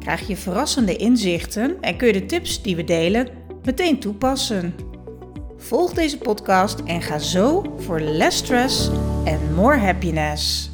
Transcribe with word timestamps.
krijg 0.00 0.26
je 0.26 0.36
verrassende 0.36 0.96
inzichten 0.96 1.80
en 1.80 1.96
kun 1.96 2.06
je 2.06 2.12
de 2.12 2.26
tips 2.26 2.62
die 2.62 2.76
we 2.76 2.84
delen 2.84 3.28
meteen 3.62 4.00
toepassen. 4.00 4.74
Volg 5.56 5.92
deze 5.92 6.18
podcast 6.18 6.80
en 6.80 7.02
ga 7.02 7.18
zo 7.18 7.74
voor 7.78 8.00
less 8.00 8.38
stress 8.38 8.90
en 9.24 9.54
more 9.54 9.76
happiness. 9.76 10.70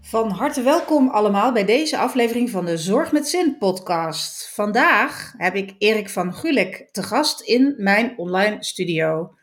Van 0.00 0.30
harte 0.30 0.62
welkom 0.62 1.08
allemaal 1.08 1.52
bij 1.52 1.64
deze 1.64 1.98
aflevering 1.98 2.50
van 2.50 2.64
de 2.64 2.76
Zorg 2.76 3.12
met 3.12 3.28
Zin 3.28 3.58
podcast. 3.58 4.50
Vandaag 4.54 5.34
heb 5.36 5.54
ik 5.54 5.74
Erik 5.78 6.10
van 6.10 6.34
Gulik 6.34 6.88
te 6.92 7.02
gast 7.02 7.40
in 7.40 7.74
mijn 7.76 8.18
online 8.18 8.56
studio. 8.64 9.34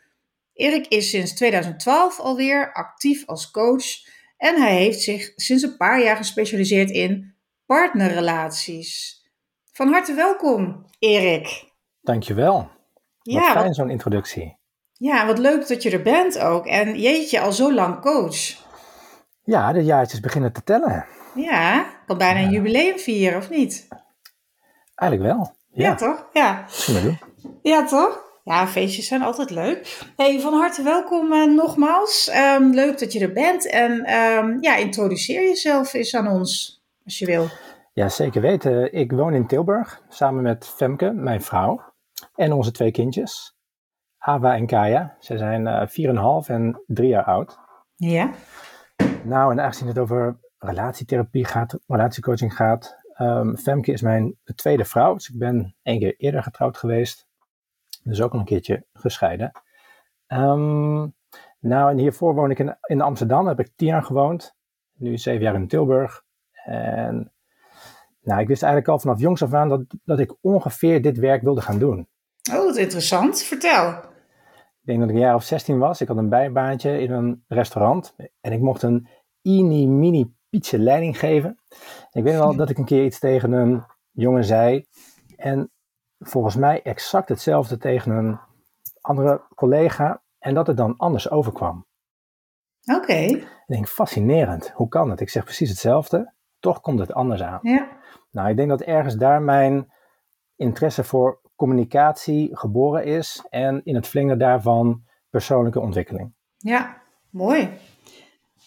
Erik 0.52 0.86
is 0.86 1.10
sinds 1.10 1.34
2012 1.34 2.20
alweer 2.20 2.72
actief 2.72 3.26
als 3.26 3.50
coach 3.50 3.84
en 4.36 4.60
hij 4.60 4.76
heeft 4.76 5.00
zich 5.00 5.32
sinds 5.36 5.62
een 5.62 5.76
paar 5.76 6.02
jaar 6.02 6.16
gespecialiseerd 6.16 6.90
in 6.90 7.33
partnerrelaties. 7.66 9.22
Van 9.72 9.92
harte 9.92 10.14
welkom, 10.14 10.86
Erik. 10.98 11.72
Dankjewel. 12.00 12.56
Wat 13.22 13.34
ja, 13.34 13.52
fijn 13.52 13.74
zo'n 13.74 13.90
introductie. 13.90 14.58
Ja, 14.92 15.26
wat 15.26 15.38
leuk 15.38 15.68
dat 15.68 15.82
je 15.82 15.90
er 15.90 16.02
bent 16.02 16.38
ook. 16.38 16.66
En 16.66 17.00
jeetje, 17.00 17.40
al 17.40 17.52
zo 17.52 17.72
lang 17.72 18.00
coach. 18.00 18.62
Ja, 19.42 19.72
de 19.72 19.84
jaartjes 19.84 20.20
beginnen 20.20 20.52
te 20.52 20.62
tellen. 20.62 21.06
Ja, 21.34 21.86
kan 22.06 22.18
bijna 22.18 22.40
een 22.40 22.50
jubileum 22.50 22.98
vieren, 22.98 23.38
of 23.38 23.50
niet? 23.50 23.88
Eigenlijk 24.94 25.32
wel. 25.32 25.54
Ja, 25.72 25.94
toch? 25.94 26.26
Ja. 26.32 26.62
Misschien 26.66 27.02
doen. 27.02 27.18
Ja, 27.62 27.84
toch? 27.84 28.22
Ja, 28.44 28.66
feestjes 28.66 29.06
zijn 29.06 29.22
altijd 29.22 29.50
leuk. 29.50 29.98
Hey, 30.16 30.40
van 30.40 30.52
harte 30.52 30.82
welkom 30.82 31.32
uh, 31.32 31.54
nogmaals. 31.54 32.30
Um, 32.34 32.74
leuk 32.74 32.98
dat 32.98 33.12
je 33.12 33.20
er 33.20 33.32
bent. 33.32 33.70
En 33.70 34.14
um, 34.14 34.58
ja, 34.60 34.76
introduceer 34.76 35.42
jezelf 35.42 35.94
eens 35.94 36.14
aan 36.14 36.28
ons, 36.28 36.83
als 37.04 37.18
je 37.18 37.26
wil. 37.26 37.46
Ja, 37.92 38.08
zeker 38.08 38.40
weten. 38.40 38.92
Ik 38.92 39.12
woon 39.12 39.34
in 39.34 39.46
Tilburg, 39.46 40.02
samen 40.08 40.42
met 40.42 40.66
Femke, 40.66 41.12
mijn 41.12 41.42
vrouw, 41.42 41.92
en 42.34 42.52
onze 42.52 42.70
twee 42.70 42.90
kindjes. 42.90 43.56
Ava 44.18 44.56
en 44.56 44.66
Kaya. 44.66 45.16
Ze 45.18 45.38
zijn 45.38 45.66
uh, 45.66 46.42
4,5 46.42 46.50
en 46.50 46.82
3 46.86 47.08
jaar 47.08 47.24
oud. 47.24 47.58
Ja. 47.96 48.30
Nou, 49.24 49.52
en 49.52 49.60
aangezien 49.60 49.88
het 49.88 49.98
over 49.98 50.38
relatietherapie 50.58 51.44
gaat, 51.44 51.78
relatiecoaching 51.86 52.54
gaat. 52.54 52.98
Um, 53.18 53.56
Femke 53.56 53.92
is 53.92 54.02
mijn 54.02 54.36
tweede 54.54 54.84
vrouw. 54.84 55.14
Dus 55.14 55.28
ik 55.28 55.38
ben 55.38 55.76
één 55.82 55.98
keer 55.98 56.16
eerder 56.16 56.42
getrouwd 56.42 56.76
geweest. 56.76 57.26
Dus 58.02 58.22
ook 58.22 58.32
al 58.32 58.38
een 58.38 58.44
keertje 58.44 58.86
gescheiden. 58.92 59.52
Um, 60.28 61.14
nou, 61.58 61.90
en 61.90 61.98
hiervoor 61.98 62.34
woon 62.34 62.50
ik 62.50 62.58
in, 62.58 62.76
in 62.82 63.00
Amsterdam. 63.00 63.46
Heb 63.46 63.60
ik 63.60 63.72
tien 63.76 63.88
jaar 63.88 64.02
gewoond. 64.02 64.56
Nu 64.92 65.18
zeven 65.18 65.42
jaar 65.42 65.54
in 65.54 65.68
Tilburg. 65.68 66.23
En 66.64 67.32
nou, 68.22 68.40
ik 68.40 68.48
wist 68.48 68.62
eigenlijk 68.62 68.92
al 68.92 68.98
vanaf 68.98 69.20
jongs 69.20 69.42
af 69.42 69.52
aan 69.52 69.68
dat, 69.68 69.84
dat 70.04 70.18
ik 70.18 70.34
ongeveer 70.40 71.02
dit 71.02 71.18
werk 71.18 71.42
wilde 71.42 71.60
gaan 71.60 71.78
doen. 71.78 72.08
Oh, 72.52 72.64
wat 72.64 72.76
interessant. 72.76 73.42
Vertel. 73.42 73.88
Ik 73.88 74.90
denk 74.90 75.00
dat 75.00 75.08
ik 75.08 75.14
een 75.14 75.20
jaar 75.20 75.34
of 75.34 75.44
16 75.44 75.78
was. 75.78 76.00
Ik 76.00 76.08
had 76.08 76.16
een 76.16 76.28
bijbaantje 76.28 77.00
in 77.00 77.12
een 77.12 77.44
restaurant. 77.48 78.14
En 78.40 78.52
ik 78.52 78.60
mocht 78.60 78.82
een 78.82 79.08
ini 79.42 79.86
mini 79.86 80.34
pizza 80.48 80.78
leiding 80.78 81.18
geven. 81.18 81.58
ik 82.12 82.22
weet 82.22 82.34
wel 82.34 82.56
dat 82.56 82.70
ik 82.70 82.78
een 82.78 82.84
keer 82.84 83.04
iets 83.04 83.18
tegen 83.18 83.52
een 83.52 83.84
jongen 84.10 84.44
zei. 84.44 84.86
En 85.36 85.70
volgens 86.18 86.56
mij 86.56 86.82
exact 86.82 87.28
hetzelfde 87.28 87.76
tegen 87.76 88.12
een 88.12 88.38
andere 89.00 89.42
collega. 89.54 90.22
En 90.38 90.54
dat 90.54 90.66
het 90.66 90.76
dan 90.76 90.96
anders 90.96 91.30
overkwam. 91.30 91.86
Oké. 92.96 93.12
Ik 93.12 93.64
denk, 93.66 93.88
fascinerend. 93.88 94.70
Hoe 94.74 94.88
kan 94.88 95.10
het? 95.10 95.20
Ik 95.20 95.30
zeg 95.30 95.44
precies 95.44 95.68
hetzelfde. 95.68 96.33
Toch 96.64 96.80
komt 96.80 96.98
het 96.98 97.12
anders 97.12 97.42
aan. 97.42 97.58
Ja. 97.62 97.88
Nou, 98.30 98.48
ik 98.48 98.56
denk 98.56 98.68
dat 98.68 98.80
ergens 98.80 99.14
daar 99.14 99.42
mijn 99.42 99.92
interesse 100.56 101.04
voor 101.04 101.40
communicatie 101.56 102.56
geboren 102.56 103.04
is. 103.04 103.44
En 103.50 103.80
in 103.84 103.94
het 103.94 104.06
vlingen 104.06 104.38
daarvan 104.38 105.02
persoonlijke 105.30 105.80
ontwikkeling. 105.80 106.34
Ja, 106.56 107.02
mooi. 107.30 107.70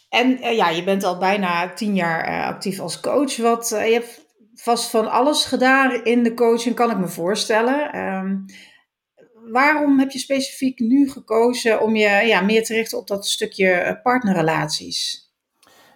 En 0.10 0.30
uh, 0.30 0.56
ja, 0.56 0.70
je 0.70 0.84
bent 0.84 1.04
al 1.04 1.18
bijna 1.18 1.74
tien 1.74 1.96
jaar 1.96 2.30
uh, 2.30 2.46
actief 2.46 2.80
als 2.80 3.00
coach. 3.00 3.38
Wat, 3.38 3.72
uh, 3.72 3.88
je 3.88 3.94
hebt 3.94 4.26
vast 4.54 4.90
van 4.90 5.12
alles 5.12 5.46
gedaan 5.46 6.04
in 6.04 6.24
de 6.24 6.34
coaching, 6.34 6.76
kan 6.76 6.92
ik 6.92 6.98
me 6.98 7.08
voorstellen. 7.08 8.00
Um, 8.00 8.46
waarom 9.52 10.00
heb 10.00 10.12
je 10.12 10.20
specifiek 10.20 10.80
nu 10.80 11.10
gekozen 11.10 11.82
om 11.82 11.96
je 11.96 12.10
ja, 12.10 12.42
meer 12.42 12.64
te 12.64 12.74
richten 12.74 12.98
op 12.98 13.08
dat 13.08 13.28
stukje 13.28 14.00
partnerrelaties? 14.04 15.32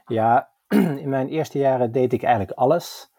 Ja, 0.05 0.50
in 1.03 1.09
mijn 1.09 1.27
eerste 1.27 1.57
jaren 1.57 1.91
deed 1.91 2.13
ik 2.13 2.23
eigenlijk 2.23 2.57
alles, 2.57 3.11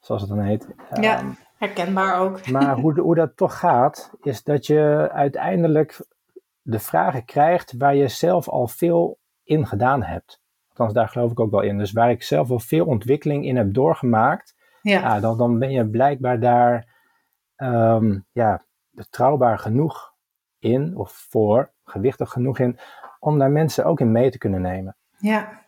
zoals 0.00 0.20
het 0.20 0.30
dan 0.30 0.40
heet. 0.40 0.68
Ja, 1.00 1.20
um, 1.20 1.36
herkenbaar 1.58 2.18
ook. 2.20 2.46
Maar 2.50 2.78
hoe, 2.78 3.00
hoe 3.00 3.14
dat 3.14 3.36
toch 3.36 3.58
gaat, 3.58 4.10
is 4.22 4.42
dat 4.42 4.66
je 4.66 5.08
uiteindelijk 5.12 6.06
de 6.62 6.78
vragen 6.78 7.24
krijgt 7.24 7.74
waar 7.78 7.94
je 7.94 8.08
zelf 8.08 8.48
al 8.48 8.68
veel 8.68 9.18
in 9.44 9.66
gedaan 9.66 10.02
hebt. 10.02 10.42
Althans, 10.68 10.92
daar 10.92 11.08
geloof 11.08 11.30
ik 11.30 11.40
ook 11.40 11.50
wel 11.50 11.60
in. 11.60 11.78
Dus 11.78 11.92
waar 11.92 12.10
ik 12.10 12.22
zelf 12.22 12.50
al 12.50 12.58
veel 12.58 12.86
ontwikkeling 12.86 13.44
in 13.44 13.56
heb 13.56 13.74
doorgemaakt, 13.74 14.54
ja. 14.82 15.00
ja 15.00 15.20
dan, 15.20 15.38
dan 15.38 15.58
ben 15.58 15.70
je 15.70 15.88
blijkbaar 15.88 16.40
daar 16.40 16.86
um, 17.56 18.26
ja, 18.32 18.64
betrouwbaar 18.90 19.58
genoeg 19.58 20.14
in, 20.58 20.96
of 20.96 21.26
voor, 21.30 21.72
gewichtig 21.84 22.30
genoeg 22.30 22.58
in, 22.58 22.78
om 23.18 23.38
daar 23.38 23.50
mensen 23.50 23.84
ook 23.84 24.00
in 24.00 24.12
mee 24.12 24.30
te 24.30 24.38
kunnen 24.38 24.60
nemen. 24.60 24.96
Ja. 25.18 25.62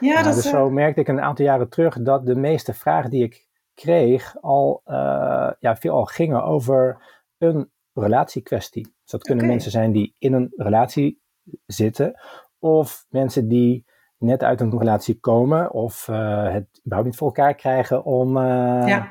Ja, 0.00 0.22
dat 0.22 0.34
dus 0.34 0.48
zo 0.48 0.70
merkte 0.70 1.00
ik 1.00 1.08
een 1.08 1.20
aantal 1.20 1.44
jaren 1.44 1.68
terug 1.68 2.02
dat 2.02 2.26
de 2.26 2.34
meeste 2.34 2.74
vragen 2.74 3.10
die 3.10 3.24
ik 3.24 3.46
kreeg 3.74 4.36
al, 4.40 4.82
uh, 4.86 5.50
ja, 5.58 5.76
veel 5.76 5.94
al 5.94 6.04
gingen 6.04 6.44
over 6.44 7.02
een 7.38 7.70
relatiekwestie. 7.92 8.82
Dus 8.82 9.10
dat 9.10 9.22
kunnen 9.22 9.44
okay. 9.44 9.54
mensen 9.54 9.72
zijn 9.72 9.92
die 9.92 10.14
in 10.18 10.32
een 10.32 10.52
relatie 10.56 11.20
zitten, 11.66 12.20
of 12.58 13.06
mensen 13.08 13.48
die 13.48 13.84
net 14.18 14.42
uit 14.42 14.60
een 14.60 14.78
relatie 14.78 15.20
komen, 15.20 15.72
of 15.72 16.08
uh, 16.08 16.52
het 16.52 16.80
überhaupt 16.80 17.08
niet 17.08 17.16
voor 17.16 17.26
elkaar 17.26 17.54
krijgen 17.54 18.04
om 18.04 18.36
uh, 18.36 18.86
ja. 18.86 19.10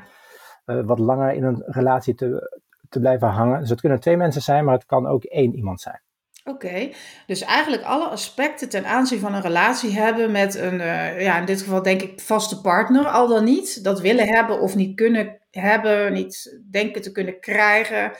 wat 0.66 1.00
langer 1.00 1.34
in 1.34 1.44
een 1.44 1.64
relatie 1.66 2.16
te, 2.16 2.62
te 2.90 3.00
blijven 3.00 3.28
hangen. 3.28 3.60
Dus 3.60 3.70
het 3.70 3.80
kunnen 3.80 4.00
twee 4.00 4.18
mensen 4.18 4.42
zijn, 4.42 4.66
maar 4.66 4.74
het 4.74 4.86
kan 4.86 5.08
ook 5.08 5.24
één 5.24 5.56
iemand 5.56 5.82
zijn. 5.82 6.02
Oké, 6.46 6.66
okay. 6.66 6.94
dus 7.28 7.42
eigenlijk 7.42 7.84
alle 7.84 8.06
aspecten 8.06 8.70
ten 8.70 8.86
aanzien 8.86 9.20
van 9.20 9.34
een 9.34 9.42
relatie 9.42 9.92
hebben 9.92 10.31
met 10.31 10.56
een, 10.56 10.74
uh, 10.74 11.22
ja, 11.22 11.40
in 11.40 11.46
dit 11.46 11.62
geval 11.62 11.81
denk 11.81 12.02
ik 12.02 12.22
vaste 12.22 12.62
partner, 12.62 13.06
al 13.06 13.28
dan 13.28 13.44
niet, 13.44 13.84
dat 13.84 14.02
willen 14.02 14.28
hebben 14.28 14.59
of 14.59 14.76
niet 14.76 14.96
kunnen 14.96 15.40
hebben, 15.52 16.14
niet 16.14 16.59
denken 16.72 17.02
te 17.02 17.12
kunnen 17.12 17.40
krijgen, 17.40 18.12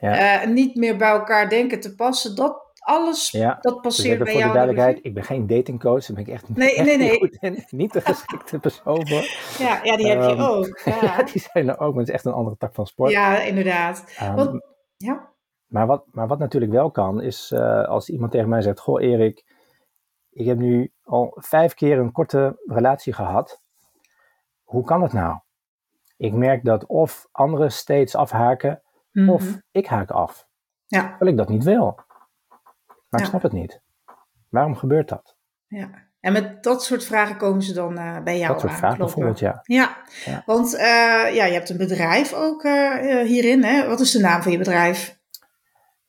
ja. 0.00 0.42
uh, 0.42 0.48
niet 0.48 0.74
meer 0.74 0.96
bij 0.96 1.08
elkaar 1.08 1.48
denken 1.48 1.80
te 1.80 1.94
passen, 1.94 2.36
dat 2.36 2.70
alles, 2.80 3.30
ja. 3.30 3.58
dat 3.60 3.80
passeert 3.80 4.18
dus 4.18 4.24
bij 4.24 4.32
voor 4.32 4.40
jou. 4.40 4.52
de 4.52 4.58
duidelijkheid, 4.58 5.04
ik 5.04 5.14
ben 5.14 5.24
geen 5.24 5.46
datingcoach, 5.46 6.06
daar 6.06 6.16
ben 6.16 6.26
ik 6.26 6.32
echt, 6.32 6.48
nee, 6.48 6.74
echt 6.76 6.86
nee, 6.86 6.96
nee. 6.96 7.10
niet 7.10 7.18
goed 7.18 7.36
in, 7.40 7.64
niet 7.80 7.92
de 7.92 8.00
geschikte 8.00 8.58
persoon 8.58 9.08
voor. 9.08 9.24
Ja, 9.58 9.80
ja 9.82 9.96
die 9.96 10.08
heb 10.08 10.20
je 10.20 10.30
um, 10.30 10.40
ook. 10.40 10.80
Ja. 10.84 11.22
die 11.32 11.42
zijn 11.52 11.68
er 11.68 11.78
ook, 11.78 11.90
maar 11.90 12.00
het 12.00 12.08
is 12.08 12.14
echt 12.14 12.24
een 12.24 12.32
andere 12.32 12.56
tak 12.56 12.74
van 12.74 12.86
sport. 12.86 13.10
Ja, 13.10 13.40
inderdaad. 13.40 14.04
Um, 14.22 14.34
Want, 14.34 14.62
ja. 14.96 15.29
Maar 15.70 15.86
wat, 15.86 16.04
maar 16.10 16.26
wat 16.26 16.38
natuurlijk 16.38 16.72
wel 16.72 16.90
kan, 16.90 17.20
is 17.20 17.50
uh, 17.50 17.84
als 17.84 18.08
iemand 18.08 18.32
tegen 18.32 18.48
mij 18.48 18.62
zegt: 18.62 18.80
Goh, 18.80 19.02
Erik, 19.02 19.44
ik 20.30 20.46
heb 20.46 20.58
nu 20.58 20.92
al 21.02 21.36
vijf 21.36 21.74
keer 21.74 21.98
een 21.98 22.12
korte 22.12 22.60
relatie 22.66 23.12
gehad. 23.12 23.62
Hoe 24.62 24.84
kan 24.84 25.02
het 25.02 25.12
nou? 25.12 25.38
Ik 26.16 26.32
merk 26.32 26.64
dat 26.64 26.86
of 26.86 27.28
anderen 27.32 27.72
steeds 27.72 28.14
afhaken, 28.14 28.82
mm 29.12 29.22
-hmm. 29.22 29.34
of 29.34 29.58
ik 29.70 29.86
haak 29.86 30.10
af. 30.10 30.46
Ja. 30.86 31.08
Terwijl 31.08 31.30
ik 31.30 31.36
dat 31.36 31.48
niet 31.48 31.64
wil. 31.64 31.98
Maar 32.86 32.98
ja. 33.10 33.18
ik 33.18 33.24
snap 33.24 33.42
het 33.42 33.52
niet. 33.52 33.80
Waarom 34.48 34.76
gebeurt 34.76 35.08
dat? 35.08 35.36
Ja. 35.66 35.90
En 36.20 36.32
met 36.32 36.62
dat 36.62 36.84
soort 36.84 37.04
vragen 37.04 37.36
komen 37.36 37.62
ze 37.62 37.72
dan 37.72 37.98
uh, 37.98 38.22
bij 38.22 38.38
jou 38.38 38.52
Dat 38.52 38.60
soort 38.60 38.72
vragen 38.72 38.98
bijvoorbeeld, 38.98 39.38
ja. 39.38 39.60
Ja, 39.62 39.96
ja. 40.24 40.42
want 40.46 40.74
uh, 40.74 40.80
ja, 41.34 41.44
je 41.44 41.52
hebt 41.52 41.70
een 41.70 41.76
bedrijf 41.76 42.32
ook 42.32 42.62
hierin. 43.26 43.64
Hè? 43.64 43.86
Wat 43.86 44.00
is 44.00 44.10
de 44.10 44.20
naam 44.20 44.42
van 44.42 44.52
je 44.52 44.58
bedrijf? 44.58 45.19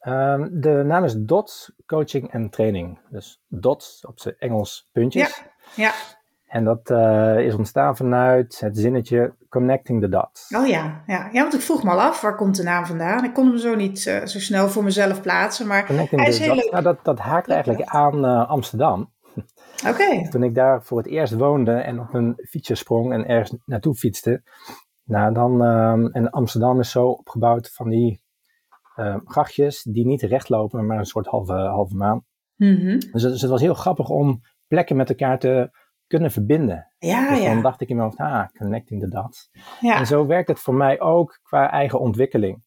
Um, 0.07 0.61
de 0.61 0.83
naam 0.85 1.03
is 1.03 1.15
DOTS 1.15 1.71
Coaching 1.85 2.31
en 2.31 2.49
Training. 2.49 2.99
Dus 3.09 3.41
DOTS 3.47 4.05
op 4.05 4.19
zijn 4.19 4.35
Engels 4.37 4.89
puntjes. 4.91 5.43
Ja. 5.75 5.83
ja. 5.83 5.91
En 6.47 6.63
dat 6.63 6.89
uh, 6.89 7.39
is 7.39 7.53
ontstaan 7.53 7.95
vanuit 7.95 8.59
het 8.59 8.77
zinnetje 8.77 9.33
connecting 9.49 10.01
the 10.01 10.09
dots. 10.09 10.55
Oh 10.55 10.67
ja, 10.67 11.03
ja. 11.07 11.29
ja, 11.31 11.41
want 11.41 11.53
ik 11.53 11.61
vroeg 11.61 11.83
me 11.83 11.89
al 11.89 12.01
af, 12.01 12.21
waar 12.21 12.35
komt 12.35 12.55
de 12.55 12.63
naam 12.63 12.85
vandaan? 12.85 13.23
Ik 13.23 13.33
kon 13.33 13.47
hem 13.47 13.57
zo 13.57 13.75
niet 13.75 14.05
uh, 14.05 14.25
zo 14.25 14.39
snel 14.39 14.69
voor 14.69 14.83
mezelf 14.83 15.21
plaatsen, 15.21 15.67
maar 15.67 15.85
connecting 15.85 16.21
hij 16.21 16.29
is 16.29 16.37
the 16.37 16.43
heel 16.43 16.55
leuk. 16.55 16.71
nou, 16.71 16.83
dat, 16.83 16.99
dat 17.03 17.19
haakt 17.19 17.49
eigenlijk 17.49 17.81
aan 17.89 18.25
uh, 18.25 18.49
Amsterdam. 18.49 19.11
Oké. 19.87 20.29
Toen 20.29 20.43
ik 20.43 20.55
daar 20.55 20.83
voor 20.83 20.97
het 20.97 21.07
eerst 21.07 21.33
woonde 21.33 21.71
en 21.71 21.99
op 21.99 22.13
een 22.13 22.41
fietsje 22.49 22.75
sprong 22.75 23.13
en 23.13 23.27
ergens 23.27 23.55
naartoe 23.65 23.95
fietste. 23.95 24.43
Nou, 25.03 25.33
dan, 25.33 25.61
um, 25.61 26.07
en 26.07 26.29
Amsterdam 26.29 26.79
is 26.79 26.91
zo 26.91 27.07
opgebouwd 27.07 27.71
van 27.73 27.89
die 27.89 28.21
uh, 29.01 29.15
grachtjes 29.25 29.83
die 29.83 30.05
niet 30.05 30.21
recht 30.21 30.49
lopen, 30.49 30.85
maar 30.85 30.97
een 30.97 31.05
soort 31.05 31.27
halve, 31.27 31.53
halve 31.53 31.95
maan. 31.95 32.25
Mm 32.55 32.75
-hmm. 32.75 32.99
dus, 32.99 33.21
dus, 33.21 33.41
het 33.41 33.49
was 33.49 33.61
heel 33.61 33.73
grappig 33.73 34.09
om 34.09 34.41
plekken 34.67 34.95
met 34.95 35.09
elkaar 35.09 35.39
te 35.39 35.71
kunnen 36.07 36.31
verbinden. 36.31 36.93
Ja, 36.97 37.29
dus 37.29 37.43
ja. 37.43 37.53
dan 37.53 37.61
dacht 37.61 37.81
ik 37.81 37.89
in 37.89 37.95
mijn 37.95 38.07
hoofd, 38.07 38.19
ah, 38.19 38.47
connecting 38.57 39.01
the 39.01 39.09
dots. 39.09 39.49
ja. 39.79 39.99
En 39.99 40.05
zo 40.05 40.25
werkt 40.25 40.47
het 40.47 40.59
voor 40.59 40.75
mij 40.75 40.99
ook 40.99 41.39
qua 41.43 41.71
eigen 41.71 41.99
ontwikkeling. 41.99 42.63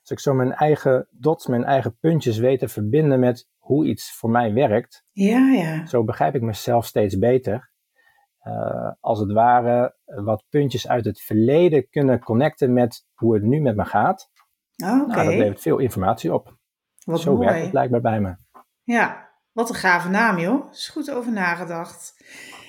Als 0.00 0.10
ik 0.10 0.18
zo 0.18 0.34
mijn 0.34 0.52
eigen 0.52 1.08
dots, 1.10 1.46
mijn 1.46 1.64
eigen 1.64 1.96
puntjes 2.00 2.38
weet 2.38 2.58
te 2.58 2.68
verbinden 2.68 3.20
met 3.20 3.48
hoe 3.58 3.86
iets 3.86 4.12
voor 4.12 4.30
mij 4.30 4.52
werkt, 4.52 5.04
Ja, 5.12 5.52
ja. 5.52 5.86
zo 5.86 6.04
begrijp 6.04 6.34
ik 6.34 6.42
mezelf 6.42 6.86
steeds 6.86 7.18
beter. 7.18 7.70
Uh, 8.44 8.90
als 9.00 9.18
het 9.18 9.32
ware 9.32 9.96
wat 10.04 10.44
puntjes 10.48 10.88
uit 10.88 11.04
het 11.04 11.20
verleden 11.20 11.88
kunnen 11.88 12.20
connecten 12.20 12.72
met 12.72 13.06
hoe 13.14 13.34
het 13.34 13.42
nu 13.42 13.60
met 13.60 13.76
me 13.76 13.84
gaat. 13.84 14.30
Oké. 14.76 14.92
Nou, 15.06 15.24
dat 15.24 15.26
levert 15.26 15.60
veel 15.60 15.78
informatie 15.78 16.34
op. 16.34 16.56
Wat 17.04 17.20
zo 17.20 17.34
mooi. 17.34 17.46
werkt 17.46 17.62
het 17.62 17.70
blijkbaar 17.70 18.00
bij 18.00 18.20
me. 18.20 18.34
Ja, 18.82 19.28
wat 19.52 19.68
een 19.68 19.74
gave 19.74 20.08
naam, 20.08 20.38
joh. 20.38 20.72
Is 20.72 20.88
goed 20.88 21.10
over 21.10 21.32
nagedacht. 21.32 22.14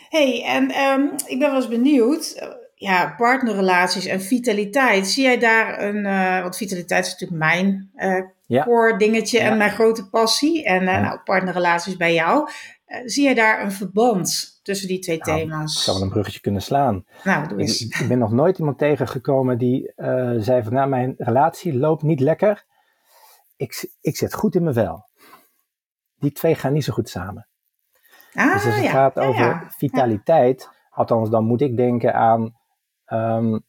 hey, 0.10 0.44
en 0.46 0.82
um, 0.82 1.12
ik 1.26 1.40
ben 1.40 1.48
wel 1.48 1.56
eens 1.56 1.68
benieuwd. 1.68 2.40
Uh, 2.42 2.50
ja, 2.76 3.14
partnerrelaties 3.18 4.06
en 4.06 4.22
vitaliteit. 4.22 5.08
Zie 5.08 5.24
jij 5.24 5.40
daar 5.40 5.82
een. 5.82 6.06
Uh, 6.06 6.42
want 6.42 6.58
vitaliteit 6.58 7.06
is 7.06 7.12
natuurlijk 7.12 7.40
mijn 7.40 7.92
uh, 7.96 8.22
ja. 8.54 8.64
core 8.64 8.98
dingetje 8.98 9.40
Ja. 9.40 9.46
en 9.52 9.58
mijn 9.58 9.72
grote 9.72 10.10
passie. 10.10 10.66
En 10.66 10.84
Ja. 10.84 11.00
nou, 11.00 11.20
partnerrelaties 11.20 11.98
bij 11.98 12.14
jou. 12.14 12.50
Eh, 12.86 13.02
zie 13.06 13.24
jij 13.24 13.34
daar 13.34 13.64
een 13.64 13.72
verband 13.72 14.60
tussen 14.64 14.88
die 14.88 15.00
twee 15.00 15.18
Nou, 15.18 15.40
thema's? 15.40 15.76
Ik 15.76 15.82
zou 15.82 15.98
wel 15.98 16.06
een 16.06 16.12
bruggetje 16.12 16.40
kunnen 16.40 16.62
slaan. 16.62 17.06
Nou, 17.24 17.48
doe 17.48 17.58
Ik, 17.58 17.68
eens. 17.68 17.82
ik 17.82 18.08
ben 18.08 18.18
nog 18.20 18.32
nooit 18.32 18.58
iemand 18.58 18.78
tegengekomen 18.78 19.58
die 19.58 19.92
uh, 19.96 20.34
zei 20.38 20.64
van 20.64 20.74
nou, 20.74 20.90
mijn 20.90 21.14
relatie 21.18 21.78
loopt 21.78 22.04
niet 22.04 22.20
lekker. 22.20 22.64
Ik, 23.56 23.92
ik 24.02 24.18
zit 24.18 24.34
goed 24.34 24.56
in 24.56 24.64
mijn 24.64 24.76
vel. 24.76 25.06
Die 26.16 26.32
twee 26.32 26.56
gaan 26.56 26.74
niet 26.74 26.84
zo 26.84 26.94
goed 26.94 27.10
samen. 27.10 27.48
Ah, 28.34 28.54
dus 28.54 28.66
als 28.66 28.76
het 28.76 28.86
gaat 28.86 29.20
over 29.20 29.68
vitaliteit, 29.78 30.70
althans 30.90 31.30
dan 31.30 31.44
moet 31.46 31.62
ik 31.62 31.78
denken 31.78 32.14
aan 32.14 32.58
um, 33.08 33.64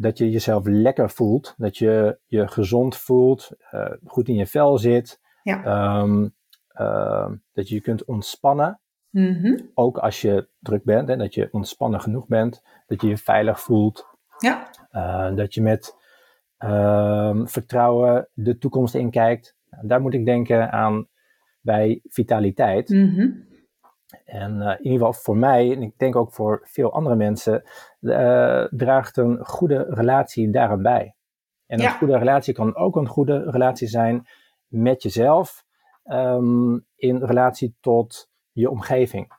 dat 0.00 0.18
je 0.18 0.30
jezelf 0.30 0.66
lekker 0.66 1.10
voelt, 1.10 1.54
dat 1.56 1.76
je 1.76 2.18
je 2.26 2.48
gezond 2.48 2.96
voelt, 2.96 3.50
uh, 3.74 3.90
goed 4.04 4.28
in 4.28 4.34
je 4.34 4.46
vel 4.46 4.78
zit, 4.78 5.20
Ja. 5.42 6.00
um, 6.00 6.34
uh, 6.80 7.30
dat 7.52 7.68
je 7.68 7.74
je 7.74 7.80
kunt 7.80 8.04
ontspannen, 8.04 8.80
Mhm. 9.10 9.58
ook 9.74 9.98
als 9.98 10.20
je 10.20 10.48
druk 10.60 10.84
bent, 10.84 11.08
hè, 11.08 11.16
dat 11.16 11.34
je 11.34 11.48
ontspannen 11.50 12.00
genoeg 12.00 12.26
bent, 12.26 12.62
dat 12.86 13.00
je 13.02 13.08
je 13.08 13.16
veilig 13.16 13.60
voelt, 13.60 14.06
Ja. 14.38 14.70
uh, 14.92 15.36
dat 15.36 15.54
je 15.54 15.62
met 15.62 15.94
um, 16.58 17.48
vertrouwen 17.48 18.28
de 18.32 18.58
toekomst 18.58 18.94
inkijkt. 18.94 19.56
Daar 19.82 20.00
moet 20.00 20.14
ik 20.14 20.24
denken 20.24 20.72
aan 20.72 21.08
bij 21.60 22.00
vitaliteit. 22.04 22.88
Mhm. 22.88 23.28
En 24.24 24.56
uh, 24.56 24.68
in 24.68 24.76
ieder 24.82 24.98
geval 24.98 25.12
voor 25.12 25.36
mij, 25.36 25.72
en 25.72 25.82
ik 25.82 25.98
denk 25.98 26.16
ook 26.16 26.32
voor 26.32 26.60
veel 26.64 26.92
andere 26.92 27.16
mensen, 27.16 27.62
uh, 28.00 28.64
draagt 28.70 29.16
een 29.16 29.38
goede 29.44 29.86
relatie 29.88 30.50
daaraan 30.50 30.82
bij. 30.82 31.14
En 31.66 31.78
Ja. 31.78 31.84
een 31.92 31.98
goede 31.98 32.18
relatie 32.18 32.54
kan 32.54 32.76
ook 32.76 32.96
een 32.96 33.06
goede 33.06 33.50
relatie 33.50 33.88
zijn 33.88 34.26
met 34.66 35.02
jezelf, 35.02 35.64
um, 36.04 36.86
in 36.96 37.16
relatie 37.16 37.76
tot 37.80 38.30
je 38.52 38.70
omgeving. 38.70 39.32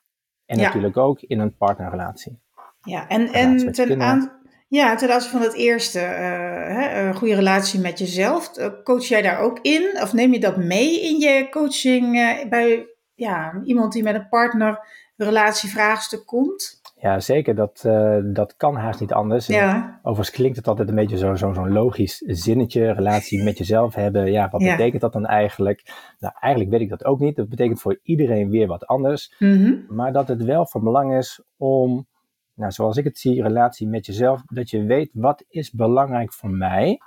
En 0.45 0.57
Ja. 0.57 0.63
natuurlijk 0.63 0.98
ook 0.98 1.22
in 1.22 1.39
een 1.39 1.56
partnerrelatie. 1.57 2.39
Ja, 2.81 3.07
en, 3.07 3.27
Relatie 3.31 3.65
en 3.68 3.72
ten, 3.74 4.01
aan, 4.01 4.31
ja, 4.68 4.95
ten 4.95 5.13
aanzien 5.13 5.31
van 5.31 5.42
het 5.42 5.54
eerste, 5.54 6.00
eh, 6.00 6.75
hè, 6.75 7.07
een 7.07 7.15
goede 7.15 7.36
relatie 7.36 7.80
met 7.80 8.00
jezelf, 8.00 8.57
eh, 8.57 8.68
coach 8.83 9.04
jij 9.06 9.22
daar 9.22 9.39
ook 9.39 9.60
in? 9.62 10.00
Of 10.01 10.13
neem 10.13 10.33
je 10.33 10.39
dat 10.39 10.57
mee 10.57 11.01
in 11.01 11.19
je 11.19 11.48
coaching 11.50 12.19
eh, 12.19 12.50
bij 12.50 12.88
ja, 13.19 13.62
iemand 13.63 13.94
die 13.94 14.04
met 14.04 14.16
een 14.16 14.30
partner 14.30 14.80
relatievraagstuk 15.16 16.25
komt? 16.25 16.81
Ja, 16.95 17.19
zeker. 17.19 17.56
Dat, 17.56 17.83
uh, 17.86 18.18
dat 18.24 18.56
kan 18.56 18.75
haast 18.75 19.00
niet 19.00 19.13
anders. 19.13 19.48
Ja, 19.48 20.00
Overigens 20.01 20.36
klinkt 20.36 20.57
het 20.57 20.68
altijd 20.68 20.89
een 20.89 20.95
beetje 20.95 21.18
zo'n 21.18 21.38
zo, 21.38 21.54
zo'n 21.54 21.71
logisch 21.71 22.18
zinnetje, 22.18 22.92
relatie 22.92 23.44
met 23.44 23.57
jezelf 23.57 23.95
hebben. 23.95 24.31
Ja, 24.31 24.50
wat 24.50 24.62
Ja. 24.62 24.75
betekent 24.75 25.01
dat 25.01 25.13
dan 25.13 25.25
eigenlijk? 25.25 25.83
Nou, 26.19 26.33
eigenlijk 26.39 26.74
weet 26.74 26.81
ik 26.81 26.89
dat 26.89 27.06
ook 27.06 27.19
niet. 27.19 27.36
Dat 27.36 27.50
betekent 27.50 27.81
voor 27.81 28.00
iedereen 28.04 28.50
weer 28.50 28.68
wat 28.68 28.86
anders. 28.88 29.36
Mhm. 29.39 29.74
Maar 29.88 30.13
dat 30.13 30.27
het 30.27 30.44
wel 30.44 30.65
van 30.68 30.83
belang 30.83 31.18
is 31.18 31.44
om, 31.57 32.07
nou, 32.54 32.72
zoals 32.72 32.98
ik 32.98 33.04
het 33.04 33.18
zie, 33.18 33.42
relatie 33.42 33.88
met 33.88 34.06
jezelf, 34.06 34.42
dat 34.45 34.69
je 34.69 34.83
weet 34.83 35.10
wat 35.13 35.45
is 35.48 35.72
belangrijk 35.72 36.33
voor 36.33 36.50
mij 36.50 37.00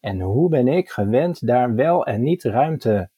en 0.00 0.20
hoe 0.20 0.48
ben 0.48 0.68
ik 0.68 0.90
gewend 0.90 1.46
daar 1.46 1.74
wel 1.74 2.06
en 2.06 2.22
niet 2.22 2.42
ruimte 2.44 3.10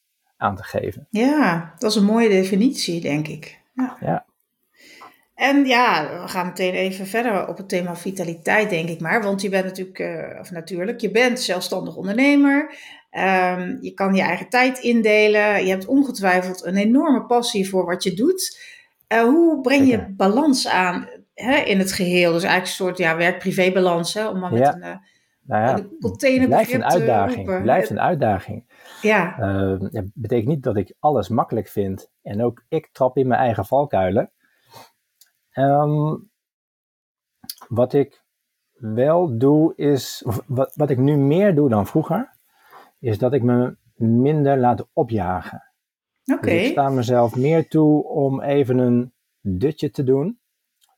aan 0.44 0.56
te 0.56 0.62
geven. 0.62 1.06
ja, 1.10 1.74
dat 1.78 1.90
is 1.90 1.96
een 1.96 2.04
mooie 2.04 2.28
definitie, 2.28 3.00
denk 3.00 3.28
ik. 3.28 3.60
Ja. 3.74 3.96
Ja. 4.00 4.24
En 5.34 5.64
ja, 5.66 6.08
we 6.22 6.28
gaan 6.28 6.46
meteen 6.46 6.74
even 6.74 7.06
verder 7.06 7.48
op 7.48 7.56
het 7.56 7.68
thema 7.68 7.96
vitaliteit, 7.96 8.70
denk 8.70 8.88
ik 8.88 9.00
maar. 9.00 9.22
Want 9.22 9.42
je 9.42 9.48
bent 9.48 9.64
natuurlijk, 9.64 9.98
eh, 9.98 10.40
of 10.40 10.50
natuurlijk, 10.50 11.00
je 11.00 11.10
bent 11.10 11.40
zelfstandig 11.40 11.96
ondernemer. 11.96 12.74
Ehm, 13.10 13.76
je 13.80 13.90
kan 13.94 14.14
je 14.14 14.22
eigen 14.22 14.48
tijd 14.48 14.78
indelen. 14.78 15.64
Je 15.64 15.70
hebt 15.70 15.86
ongetwijfeld 15.86 16.64
een 16.64 16.76
enorme 16.76 17.22
passie 17.26 17.68
voor 17.68 17.84
wat 17.84 18.02
je 18.02 18.14
doet. 18.14 18.60
Eh, 19.06 19.22
hoe 19.22 19.60
breng 19.60 19.88
je 19.88 20.14
balans 20.16 20.68
aan 20.68 21.08
hè, 21.34 21.56
in 21.56 21.78
het 21.78 21.92
geheel? 21.92 22.32
Dus 22.32 22.42
eigenlijk 22.42 22.66
een 22.78 22.84
soort 22.86 22.98
ja, 22.98 23.16
werk-privé 23.16 23.72
balans, 23.72 24.14
hè, 24.14 24.28
om 24.28 24.38
maar 24.38 24.52
met 24.52 24.60
Ja. 24.60 24.74
een 24.74 24.80
uh, 24.80 24.96
Nou 25.46 25.62
ja, 25.62 25.76
een 26.42 26.80
te 26.80 26.84
uitdaging. 26.86 27.36
roepen. 27.36 27.62
Blijft 27.62 27.90
een 27.90 28.00
uitdaging. 28.00 28.64
Ja, 29.02 29.38
Uh, 29.38 29.80
dat 29.80 30.04
betekent 30.14 30.48
niet 30.48 30.62
dat 30.62 30.76
ik 30.76 30.94
alles 30.98 31.28
makkelijk 31.28 31.68
vind. 31.68 32.10
En 32.22 32.42
ook 32.42 32.64
ik 32.68 32.88
trap 32.92 33.16
in 33.16 33.26
mijn 33.26 33.40
eigen 33.40 33.64
valkuilen. 33.64 34.32
Um, 35.52 36.30
wat 37.68 37.92
ik 37.92 38.24
wel 38.72 39.38
doe 39.38 39.72
is, 39.76 40.26
wat, 40.46 40.74
wat 40.74 40.90
ik 40.90 40.98
nu 40.98 41.16
meer 41.16 41.54
doe 41.54 41.68
dan 41.68 41.86
vroeger, 41.86 42.36
is 42.98 43.18
dat 43.18 43.32
ik 43.32 43.42
me 43.42 43.76
minder 43.94 44.58
laat 44.58 44.88
opjagen. 44.92 45.72
oké. 46.32 46.50
Dus 46.50 46.66
ik 46.66 46.70
sta 46.70 46.88
mezelf 46.88 47.36
meer 47.36 47.68
toe 47.68 48.04
om 48.04 48.40
even 48.40 48.78
een 48.78 49.12
dutje 49.40 49.90
te 49.90 50.04
doen. 50.04 50.40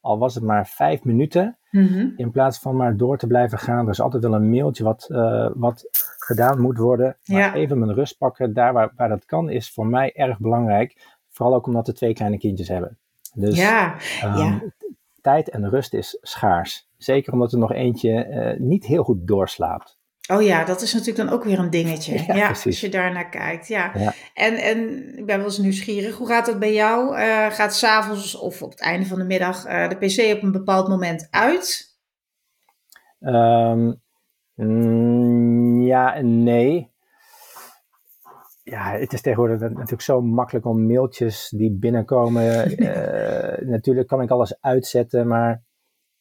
Al 0.06 0.18
was 0.18 0.34
het 0.34 0.44
maar 0.44 0.66
vijf 0.66 1.04
minuten. 1.04 1.58
Mhm. 1.70 2.08
In 2.16 2.30
plaats 2.30 2.58
van 2.58 2.76
maar 2.76 2.96
door 2.96 3.18
te 3.18 3.26
blijven 3.26 3.58
gaan. 3.58 3.84
Er 3.84 3.90
is 3.90 4.00
altijd 4.00 4.22
wel 4.22 4.34
een 4.34 4.50
mailtje 4.50 4.84
wat, 4.84 5.08
uh, 5.10 5.50
wat 5.54 5.88
gedaan 6.18 6.60
moet 6.60 6.78
worden. 6.78 7.16
Maar 7.24 7.38
Ja. 7.38 7.54
even 7.54 7.78
mijn 7.78 7.94
rust 7.94 8.18
pakken, 8.18 8.52
daar 8.52 8.72
waar, 8.72 8.92
waar 8.96 9.08
dat 9.08 9.24
kan, 9.24 9.50
is 9.50 9.72
voor 9.72 9.86
mij 9.86 10.12
erg 10.14 10.38
belangrijk. 10.38 11.18
Vooral 11.30 11.54
ook 11.54 11.66
omdat 11.66 11.86
we 11.86 11.92
twee 11.92 12.14
kleine 12.14 12.38
kindjes 12.38 12.68
hebben. 12.68 12.98
Dus 13.34 13.56
ja, 13.56 13.94
um, 14.24 14.36
ja. 14.36 14.62
tijd 15.20 15.48
en 15.48 15.68
rust 15.70 15.94
is 15.94 16.18
schaars. 16.22 16.88
Zeker 16.96 17.32
omdat 17.32 17.52
er 17.52 17.58
nog 17.58 17.72
eentje 17.72 18.26
uh, 18.26 18.60
niet 18.60 18.84
heel 18.86 19.04
goed 19.04 19.26
doorslaapt. 19.26 19.98
Oh 20.28 20.42
ja, 20.42 20.64
dat 20.64 20.82
is 20.82 20.92
natuurlijk 20.92 21.28
dan 21.28 21.38
ook 21.38 21.44
weer 21.44 21.58
een 21.58 21.70
dingetje. 21.70 22.34
Ja, 22.34 22.48
als 22.48 22.80
je 22.80 22.88
daar 22.88 23.12
naar 23.12 23.28
kijkt. 23.28 23.68
Ja. 23.68 23.92
Ja. 23.94 24.12
En, 24.34 24.54
en 24.54 25.08
ik 25.18 25.26
ben 25.26 25.36
wel 25.36 25.46
eens 25.46 25.58
nieuwsgierig. 25.58 26.16
Hoe 26.16 26.26
gaat 26.26 26.46
het 26.46 26.58
bij 26.58 26.72
jou? 26.72 27.16
Eh, 27.16 27.46
gaat 27.50 27.74
s'avonds 27.74 28.34
of 28.34 28.62
op 28.62 28.70
het 28.70 28.80
einde 28.80 29.06
van 29.06 29.18
de 29.18 29.24
middag 29.24 29.64
eh, 29.64 29.88
de 29.88 29.96
PC 29.96 30.36
op 30.36 30.42
een 30.42 30.52
bepaald 30.52 30.88
moment 30.88 31.28
uit? 31.30 31.94
Um, 33.20 34.02
mm, 34.54 35.82
ja 35.82 36.14
en 36.14 36.42
nee. 36.42 36.94
Ja, 38.62 38.92
het 38.92 39.12
is 39.12 39.20
tegenwoordig 39.20 39.60
natuurlijk 39.60 40.02
zo 40.02 40.20
makkelijk 40.20 40.66
om 40.66 40.86
mailtjes 40.86 41.48
die 41.56 41.72
binnenkomen. 41.72 42.80
uh, 42.82 43.68
natuurlijk 43.74 44.06
kan 44.08 44.22
ik 44.22 44.30
alles 44.30 44.60
uitzetten, 44.60 45.26
maar 45.26 45.62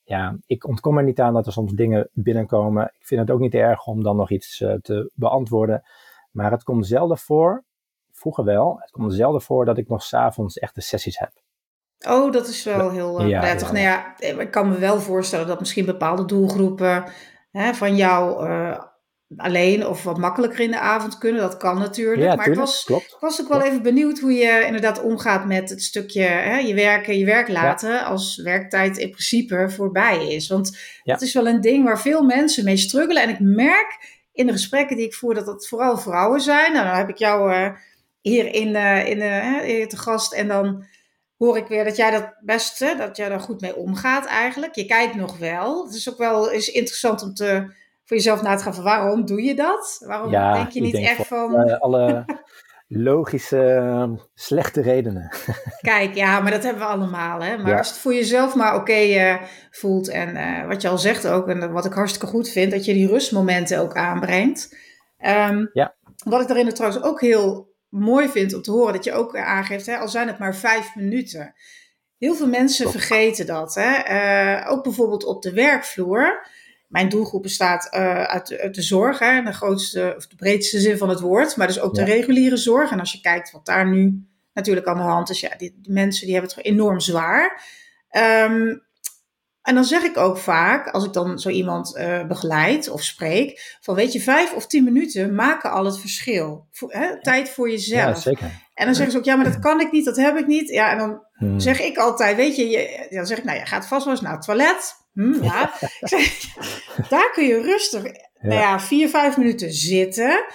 ja, 0.05 0.37
ik 0.45 0.67
ontkom 0.67 0.97
er 0.97 1.03
niet 1.03 1.19
aan 1.19 1.33
dat 1.33 1.45
er 1.45 1.51
soms 1.51 1.73
dingen 1.73 2.09
binnenkomen. 2.13 2.83
Ik 2.99 3.05
vind 3.07 3.21
het 3.21 3.31
ook 3.31 3.39
niet 3.39 3.53
erg 3.53 3.85
om 3.85 4.03
dan 4.03 4.15
nog 4.15 4.31
iets 4.31 4.59
uh, 4.59 4.73
te 4.73 5.11
beantwoorden. 5.13 5.83
Maar 6.31 6.51
het 6.51 6.63
komt 6.63 6.87
zelden 6.87 7.17
voor, 7.17 7.63
vroeger 8.11 8.43
wel, 8.43 8.77
het 8.79 8.91
komt 8.91 9.13
zelden 9.13 9.41
voor 9.41 9.65
dat 9.65 9.77
ik 9.77 9.87
nog 9.87 10.03
s'avonds 10.03 10.57
echte 10.57 10.81
sessies 10.81 11.19
heb. 11.19 11.31
Oh, 12.07 12.31
dat 12.31 12.47
is 12.47 12.63
wel 12.63 12.91
heel 12.91 13.21
uh, 13.21 13.29
Ja, 13.29 13.39
prettig. 13.39 13.67
ja. 13.67 13.73
Nou 13.73 13.85
ja, 13.85 14.39
ik 14.39 14.51
kan 14.51 14.69
me 14.69 14.77
wel 14.77 14.99
voorstellen 14.99 15.47
dat 15.47 15.59
misschien 15.59 15.85
bepaalde 15.85 16.25
doelgroepen 16.25 17.03
hè, 17.51 17.73
van 17.73 17.95
jou 17.95 18.47
uh, 18.49 18.81
alleen 19.37 19.87
of 19.87 20.03
wat 20.03 20.17
makkelijker 20.17 20.59
in 20.59 20.71
de 20.71 20.79
avond 20.79 21.17
kunnen. 21.17 21.41
Dat 21.41 21.57
kan 21.57 21.77
natuurlijk. 21.79 22.21
Ja, 22.21 22.35
maar 22.35 22.45
tuurlijk, 22.45 22.67
ik 22.67 22.73
was, 22.73 22.83
klopt. 22.83 23.17
was 23.19 23.41
ook 23.41 23.47
wel 23.47 23.61
even 23.61 23.81
benieuwd 23.81 24.19
hoe 24.19 24.33
je 24.33 24.63
inderdaad 24.65 25.01
omgaat 25.01 25.45
met 25.45 25.69
het 25.69 25.83
stukje 25.83 26.21
hè, 26.21 26.57
je 26.57 26.73
werken, 26.73 27.17
je 27.17 27.25
werk 27.25 27.47
laten 27.47 28.05
als 28.05 28.35
werktijd 28.35 28.97
in 28.97 29.09
principe 29.09 29.69
voorbij 29.69 30.27
is. 30.27 30.47
Want 30.47 30.77
Ja. 31.03 31.13
dat 31.13 31.21
is 31.21 31.33
wel 31.33 31.47
een 31.47 31.61
ding 31.61 31.83
waar 31.83 32.01
veel 32.01 32.23
mensen 32.23 32.63
mee 32.63 32.77
struggelen. 32.77 33.23
En 33.23 33.29
ik 33.29 33.39
merk 33.39 34.23
in 34.33 34.45
de 34.45 34.51
gesprekken 34.51 34.97
die 34.97 35.05
ik 35.05 35.13
voer 35.13 35.33
dat 35.33 35.47
het 35.47 35.67
vooral 35.67 35.97
vrouwen 35.97 36.41
zijn. 36.41 36.73
Nou, 36.73 36.85
dan 36.85 36.95
heb 36.95 37.09
ik 37.09 37.17
jou 37.17 37.51
eh, 37.53 37.69
hier 38.21 38.53
in, 38.53 38.75
eh, 38.75 39.07
in, 39.09 39.21
hè, 39.21 39.65
hier 39.65 39.87
te 39.87 39.97
gast 39.97 40.33
en 40.33 40.47
dan 40.47 40.85
hoor 41.37 41.57
ik 41.57 41.67
weer 41.67 41.83
dat 41.83 41.95
jij 41.95 42.11
dat 42.11 42.33
best, 42.41 42.79
hè, 42.79 42.95
dat 42.95 43.17
jij 43.17 43.29
daar 43.29 43.39
goed 43.39 43.61
mee 43.61 43.75
omgaat 43.75 44.25
eigenlijk. 44.25 44.75
Je 44.75 44.85
kijkt 44.85 45.15
nog 45.15 45.37
wel. 45.37 45.85
Het 45.85 45.95
is 45.95 46.09
ook 46.09 46.17
wel 46.17 46.51
is 46.51 46.69
interessant 46.69 47.21
om 47.21 47.33
te, 47.33 47.73
voor 48.05 48.17
jezelf 48.17 48.41
na 48.41 48.55
te 48.55 48.63
gaan 48.63 48.73
van 48.75 48.83
waarom 48.83 49.25
doe 49.25 49.43
je 49.43 49.55
dat? 49.55 50.03
Waarom 50.07 50.31
Ja, 50.31 50.53
denk 50.53 50.69
je 50.69 50.81
niet 50.81 50.91
denk 50.93 51.07
echt 51.07 51.27
van, 51.27 51.55
Eh, 51.55 51.79
alle 51.79 52.25
logische, 52.87 53.61
eh, 53.71 54.11
slechte 54.33 54.81
redenen. 54.81 55.31
kijk, 55.81 56.15
ja, 56.15 56.39
maar 56.39 56.51
dat 56.51 56.63
hebben 56.63 56.81
we 56.81 56.87
allemaal. 56.89 57.41
Hè? 57.41 57.57
Maar 57.57 57.71
Ja. 57.71 57.77
als 57.77 57.89
het 57.89 57.97
voor 57.97 58.13
jezelf 58.13 58.55
maar 58.55 58.75
oké 58.75 58.91
eh, 58.93 59.35
voelt 59.71 60.09
en 60.09 60.35
eh, 60.35 60.67
wat 60.67 60.81
je 60.81 60.87
al 60.87 60.97
zegt 60.97 61.27
ook, 61.27 61.47
en 61.47 61.71
wat 61.71 61.85
ik 61.85 61.93
hartstikke 61.93 62.27
goed 62.27 62.49
vind, 62.49 62.71
dat 62.71 62.85
je 62.85 62.93
die 62.93 63.07
rustmomenten 63.07 63.79
ook 63.79 63.95
aanbrengt. 63.95 64.77
Ehm, 65.17 65.65
Ja. 65.73 65.95
Wat 66.25 66.41
ik 66.41 66.47
daarin 66.47 66.69
trouwens 66.69 67.03
ook 67.03 67.21
heel 67.21 67.73
mooi 67.89 68.29
vind 68.29 68.53
om 68.53 68.61
te 68.61 68.71
horen, 68.71 68.93
dat 68.93 69.03
je 69.03 69.13
ook 69.13 69.37
aangeeft, 69.37 69.85
hè, 69.85 69.97
al 69.97 70.07
zijn 70.07 70.27
het 70.27 70.37
maar 70.39 70.55
vijf 70.55 70.95
minuten. 70.95 71.53
Heel 72.17 72.35
veel 72.35 72.47
mensen 72.47 72.91
vergeten 72.91 73.45
dat. 73.45 73.75
Hè? 73.79 74.69
Ook 74.69 74.83
bijvoorbeeld 74.83 75.25
op 75.25 75.41
de 75.41 75.53
werkvloer. 75.53 76.47
Mijn 76.95 77.09
doelgroep 77.09 77.41
bestaat 77.41 77.87
eh, 77.89 78.23
uit, 78.23 78.47
de, 78.47 78.61
uit 78.61 78.75
de 78.75 78.81
zorg, 78.81 79.19
hè, 79.19 79.41
de 79.43 79.53
grootste 79.53 80.13
of 80.17 80.27
de 80.27 80.35
breedste 80.35 80.79
zin 80.79 80.97
van 80.97 81.09
het 81.09 81.19
woord, 81.19 81.55
maar 81.55 81.67
dus 81.67 81.79
ook 81.79 81.93
de 81.93 82.03
reguliere 82.03 82.57
zorg. 82.57 82.91
En 82.91 82.99
als 82.99 83.11
je 83.11 83.21
kijkt 83.21 83.51
wat 83.51 83.65
daar 83.65 83.89
nu 83.89 84.27
natuurlijk 84.53 84.87
aan 84.87 84.97
de 84.97 85.03
hand 85.03 85.29
is, 85.29 85.39
ja, 85.39 85.49
die, 85.57 85.79
die 85.81 85.93
mensen 85.93 86.25
die 86.25 86.35
hebben 86.35 86.53
het 86.55 86.65
enorm 86.65 86.99
zwaar. 86.99 87.61
Ehm, 88.09 88.75
en 89.61 89.75
dan 89.75 89.83
zeg 89.83 90.03
ik 90.03 90.17
ook 90.17 90.37
vaak, 90.37 90.87
als 90.87 91.05
ik 91.05 91.13
dan 91.13 91.39
zo 91.39 91.49
iemand 91.49 91.95
eh, 91.95 92.27
begeleid 92.27 92.89
of 92.89 93.03
spreek, 93.03 93.77
van 93.81 93.95
weet 93.95 94.13
je, 94.13 94.21
vijf 94.21 94.53
of 94.53 94.67
tien 94.67 94.83
minuten 94.83 95.35
maken 95.35 95.71
al 95.71 95.85
het 95.85 95.99
verschil. 95.99 96.67
Voor, 96.71 96.93
hè, 96.93 97.21
tijd 97.21 97.49
voor 97.49 97.69
jezelf. 97.69 98.15
Ja, 98.15 98.21
zeker. 98.21 98.63
En 98.73 98.85
dan 98.85 98.95
zeggen 98.95 99.11
ze 99.11 99.17
ook, 99.17 99.25
ja, 99.25 99.35
maar 99.35 99.45
dat 99.45 99.59
kan 99.59 99.81
ik 99.81 99.91
niet, 99.91 100.05
dat 100.05 100.15
heb 100.15 100.37
ik 100.37 100.47
niet. 100.47 100.69
Ja, 100.69 100.91
en 100.91 100.97
dan 100.97 101.23
Hmm. 101.35 101.59
zeg 101.59 101.81
ik 101.81 101.97
altijd, 101.97 102.35
weet 102.35 102.55
je, 102.55 102.69
je 102.69 103.07
dan 103.09 103.25
zeg 103.25 103.37
ik, 103.37 103.43
nou, 103.43 103.59
je 103.59 103.65
gaat 103.65 103.87
vast 103.87 104.03
wel 104.05 104.13
eens 104.13 104.21
naar 104.23 104.31
het 104.31 104.41
toilet. 104.41 105.04
Hm, 105.15 105.43
ja. 105.43 105.71
Daar 107.09 107.31
kun 107.31 107.43
je 107.45 107.61
rustig, 107.61 108.03
nou 108.41 108.59
ja, 108.59 108.79
vier, 108.79 109.09
vijf 109.09 109.37
minuten 109.37 109.71
zitten. 109.73 110.45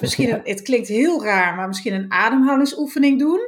Misschien, 0.00 0.32
een, 0.32 0.40
het 0.44 0.62
klinkt 0.62 0.88
heel 0.88 1.24
raar, 1.24 1.54
maar 1.54 1.66
misschien 1.66 1.94
een 1.94 2.12
ademhalingsoefening 2.12 3.18
doen. 3.18 3.40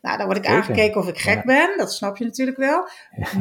Nou, 0.00 0.16
dan 0.18 0.26
word 0.26 0.38
ik 0.38 0.44
Zeker. 0.44 0.58
aangekeken 0.58 1.00
of 1.00 1.08
ik 1.08 1.18
gek 1.18 1.34
Ja. 1.34 1.42
ben. 1.44 1.74
Dat 1.76 1.92
snap 1.92 2.16
je 2.16 2.24
natuurlijk 2.24 2.56
wel. 2.56 2.88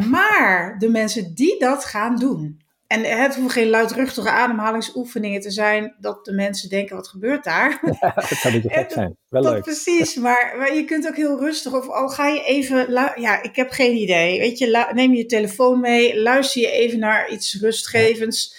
Maar 0.09 0.75
de 0.77 0.89
mensen 0.89 1.35
die 1.35 1.59
dat 1.59 1.85
gaan 1.85 2.15
doen. 2.15 2.60
En 2.91 3.19
het 3.21 3.35
hoeven 3.35 3.51
geen 3.51 3.69
luidruchtige 3.69 4.29
ademhalingsoefeningen 4.29 5.41
te 5.41 5.51
zijn. 5.51 5.95
Dat 5.99 6.25
de 6.25 6.33
mensen 6.33 6.69
denken, 6.69 6.95
wat 6.95 7.07
gebeurt 7.07 7.43
daar? 7.43 7.79
dat 8.15 8.23
zou 8.25 8.53
een 8.55 8.61
beetje 8.61 8.77
gek 8.77 8.91
zijn. 8.91 9.17
Wel 9.29 9.41
Dat 9.41 9.51
leuk. 9.53 9.61
precies, 9.63 10.15
maar, 10.15 10.53
maar 10.57 10.75
je 10.75 10.85
kunt 10.85 11.07
ook 11.07 11.15
heel 11.15 11.39
rustig, 11.39 11.73
of 11.73 11.89
al 11.89 12.09
ga 12.09 12.27
je 12.27 12.43
even, 12.43 12.91
ja, 13.15 13.43
ik 13.43 13.55
heb 13.55 13.69
geen 13.69 13.95
idee. 13.95 14.39
Weet 14.39 14.57
je, 14.57 14.89
neem 14.93 15.13
je 15.13 15.25
telefoon 15.25 15.79
mee, 15.79 16.21
luister 16.21 16.61
je 16.61 16.71
even 16.71 16.99
naar 16.99 17.29
iets 17.29 17.59
rustgevends. 17.61 18.55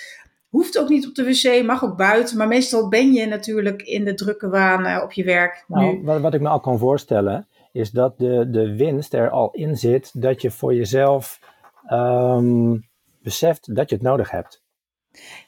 Hoeft 0.48 0.78
ook 0.78 0.88
niet 0.88 1.06
op 1.06 1.14
de 1.14 1.24
wc, 1.24 1.64
mag 1.64 1.84
ook 1.84 1.96
buiten, 1.96 2.36
maar 2.36 2.48
meestal 2.48 2.88
ben 2.88 3.12
je 3.12 3.26
natuurlijk 3.26 3.82
in 3.82 4.04
de 4.04 4.14
drukke 4.14 4.48
waan 4.48 4.84
eh, 4.84 5.02
op 5.02 5.12
je 5.12 5.24
werk 5.24 5.64
Nou, 5.66 5.96
nu. 5.96 6.04
wat, 6.04 6.20
wat 6.20 6.34
ik 6.34 6.40
me 6.40 6.48
al 6.48 6.60
kan 6.60 6.78
voorstellen, 6.78 7.46
is 7.72 7.90
dat 7.90 8.18
de, 8.18 8.50
de 8.50 8.76
winst 8.76 9.14
er 9.14 9.30
al 9.30 9.50
in 9.50 9.76
zit 9.76 10.10
dat 10.22 10.42
je 10.42 10.50
voor 10.50 10.74
jezelf 10.74 11.38
ehm, 11.86 12.74
beseft 13.22 13.74
dat 13.74 13.88
je 13.88 13.94
het 13.94 14.04
nodig 14.04 14.30
hebt. 14.30 14.62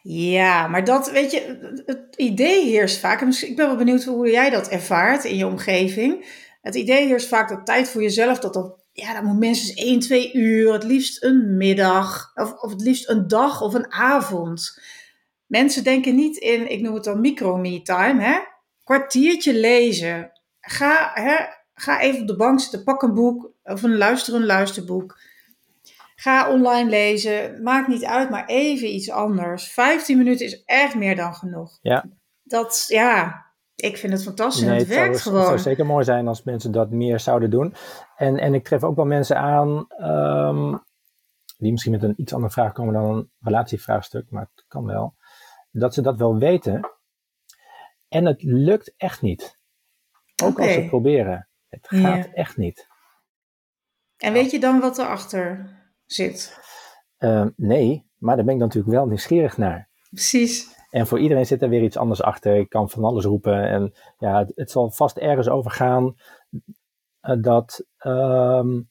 Ja, 0.02 0.66
maar 0.66 0.85
dat, 0.85 1.11
weet 1.11 1.31
je, 1.31 1.59
het 1.87 2.16
idee 2.16 2.64
heerst 2.64 2.99
vaak, 2.99 3.21
en 3.21 3.28
ik 3.28 3.57
ben 3.57 3.66
wel 3.66 3.76
benieuwd 3.76 4.04
hoe 4.04 4.31
jij 4.31 4.50
dat 4.50 4.69
ervaart 4.69 5.25
in 5.25 5.37
je 5.37 5.47
omgeving. 5.47 6.43
Het 6.62 6.75
idee 6.75 7.07
heerst 7.07 7.28
vaak 7.28 7.49
dat 7.49 7.66
tijd 7.66 7.88
voor 7.88 8.02
jezelf, 8.02 8.38
dat 8.38 8.54
dat, 8.54 8.85
ja, 8.93 9.14
dat 9.14 9.23
moet 9.23 9.38
minstens 9.38 9.85
1, 9.85 9.99
2 10.00 10.33
uur, 10.33 10.73
het 10.73 10.85
liefst 10.85 11.23
een 11.23 11.57
middag, 11.57 12.33
of, 12.35 12.52
of 12.52 12.71
het 12.71 12.81
liefst 12.81 13.09
een 13.09 13.28
dag 13.28 13.62
of 13.62 13.75
een 13.75 13.93
avond. 13.93 14.81
Mensen 15.47 15.85
denken 15.85 16.14
niet 16.14 16.37
in, 16.37 16.71
ik 16.71 16.81
noem 16.81 16.95
het 16.95 17.04
dan 17.04 17.21
micro-me-time, 17.21 18.23
hè? 18.23 18.38
Kwartiertje 18.85 19.54
lezen. 19.54 20.33
Ga, 20.61 21.11
hè, 21.14 21.37
ga 21.75 22.00
even 22.00 22.21
op 22.21 22.26
de 22.26 22.37
bank 22.37 22.61
zitten, 22.61 22.85
pak 22.85 23.02
een 23.02 23.14
boek 23.14 23.50
of 23.62 23.83
een 23.83 23.97
luister 23.97 24.35
een 24.35 24.47
luisterboek. 24.47 25.19
Ga 26.25 26.50
online 26.52 26.90
lezen. 26.90 27.62
Maakt 27.62 27.88
niet 27.88 28.04
uit, 28.04 28.31
maar 28.31 28.47
even 28.47 28.95
iets 28.95 29.11
anders. 29.11 29.73
15 29.73 30.16
minuten 30.19 30.47
is 30.47 30.64
echt 30.64 30.95
meer 30.95 31.16
dan 31.16 31.35
genoeg. 31.35 31.78
Ja. 31.83 32.04
Dat, 32.43 32.85
ja, 32.88 33.45
ik 33.75 33.97
vind 33.97 34.12
het 34.12 34.23
fantastisch. 34.23 34.64
het 34.64 34.78
het, 34.78 34.87
zou, 34.87 34.99
werkt 34.99 35.14
het 35.14 35.23
gewoon. 35.23 35.45
zou 35.45 35.59
zeker 35.59 35.87
mooi 35.87 36.04
zijn 36.04 36.28
als 36.28 36.43
mensen 36.43 36.73
dat 36.73 36.90
meer 36.90 37.21
zouden 37.21 37.50
doen. 37.50 37.75
En, 38.16 38.38
en 38.38 38.54
ik 38.54 38.64
tref 38.64 38.85
ook 38.85 38.97
wel 38.97 39.04
mensen 39.04 39.37
aan 39.37 39.87
ehm, 39.88 40.76
die 41.59 41.71
misschien 41.71 41.93
met 41.93 42.02
een 42.02 42.14
iets 42.21 42.33
andere 42.33 42.52
vraag 42.52 42.73
komen 42.73 42.95
dan 42.95 43.04
een 43.04 43.31
relatievraagstuk, 43.40 44.31
maar 44.31 44.49
het 44.54 44.64
kan 44.69 44.85
wel. 44.85 45.14
Dat 45.71 45.95
ze 45.95 46.02
dat 46.02 46.16
wel 46.16 46.38
weten. 46.38 46.90
En 48.09 48.25
het 48.26 48.43
lukt 48.43 48.95
echt 48.97 49.23
niet. 49.23 49.59
Ook 50.45 50.59
als 50.59 50.73
ze 50.73 50.78
het 50.81 50.88
proberen. 50.88 51.49
Het 51.69 51.87
Ja. 51.90 51.99
gaat 51.99 52.28
echt 52.33 52.57
niet. 52.57 52.87
En 54.16 54.33
weet 54.33 54.50
je 54.50 54.61
dan 54.61 54.81
wat 54.81 54.99
erachter 54.99 55.83
zit? 56.06 56.58
Ehm, 57.18 57.50
nee, 57.56 58.11
maar 58.16 58.37
daar 58.37 58.44
ben 58.44 58.54
ik 58.54 58.61
dan 58.61 58.68
natuurlijk 58.68 58.94
wel 58.96 59.06
nieuwsgierig 59.06 59.56
naar. 59.56 59.88
Precies. 60.11 60.73
En 60.90 61.06
voor 61.06 61.18
iedereen 61.18 61.46
zit 61.46 61.62
er 61.62 61.68
weer 61.68 61.82
iets 61.82 61.96
anders 61.96 62.23
achter. 62.23 62.56
Ik 62.56 62.68
kan 62.68 62.90
van 62.90 63.04
alles 63.04 63.25
roepen. 63.25 63.68
En 63.68 63.94
ja, 64.18 64.38
het, 64.38 64.52
het 64.54 64.70
zal 64.70 64.90
vast 64.90 65.16
ergens 65.16 65.49
over 65.49 65.70
gaan 65.70 66.14
eh, 67.20 67.37
dat, 67.42 67.87
ehm, 67.96 68.82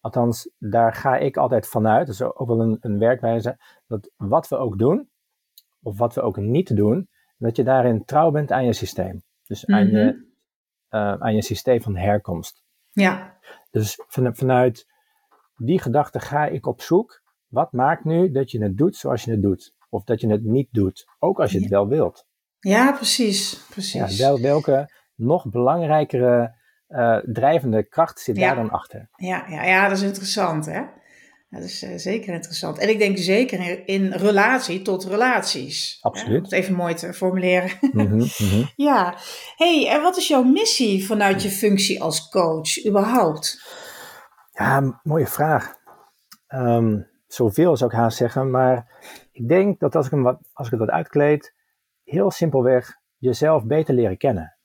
althans, 0.00 0.50
daar 0.58 0.94
ga 0.94 1.16
ik 1.16 1.36
altijd 1.36 1.68
vanuit. 1.68 2.06
Dat 2.06 2.14
is 2.14 2.22
ook 2.22 2.48
wel 2.48 2.60
een, 2.60 2.76
een 2.80 2.98
werkwijze. 2.98 3.58
Dat 3.86 4.10
wat 4.16 4.48
we 4.48 4.56
ook 4.56 4.78
doen, 4.78 5.10
of 5.82 5.98
wat 5.98 6.14
we 6.14 6.20
ook 6.20 6.36
niet 6.36 6.76
doen, 6.76 7.08
dat 7.36 7.56
je 7.56 7.64
daarin 7.64 8.04
trouw 8.04 8.30
bent 8.30 8.52
aan 8.52 8.64
je 8.64 8.72
systeem. 8.72 9.22
Dus 9.46 9.66
aan, 9.66 9.86
Mhm. 9.86 9.96
je, 9.96 10.30
eh, 10.88 11.14
aan 11.14 11.34
je 11.34 11.42
systeem 11.42 11.82
van 11.82 11.96
herkomst. 11.96 12.62
Ja, 12.90 13.38
Dus 13.70 14.02
van, 14.06 14.36
vanuit 14.36 14.86
die 15.64 15.80
gedachte 15.80 16.20
ga 16.20 16.46
ik 16.46 16.66
op 16.66 16.82
zoek. 16.82 17.22
Wat 17.48 17.72
maakt 17.72 18.04
nu 18.04 18.30
dat 18.30 18.50
je 18.50 18.62
het 18.62 18.76
doet 18.76 18.96
zoals 18.96 19.24
je 19.24 19.30
het 19.30 19.42
doet? 19.42 19.74
Of 19.90 20.04
dat 20.04 20.20
je 20.20 20.28
het 20.28 20.44
niet 20.44 20.68
doet, 20.70 21.06
ook 21.18 21.40
als 21.40 21.52
je 21.52 21.60
het 21.60 21.68
wel 21.68 21.88
wilt. 21.88 22.26
ja 22.60 22.92
precies. 22.92 23.52
Ja, 23.52 23.58
precies. 23.70 24.18
wel, 24.18 24.40
welke 24.40 24.90
nog 25.14 25.50
belangrijkere 25.50 26.54
eh, 26.86 27.16
drijvende 27.24 27.88
kracht 27.88 28.20
zit 28.20 28.36
Ja. 28.36 28.46
daar 28.46 28.56
dan 28.56 28.70
achter? 28.70 29.08
Ja, 29.16 29.44
ja, 29.48 29.64
ja, 29.64 29.88
dat 29.88 29.96
is 29.98 30.04
interessant, 30.04 30.66
hè? 30.66 30.82
Dat 31.50 31.62
is 31.62 31.82
eh, 31.82 31.90
zeker 31.96 32.34
interessant. 32.34 32.78
En 32.78 32.88
ik 32.88 32.98
denk 32.98 33.18
zeker 33.18 33.60
in, 33.60 33.86
in 33.86 34.12
relatie 34.12 34.82
tot 34.82 35.04
relaties. 35.04 35.98
Absoluut. 36.00 36.30
Hè, 36.30 36.36
om 36.36 36.42
het 36.42 36.52
even 36.52 36.74
mooi 36.74 36.94
te 36.94 37.12
formuleren. 37.12 37.70
Mhm, 37.80 38.16
mhm. 38.38 38.62
ja. 38.76 39.14
hey, 39.56 39.88
en 39.88 40.02
wat 40.02 40.16
is 40.16 40.28
jouw 40.28 40.42
missie 40.42 41.06
vanuit 41.06 41.42
je 41.42 41.50
functie 41.50 42.02
als 42.02 42.28
coach 42.28 42.86
überhaupt? 42.86 43.60
Ja, 44.52 45.00
mooie 45.02 45.26
vraag. 45.26 45.74
Ehm, 46.46 47.00
zoveel 47.26 47.76
zou 47.76 47.90
ik 47.90 47.96
haast 47.96 48.16
zeggen, 48.16 48.50
maar 48.50 48.86
ik 49.32 49.48
denk 49.48 49.80
dat 49.80 49.94
als 49.96 50.06
ik, 50.06 50.12
hem 50.12 50.22
wat, 50.22 50.38
als 50.52 50.66
ik 50.66 50.72
het 50.72 50.80
wat 50.80 50.90
uitkleed, 50.90 51.54
heel 52.04 52.30
simpelweg 52.30 52.96
jezelf 53.16 53.64
beter 53.64 53.94
leren 53.94 54.16
kennen. 54.16 54.56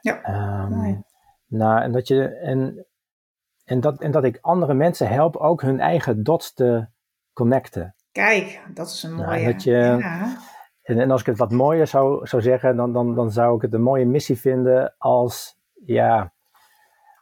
Ja, 0.00 0.22
Ehm, 0.22 0.72
mooi. 0.72 1.02
nou, 1.46 1.80
en 1.82 1.92
dat 1.92 2.08
je 2.08 2.24
en, 2.28 2.86
en, 3.64 3.80
dat, 3.80 4.00
en 4.00 4.10
dat 4.10 4.24
ik 4.24 4.38
andere 4.40 4.74
mensen 4.74 5.08
help 5.08 5.36
ook 5.36 5.62
hun 5.62 5.80
eigen 5.80 6.22
dots 6.22 6.52
te 6.54 6.86
connecten. 7.32 7.94
Kijk, 8.12 8.62
dat 8.74 8.86
is 8.86 9.02
een 9.02 9.16
Ja, 9.18 9.24
mooie. 9.26 9.44
dat 9.52 9.62
je- 9.62 9.70
ja. 10.00 10.36
En, 10.82 11.00
en 11.00 11.10
als 11.10 11.20
ik 11.20 11.26
het 11.26 11.38
wat 11.38 11.50
mooier 11.52 11.86
zou, 11.86 12.26
zou 12.26 12.42
zeggen, 12.42 12.76
dan, 12.76 12.92
dan, 12.92 13.14
dan 13.14 13.30
zou 13.32 13.56
ik 13.56 13.62
het 13.62 13.74
een 13.74 13.82
mooie 13.82 14.06
missie 14.06 14.38
vinden 14.40 14.94
als, 14.98 15.58
ja, 15.84 16.32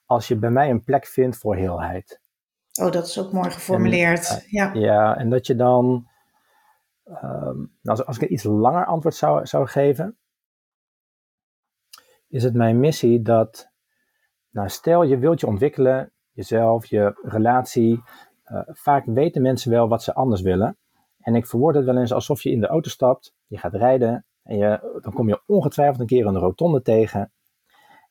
als 0.08 0.28
je 0.28 0.36
bij 0.36 0.50
mij 0.50 0.70
een 0.70 0.84
plek 0.84 1.06
vindt 1.06 1.36
voor 1.36 1.56
heelheid. 1.56 2.20
Oh, 2.80 2.92
dat 2.92 3.06
is 3.06 3.18
ook 3.18 3.32
mooi 3.32 3.50
geformuleerd. 3.50 4.28
En, 4.28 4.42
ja. 4.46 4.74
Ja, 4.74 5.16
en 5.16 5.30
dat 5.30 5.46
je 5.46 5.56
dan, 5.56 6.08
ehm, 7.04 7.56
nou, 7.56 7.68
als, 7.82 8.04
als 8.04 8.16
ik 8.16 8.22
een 8.22 8.32
iets 8.32 8.42
langer 8.42 8.86
antwoord 8.86 9.14
zou, 9.14 9.46
zou 9.46 9.66
geven, 9.66 10.18
is 12.28 12.42
het 12.42 12.54
mijn 12.54 12.80
missie 12.80 13.22
dat, 13.22 13.70
nou 14.50 14.68
stel 14.68 15.02
je 15.02 15.18
wilt 15.18 15.40
je 15.40 15.46
ontwikkelen, 15.46 16.12
jezelf, 16.30 16.86
je 16.86 17.20
relatie, 17.22 18.02
eh, 18.42 18.60
vaak 18.66 19.04
weten 19.04 19.42
mensen 19.42 19.70
wel 19.70 19.88
wat 19.88 20.02
ze 20.02 20.14
anders 20.14 20.40
willen. 20.40 20.78
En 21.18 21.34
ik 21.34 21.46
verwoord 21.46 21.74
het 21.74 21.84
wel 21.84 21.98
eens 21.98 22.12
alsof 22.12 22.42
je 22.42 22.50
in 22.50 22.60
de 22.60 22.66
auto 22.66 22.90
stapt, 22.90 23.34
je 23.46 23.58
gaat 23.58 23.74
rijden 23.74 24.26
en 24.42 24.56
je, 24.56 24.98
dan 25.02 25.12
kom 25.12 25.28
je 25.28 25.42
ongetwijfeld 25.46 26.00
een 26.00 26.06
keer 26.06 26.26
een 26.26 26.38
rotonde 26.38 26.82
tegen. 26.82 27.32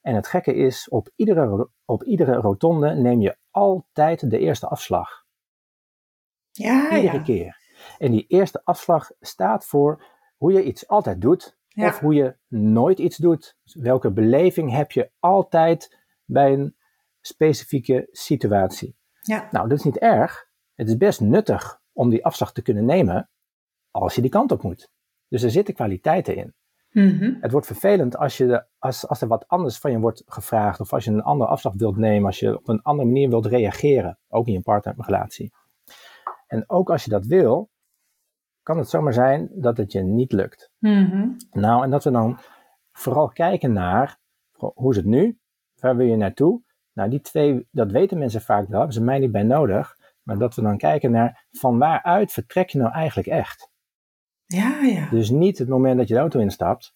En 0.08 0.16
het 0.16 0.28
gekke 0.28 0.54
is, 0.54 0.90
op 0.90 1.10
iedere, 1.16 1.70
op 1.86 2.04
iedere 2.04 2.36
rotonde 2.36 2.90
neem 2.96 3.22
je 3.22 3.38
altijd 3.52 4.30
de 4.30 4.40
eerste 4.40 4.68
afslag. 4.68 5.26
Ja, 6.52 6.96
Iedere 6.96 7.18
ja. 7.18 7.24
keer. 7.24 7.58
En 7.98 8.12
die 8.12 8.26
eerste 8.28 8.62
afslag 8.64 9.12
staat 9.20 9.66
voor 9.66 10.06
hoe 10.38 10.52
je 10.52 10.64
iets 10.64 10.88
altijd 10.88 11.22
doet, 11.22 11.58
Ja. 11.68 11.88
of 11.88 12.00
hoe 12.00 12.14
je 12.14 12.38
nooit 12.48 13.00
iets 13.00 13.18
doet. 13.18 13.58
Dus 13.64 13.76
welke 13.76 14.12
beleving 14.12 14.72
heb 14.72 14.92
je 14.92 15.12
altijd 15.20 15.98
bij 16.26 16.54
een 16.54 16.76
specifieke 17.22 18.08
situatie? 18.12 18.98
Ja. 19.22 19.48
Nou, 19.52 19.68
dat 19.70 19.78
is 19.78 19.84
niet 19.84 19.98
erg. 19.98 20.50
Het 20.76 20.88
is 20.88 20.98
best 20.98 21.22
nuttig 21.22 21.82
om 21.94 22.10
die 22.10 22.26
afslag 22.26 22.52
te 22.54 22.62
kunnen 22.62 22.86
nemen 22.86 23.30
als 23.92 24.16
je 24.16 24.22
die 24.22 24.30
kant 24.32 24.52
op 24.52 24.62
moet. 24.64 24.90
Dus 25.28 25.44
er 25.44 25.52
zitten 25.52 25.74
kwaliteiten 25.74 26.36
in. 26.36 26.56
Mhm. 26.98 27.34
Het 27.42 27.52
wordt 27.52 27.68
vervelend 27.68 28.18
als, 28.18 28.38
je 28.38 28.46
de, 28.46 28.66
als, 28.80 29.08
als 29.08 29.22
er 29.22 29.28
wat 29.28 29.48
anders 29.48 29.78
van 29.78 29.92
je 29.92 30.00
wordt 30.00 30.24
gevraagd, 30.26 30.80
of 30.80 30.94
als 30.94 31.04
je 31.06 31.12
een 31.12 31.24
andere 31.24 31.50
afslag 31.50 31.74
wilt 31.74 31.98
nemen, 31.98 32.26
als 32.26 32.40
je 32.40 32.58
op 32.58 32.68
een 32.68 32.82
andere 32.82 33.08
manier 33.08 33.30
wilt 33.30 33.46
reageren, 33.46 34.20
ook 34.28 34.48
in 34.48 34.54
je 34.54 34.62
partnerrelatie. 34.62 35.52
En 36.48 36.64
ook 36.70 36.90
als 36.90 37.04
je 37.04 37.10
dat 37.10 37.26
wil, 37.26 37.70
kan 38.64 38.78
het 38.78 38.90
zomaar 38.90 39.14
zijn 39.14 39.50
dat 39.54 39.78
het 39.78 39.92
je 39.92 40.02
niet 40.02 40.32
lukt. 40.32 40.72
Mhm. 40.78 41.30
Nou, 41.52 41.84
en 41.84 41.90
dat 41.90 42.04
we 42.04 42.12
dan 42.12 42.40
vooral 42.92 43.28
kijken 43.28 43.74
naar, 43.74 44.18
hoe 44.52 44.92
is 44.92 44.98
het 44.98 45.06
nu? 45.06 45.38
Waar 45.80 45.96
wil 45.96 46.06
je 46.06 46.16
naartoe? 46.16 46.62
Nou, 46.94 47.10
die 47.10 47.22
twee, 47.22 47.68
dat 47.72 47.92
weten 47.92 48.18
mensen 48.18 48.42
vaak 48.42 48.68
wel, 48.68 48.78
hebben 48.78 48.96
ze 48.96 49.04
mij 49.04 49.20
niet 49.20 49.32
bij 49.32 49.44
nodig. 49.44 49.96
Maar 50.24 50.38
dat 50.38 50.56
we 50.56 50.62
dan 50.62 50.78
kijken 50.78 51.12
naar, 51.12 51.46
van 51.52 51.78
waaruit 51.78 52.32
vertrek 52.32 52.70
je 52.70 52.78
nou 52.78 52.92
eigenlijk 52.92 53.28
echt? 53.28 53.67
Ja, 54.48 54.82
ja. 54.82 55.10
Dus 55.10 55.30
niet 55.30 55.58
het 55.58 55.68
moment 55.68 55.98
dat 55.98 56.08
je 56.08 56.14
de 56.14 56.20
auto 56.20 56.40
instapt, 56.40 56.96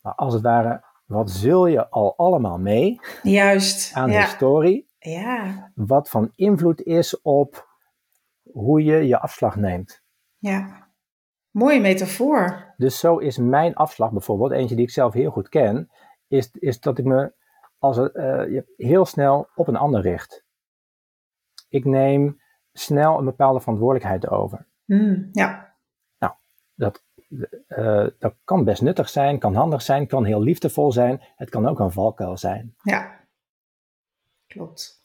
maar 0.00 0.14
als 0.14 0.34
het 0.34 0.42
ware, 0.42 0.84
wat 1.06 1.30
zul 1.30 1.66
je 1.66 1.88
al 1.88 2.16
allemaal 2.16 2.58
mee 2.58 3.00
Juist. 3.22 3.94
aan 3.94 4.10
ja. 4.10 4.20
historie, 4.20 4.88
Ja. 4.98 5.70
wat 5.74 6.08
van 6.08 6.32
invloed 6.34 6.82
is 6.82 7.20
op 7.20 7.68
hoe 8.52 8.84
je 8.84 9.06
je 9.06 9.18
afslag 9.20 9.56
neemt. 9.56 10.02
Ja. 10.38 10.88
Mooie 11.50 11.80
metafoor. 11.80 12.74
Dus 12.76 12.98
zo 12.98 13.16
is 13.16 13.38
mijn 13.38 13.74
afslag 13.74 14.10
bijvoorbeeld, 14.12 14.50
eentje 14.52 14.74
die 14.76 14.84
ik 14.84 14.90
zelf 14.90 15.12
heel 15.12 15.30
goed 15.30 15.48
ken, 15.48 15.90
is, 16.28 16.50
is 16.52 16.80
dat 16.80 16.98
ik 16.98 17.04
me 17.04 17.32
als, 17.78 17.96
je- 17.96 18.72
heel 18.76 19.04
snel 19.04 19.48
op 19.54 19.68
een 19.68 19.76
ander 19.76 20.00
richt. 20.00 20.44
Ik 21.68 21.84
neem 21.84 22.40
snel 22.72 23.18
een 23.18 23.24
bepaalde 23.24 23.60
verantwoordelijkheid 23.60 24.28
over. 24.28 24.66
Mm, 24.84 25.28
ja. 25.32 25.69
Dat, 26.80 27.04
eh, 27.68 28.06
dat 28.18 28.34
kan 28.44 28.64
best 28.64 28.82
nuttig 28.82 29.08
zijn, 29.08 29.38
kan 29.38 29.54
handig 29.54 29.82
zijn, 29.82 30.06
kan 30.06 30.24
heel 30.24 30.40
liefdevol 30.40 30.92
zijn. 30.92 31.20
Het 31.36 31.48
kan 31.50 31.66
ook 31.68 31.78
een 31.78 31.92
valkuil 31.92 32.36
zijn. 32.36 32.74
Ja. 32.82 33.18
Klopt. 34.46 35.04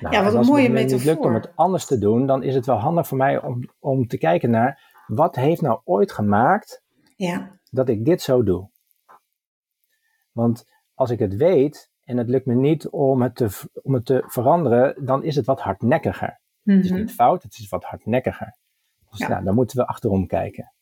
Nou, 0.00 0.14
Ja, 0.14 0.20
wat 0.22 0.26
en 0.28 0.32
een 0.32 0.36
als 0.38 0.48
mooie 0.48 0.62
het 0.62 0.72
me 0.72 0.82
niet 0.82 1.04
lukt 1.04 1.24
om 1.24 1.34
het 1.34 1.52
anders 1.56 1.86
te 1.86 1.98
doen, 1.98 2.26
dan 2.26 2.42
is 2.42 2.54
het 2.54 2.66
wel 2.66 2.76
handig 2.76 3.06
voor 3.06 3.18
mij 3.18 3.42
om, 3.42 3.70
om 3.78 4.06
te 4.06 4.18
kijken 4.18 4.50
naar 4.50 5.02
wat 5.06 5.34
heeft 5.36 5.60
nou 5.60 5.80
ooit 5.84 6.12
gemaakt 6.12 6.82
Ja. 7.16 7.58
dat 7.70 7.88
ik 7.88 8.04
dit 8.04 8.22
zo 8.22 8.42
doe. 8.42 8.70
Want 10.32 10.64
als 10.94 11.10
ik 11.10 11.18
het 11.18 11.36
weet 11.36 11.90
en 12.04 12.16
het 12.16 12.28
lukt 12.28 12.46
me 12.46 12.54
niet 12.54 12.88
om 12.88 13.22
het 13.22 13.34
te, 13.36 13.48
om 13.82 13.94
het 13.94 14.04
te 14.06 14.24
veranderen, 14.26 15.04
dan 15.04 15.22
is 15.22 15.36
het 15.36 15.46
wat 15.46 15.60
hardnekkiger. 15.60 16.40
Het 16.64 16.84
is 16.84 16.90
Mhm. 16.90 17.00
niet 17.00 17.12
fout, 17.12 17.42
het 17.42 17.58
is 17.58 17.68
wat 17.68 17.84
hardnekkiger. 17.84 18.56
Dus 19.10 19.18
Ja. 19.18 19.28
nou, 19.28 19.44
dan 19.44 19.54
moeten 19.54 19.76
we 19.76 19.86
achterom 19.86 20.26
kijken. 20.26 20.72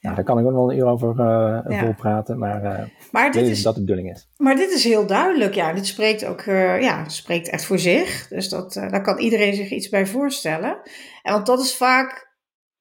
Ja. 0.00 0.10
Nou, 0.10 0.14
daar 0.14 0.24
kan 0.24 0.38
ik 0.38 0.46
ook 0.46 0.52
wel 0.52 0.70
een 0.70 0.78
uur 0.78 0.86
over 0.86 1.10
eh 1.10 1.60
Ja. 1.68 1.84
volpraten, 1.84 2.38
maar 2.38 2.80
ik 2.80 3.12
Maar 3.12 3.30
dit 3.32 3.46
is 3.46 3.62
dat 3.62 3.74
de 3.74 3.80
bedoeling 3.80 4.10
is. 4.10 4.28
Maar 4.36 4.56
dit 4.56 4.72
is 4.72 4.84
heel 4.84 5.06
duidelijk, 5.06 5.54
ja. 5.54 5.72
Dit 5.72 5.86
spreekt 5.86 6.24
ook, 6.24 6.40
eh, 6.40 6.80
ja, 6.80 7.08
spreekt 7.08 7.48
echt 7.48 7.64
voor 7.64 7.78
zich. 7.78 8.28
Dus 8.28 8.48
dat, 8.48 8.72
daar 8.72 9.02
kan 9.02 9.18
iedereen 9.18 9.54
zich 9.54 9.70
iets 9.70 9.88
bij 9.88 10.06
voorstellen. 10.06 10.78
En 11.22 11.32
want 11.32 11.46
dat 11.46 11.60
is 11.60 11.76
vaak 11.76 12.26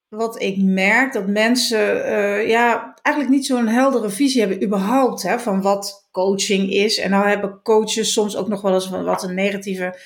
wat 0.07 0.41
ik 0.41 0.57
merk, 0.57 1.13
dat 1.13 1.27
mensen, 1.27 2.07
ja, 2.47 2.93
eigenlijk 3.01 3.35
niet 3.35 3.45
zo'n 3.45 3.67
heldere 3.67 4.09
visie 4.09 4.41
hebben 4.41 4.63
überhaupt, 4.63 5.23
hè, 5.23 5.39
van 5.39 5.61
wat 5.61 6.07
coaching 6.11 6.71
is. 6.71 6.97
En 6.97 7.09
nou 7.09 7.27
hebben 7.27 7.59
coaches 7.63 8.13
soms 8.13 8.35
ook 8.37 8.47
nog 8.47 8.61
wel 8.61 8.73
eens 8.73 8.87
van 8.87 9.03
wat 9.03 9.23
een 9.23 9.35
negatieve 9.35 9.99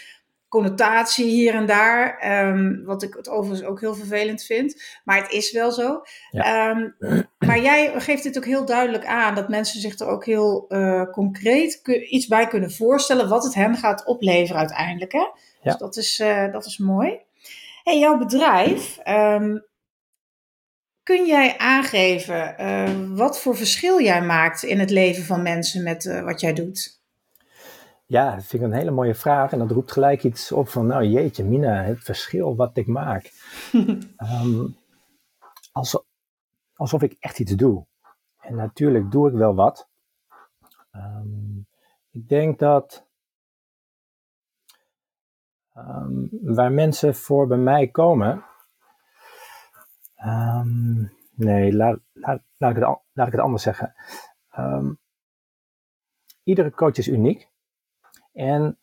connotatie 0.52 1.26
hier 1.26 1.54
en 1.56 1.66
daar. 1.66 2.18
ehm, 2.18 2.84
wat 2.84 3.04
ik 3.04 3.14
het 3.14 3.30
overigens 3.30 3.68
ook 3.68 3.80
heel 3.80 3.96
vervelend 3.96 4.44
vind. 4.44 4.82
Maar 5.04 5.18
het 5.22 5.32
is 5.32 5.52
wel 5.52 5.72
zo. 5.72 6.02
Ehm, 6.32 6.90
maar 7.40 7.60
jij 7.60 7.92
geeft 8.02 8.24
dit 8.24 8.38
ook 8.38 8.46
heel 8.46 8.66
duidelijk 8.66 9.06
aan. 9.06 9.36
Dat 9.36 9.50
mensen 9.50 9.82
zich 9.82 10.00
er 10.00 10.08
ook 10.08 10.26
heel 10.26 10.66
eh, 10.70 11.04
concreet 11.12 11.82
iets 12.10 12.28
bij 12.28 12.48
kunnen 12.48 12.72
voorstellen. 12.72 13.30
Wat 13.30 13.44
het 13.44 13.54
hen 13.54 13.76
gaat 13.76 14.06
opleveren 14.06 14.60
uiteindelijk. 14.60 15.12
Hè? 15.12 15.20
Ja. 15.20 15.34
Dus 15.62 15.78
dat 15.78 15.98
is, 15.98 16.20
eh, 16.20 16.52
dat 16.52 16.66
is 16.66 16.78
mooi. 16.78 17.20
Hey, 17.84 18.00
jouw 18.00 18.18
bedrijf. 18.18 18.98
ehm, 18.98 19.58
kun 21.04 21.26
jij 21.26 21.58
aangeven 21.58 22.58
eh, 22.58 22.90
wat 23.10 23.40
voor 23.42 23.56
verschil 23.58 24.02
jij 24.02 24.22
maakt 24.22 24.64
in 24.64 24.80
het 24.80 24.90
leven 24.90 25.24
van 25.24 25.42
mensen 25.42 25.84
met 25.84 26.22
wat 26.24 26.40
jij 26.42 26.54
doet? 26.54 27.01
Ja, 28.12 28.36
dat 28.36 28.45
vind 28.45 28.63
ik 28.63 28.69
een 28.69 28.76
hele 28.76 28.91
mooie 28.91 29.15
vraag. 29.15 29.52
En 29.52 29.60
dat 29.60 29.71
roept 29.71 29.91
gelijk 29.91 30.24
iets 30.24 30.52
op 30.52 30.67
van, 30.69 30.88
nou 30.88 31.04
jeetje, 31.04 31.43
Mina, 31.43 31.84
het 31.84 32.04
verschil 32.04 32.56
wat 32.56 32.78
ik 32.78 32.88
maak. 32.88 33.32
Ehm, 34.17 34.67
alsof, 35.71 36.04
alsof 36.74 37.02
ik 37.02 37.15
echt 37.19 37.39
iets 37.39 37.56
doe. 37.56 37.86
En 38.39 38.56
natuurlijk 38.56 39.12
doe 39.12 39.30
ik 39.30 39.34
wel 39.34 39.56
wat. 39.56 39.89
Ehm, 40.91 41.58
ik 42.10 42.28
denk 42.28 42.60
dat 42.60 43.08
ehm, 45.74 46.28
waar 46.41 46.71
mensen 46.71 47.15
voor 47.15 47.47
bij 47.47 47.58
mij 47.58 47.88
komen. 47.88 48.45
nee, 51.36 51.74
laat, 51.74 52.00
laat, 52.13 52.41
laat, 52.58 52.76
ik 52.76 52.84
het, 52.84 53.00
laat 53.13 53.28
ik 53.28 53.34
het 53.34 53.41
anders 53.41 53.63
zeggen. 53.63 53.95
Iedere 56.43 56.71
coach 56.71 56.97
is 56.97 57.08
uniek. 57.08 57.51
En 58.34 58.80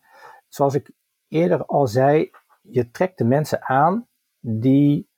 zoals 0.49 0.75
ik 0.75 0.91
eerder 1.29 1.65
al 1.67 1.87
zei, 1.87 2.31
je 2.63 2.91
trekt 2.91 3.19
de 3.19 3.25
mensen 3.25 3.63
aan 3.63 4.07
die 4.41 5.09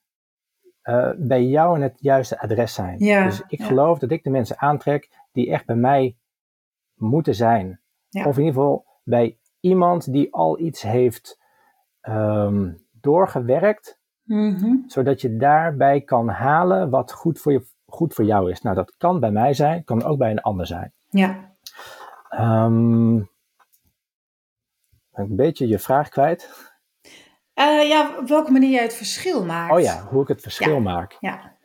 eh, 0.81 1.11
bij 1.17 1.43
jou 1.43 1.75
in 1.75 1.81
het 1.81 1.97
juiste 1.99 2.39
adres 2.39 2.73
zijn. 2.73 2.99
Ja, 2.99 3.23
dus 3.25 3.41
ik 3.47 3.59
ja. 3.59 3.65
geloof 3.65 3.99
dat 3.99 4.11
ik 4.11 4.23
de 4.23 4.29
mensen 4.29 4.59
aantrek 4.59 5.09
die 5.31 5.51
echt 5.51 5.65
bij 5.65 5.75
mij 5.75 6.17
moeten 6.95 7.35
zijn. 7.35 7.81
Ja. 8.09 8.25
Of 8.25 8.37
in 8.37 8.43
ieder 8.43 8.61
geval 8.61 8.85
bij 9.03 9.37
iemand 9.59 10.11
die 10.11 10.33
al 10.33 10.59
iets 10.59 10.81
heeft 10.81 11.39
ehm, 12.01 12.73
doorgewerkt, 12.91 13.99
Mhm. 14.23 14.75
zodat 14.87 15.21
je 15.21 15.37
daarbij 15.37 16.01
kan 16.01 16.27
halen 16.27 16.89
wat 16.89 17.11
goed 17.11 17.39
voor, 17.39 17.51
je, 17.51 17.65
goed 17.85 18.13
voor 18.13 18.25
jou 18.25 18.51
is. 18.51 18.61
Nou, 18.61 18.75
dat 18.75 18.95
kan 18.97 19.19
bij 19.19 19.31
mij 19.31 19.53
zijn, 19.53 19.83
kan 19.83 20.03
ook 20.03 20.17
bij 20.17 20.31
een 20.31 20.41
ander 20.41 20.65
zijn. 20.67 20.93
Ja. 21.09 21.53
Ehm, 22.29 23.21
ben 25.11 25.23
ik 25.23 25.29
een 25.29 25.35
beetje 25.35 25.67
je 25.67 25.79
vraag 25.79 26.09
kwijt. 26.09 26.69
Eh, 27.53 27.87
ja, 27.87 28.17
op 28.17 28.27
welke 28.27 28.51
manier 28.51 28.69
jij 28.69 28.83
het 28.83 28.93
verschil 28.93 29.45
maakt. 29.45 29.73
Oh 29.73 29.79
ja, 29.79 30.03
hoe 30.09 30.21
ik 30.21 30.27
het 30.27 30.41
verschil 30.41 30.73
Ja. 30.73 30.79
maak. 30.79 31.17
Ja. 31.19 31.57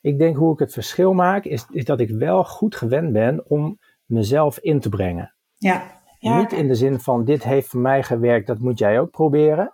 Ik 0.00 0.18
denk 0.18 0.36
hoe 0.36 0.52
ik 0.52 0.58
het 0.58 0.72
verschil 0.72 1.12
maak, 1.12 1.44
is, 1.44 1.66
is 1.70 1.84
dat 1.84 2.00
ik 2.00 2.10
wel 2.10 2.44
goed 2.44 2.76
gewend 2.76 3.12
ben 3.12 3.50
om 3.50 3.78
mezelf 4.04 4.58
in 4.58 4.80
te 4.80 4.88
brengen. 4.88 5.34
Ja. 5.56 6.00
ja. 6.18 6.38
Niet 6.38 6.52
in 6.52 6.68
de 6.68 6.74
zin 6.74 7.00
van 7.00 7.24
dit 7.24 7.42
heeft 7.42 7.68
voor 7.68 7.80
mij 7.80 8.02
gewerkt, 8.02 8.46
dat 8.46 8.58
moet 8.58 8.78
jij 8.78 9.00
ook 9.00 9.10
proberen. 9.10 9.72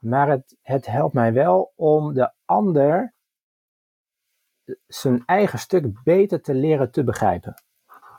Maar 0.00 0.28
het, 0.28 0.56
het 0.62 0.86
helpt 0.86 1.14
mij 1.14 1.32
wel 1.32 1.72
om 1.76 2.14
de 2.14 2.32
ander 2.44 3.14
zijn 4.86 5.22
eigen 5.26 5.58
stuk 5.58 6.02
beter 6.04 6.42
te 6.42 6.54
leren 6.54 6.90
te 6.90 7.04
begrijpen. 7.04 7.62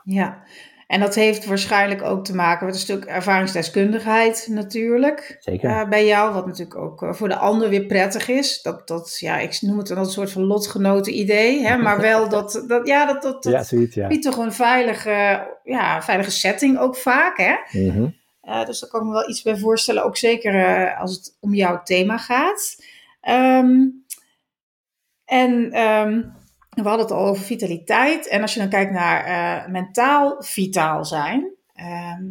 Ja, 0.04 0.42
en 0.90 1.00
dat 1.00 1.14
heeft 1.14 1.44
waarschijnlijk 1.44 2.02
ook 2.02 2.24
te 2.24 2.34
maken 2.34 2.66
met 2.66 2.74
een 2.74 2.80
stuk 2.80 3.04
ervaringsdeskundigheid 3.04 4.46
natuurlijk. 4.50 5.36
Zeker. 5.40 5.70
eh, 5.70 5.88
bij 5.88 6.06
jou, 6.06 6.34
wat 6.34 6.46
natuurlijk 6.46 6.76
ook 6.76 7.02
eh, 7.02 7.12
voor 7.12 7.28
de 7.28 7.36
ander 7.36 7.68
weer 7.68 7.84
prettig 7.84 8.28
is. 8.28 8.62
Dat, 8.62 8.88
dat 8.88 9.16
ja, 9.20 9.38
ik 9.38 9.58
noem 9.60 9.78
het 9.78 9.86
dan 9.86 9.98
een 9.98 10.04
soort 10.04 10.32
van 10.32 10.42
lotgenoten 10.42 11.18
idee. 11.18 11.66
Hè? 11.66 11.76
Maar 11.76 12.00
wel 12.10 12.28
dat, 12.28 12.64
dat 12.66 12.86
ja, 12.86 13.06
dat, 13.06 13.22
dat, 13.22 13.42
dat 13.42 13.52
ja, 13.52 13.62
zoiets, 13.62 13.94
ja. 13.94 14.06
biedt 14.06 14.22
toch 14.22 14.36
een 14.36 14.52
veilige, 14.52 15.46
ja, 15.64 16.02
veilige 16.02 16.30
setting 16.30 16.78
ook 16.78 16.96
vaak. 16.96 17.36
Hè? 17.36 17.54
Mhm. 17.80 18.08
Eh, 18.40 18.64
dus 18.66 18.80
daar 18.80 18.90
kan 18.90 19.00
ik 19.00 19.06
me 19.06 19.12
wel 19.12 19.28
iets 19.28 19.42
bij 19.42 19.56
voorstellen. 19.56 20.04
Ook 20.04 20.16
zeker 20.16 20.94
als 20.94 21.16
het 21.16 21.36
om 21.40 21.54
jouw 21.54 21.82
thema 21.82 22.18
gaat. 22.18 22.84
Ehm, 23.20 23.86
en 25.24 25.70
ehm, 25.72 26.22
we 26.82 26.88
hadden 26.88 27.06
het 27.06 27.16
al 27.16 27.26
over 27.26 27.44
vitaliteit. 27.44 28.28
En 28.28 28.42
als 28.42 28.54
je 28.54 28.60
dan 28.60 28.68
kijkt 28.68 28.92
naar 28.92 29.24
eh, 29.24 29.72
mentaal 29.72 30.42
vitaal 30.42 31.04
zijn. 31.04 31.54
ehm, 31.74 32.24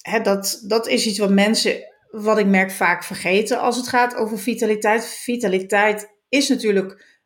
hè, 0.00 0.20
dat, 0.20 0.64
dat 0.66 0.88
is 0.88 1.06
iets 1.06 1.18
wat 1.18 1.30
mensen 1.30 1.92
wat 2.10 2.38
ik 2.38 2.46
merk 2.46 2.70
vaak 2.70 3.04
vergeten 3.04 3.60
als 3.60 3.76
het 3.76 3.88
gaat 3.88 4.14
over 4.14 4.38
vitaliteit. 4.38 5.06
Vitaliteit 5.06 6.10
is 6.28 6.48
natuurlijk 6.48 7.18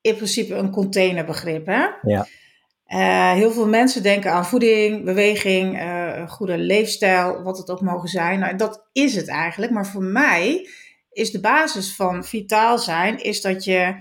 in 0.00 0.16
principe 0.16 0.54
een 0.54 0.70
containerbegrip. 0.70 1.66
Hè? 1.66 1.86
Ja. 2.02 2.26
Uh, 2.88 3.32
heel 3.32 3.50
veel 3.50 3.68
mensen 3.68 4.02
denken 4.02 4.32
aan 4.32 4.46
voeding, 4.46 5.04
beweging, 5.04 5.80
uh, 5.80 6.16
een 6.16 6.28
goede 6.28 6.58
leefstijl, 6.58 7.42
wat 7.42 7.58
het 7.58 7.70
ook 7.70 7.80
mogen 7.80 8.08
zijn. 8.08 8.38
Nou, 8.38 8.56
dat 8.56 8.88
is 8.92 9.14
het 9.14 9.28
eigenlijk. 9.28 9.72
Maar 9.72 9.86
voor 9.86 10.02
mij 10.02 10.68
is 11.12 11.30
de 11.30 11.40
basis 11.40 11.94
van 11.94 12.24
vitaal 12.24 12.78
zijn, 12.78 13.22
is 13.22 13.40
dat 13.40 13.64
je 13.64 13.94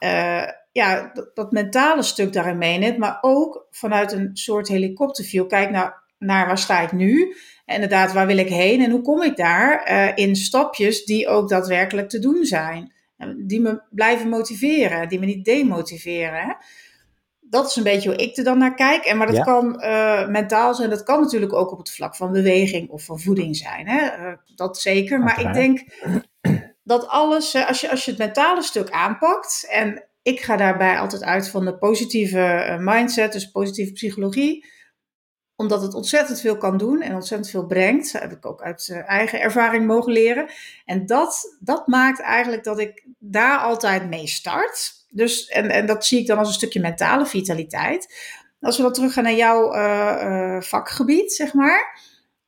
uh, 0.00 0.42
ja, 0.76 1.10
dat, 1.12 1.36
dat, 1.36 1.52
mentale 1.52 2.02
stuk 2.02 2.32
daarin 2.32 2.58
meeneemt, 2.58 2.98
maar 2.98 3.18
ook 3.20 3.66
vanuit 3.70 4.12
een 4.12 4.30
soort 4.32 4.68
helikopterview. 4.68 5.46
Kijk 5.48 5.70
naar, 5.70 6.02
naar 6.18 6.46
waar 6.46 6.58
sta 6.58 6.80
ik 6.80 6.92
nu? 6.92 7.36
En 7.64 7.74
inderdaad, 7.74 8.12
waar 8.12 8.26
wil 8.26 8.38
ik 8.38 8.48
heen 8.48 8.80
en 8.80 8.90
hoe 8.90 9.02
kom 9.02 9.22
ik 9.22 9.36
daar? 9.36 9.88
in 10.14 10.36
stapjes 10.36 11.04
die 11.04 11.28
ook 11.28 11.48
daadwerkelijk 11.48 12.08
te 12.08 12.18
doen 12.18 12.44
zijn. 12.44 12.92
Die 13.46 13.60
me 13.60 13.82
blijven 13.90 14.28
motiveren, 14.28 15.08
die 15.08 15.18
me 15.18 15.26
niet 15.26 15.44
demotiveren 15.44 16.56
dat 17.50 17.66
is 17.66 17.76
een 17.76 17.82
beetje 17.82 18.08
hoe 18.08 18.18
ik 18.18 18.36
er 18.36 18.44
dan 18.44 18.58
naar 18.58 18.74
kijk. 18.74 19.04
En, 19.04 19.16
maar 19.16 19.32
dat 19.32 19.44
kan 19.44 19.82
uh, 19.84 20.28
mentaal 20.28 20.74
zijn, 20.74 20.90
dat 20.90 21.02
kan 21.02 21.20
natuurlijk 21.20 21.52
ook 21.52 21.72
op 21.72 21.78
het 21.78 21.90
vlak 21.90 22.16
van 22.16 22.32
beweging 22.32 22.90
of 22.90 23.04
van 23.04 23.20
voeding 23.20 23.56
zijn. 23.56 23.88
Hè? 23.88 24.28
Uh, 24.28 24.32
dat 24.54 24.80
zeker. 24.80 25.20
Maar 25.20 25.40
ik 25.40 25.52
denk 25.52 25.84
dat 26.82 27.08
alles, 27.08 27.66
als 27.66 27.80
je, 27.80 27.90
als 27.90 28.04
je 28.04 28.10
het 28.10 28.20
mentale 28.20 28.62
stuk 28.62 28.90
aanpakt, 28.90 29.66
en 29.70 30.04
ik 30.26 30.40
ga 30.40 30.56
daarbij 30.56 30.98
altijd 30.98 31.22
uit 31.24 31.48
van 31.48 31.64
de 31.64 31.78
positieve 31.78 32.38
uh, 32.38 32.78
mindset, 32.78 33.32
dus 33.32 33.50
positieve 33.50 33.92
psychologie 33.92 34.74
omdat 35.56 35.82
het 35.82 35.94
ontzettend 35.94 36.40
veel 36.40 36.56
kan 36.56 36.76
doen 36.76 37.02
en 37.02 37.14
ontzettend 37.14 37.50
veel 37.50 37.66
brengt. 37.66 38.12
Dat 38.12 38.22
heb 38.22 38.32
ik 38.32 38.46
ook 38.46 38.62
uit 38.62 39.02
eigen 39.06 39.40
ervaring 39.40 39.86
mogen 39.86 40.12
leren. 40.12 40.50
En 40.84 41.06
dat, 41.06 41.56
dat 41.60 41.86
maakt 41.86 42.20
eigenlijk 42.20 42.64
dat 42.64 42.78
ik 42.78 43.06
daar 43.18 43.58
altijd 43.58 44.08
mee 44.08 44.26
start. 44.26 44.92
Dus, 45.08 45.46
en, 45.46 45.70
en 45.70 45.86
dat 45.86 46.06
zie 46.06 46.20
ik 46.20 46.26
dan 46.26 46.38
als 46.38 46.48
een 46.48 46.54
stukje 46.54 46.80
mentale 46.80 47.26
vitaliteit. 47.26 48.14
Als 48.60 48.76
we 48.76 48.82
dan 48.82 48.92
teruggaan 48.92 49.24
naar 49.24 49.34
jouw 49.34 49.74
uh, 49.74 50.60
vakgebied, 50.60 51.32
zeg 51.32 51.54
maar. 51.54 52.00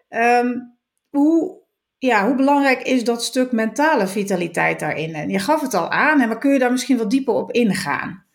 Um, 0.08 0.78
hoe, 1.08 1.62
ja, 1.98 2.26
hoe 2.26 2.36
belangrijk 2.36 2.82
is 2.82 3.04
dat 3.04 3.22
stuk 3.22 3.52
mentale 3.52 4.06
vitaliteit 4.06 4.80
daarin? 4.80 5.14
En 5.14 5.28
je 5.28 5.38
gaf 5.38 5.60
het 5.60 5.74
al 5.74 5.90
aan, 5.90 6.18
maar 6.18 6.38
kun 6.38 6.52
je 6.52 6.58
daar 6.58 6.70
misschien 6.70 6.98
wat 6.98 7.10
dieper 7.10 7.34
op 7.34 7.52
ingaan? 7.52 8.26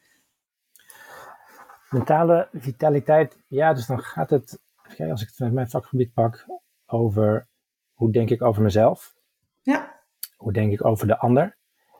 Mentale 1.89 2.49
vitaliteit, 2.53 3.37
ja, 3.47 3.73
dus 3.73 3.85
dan 3.85 3.99
gaat 3.99 4.29
het, 4.29 4.59
als 5.09 5.21
ik 5.21 5.27
het 5.27 5.39
met 5.39 5.53
mijn 5.53 5.69
vakgebied 5.69 6.13
pak, 6.13 6.45
over 6.85 7.47
hoe 7.93 8.11
denk 8.11 8.29
ik 8.29 8.41
over 8.41 8.61
mezelf? 8.61 9.13
Ja. 9.61 10.01
Hoe 10.35 10.53
denk 10.53 10.71
ik 10.71 10.85
over 10.85 11.07
de 11.07 11.17
ander? 11.17 11.57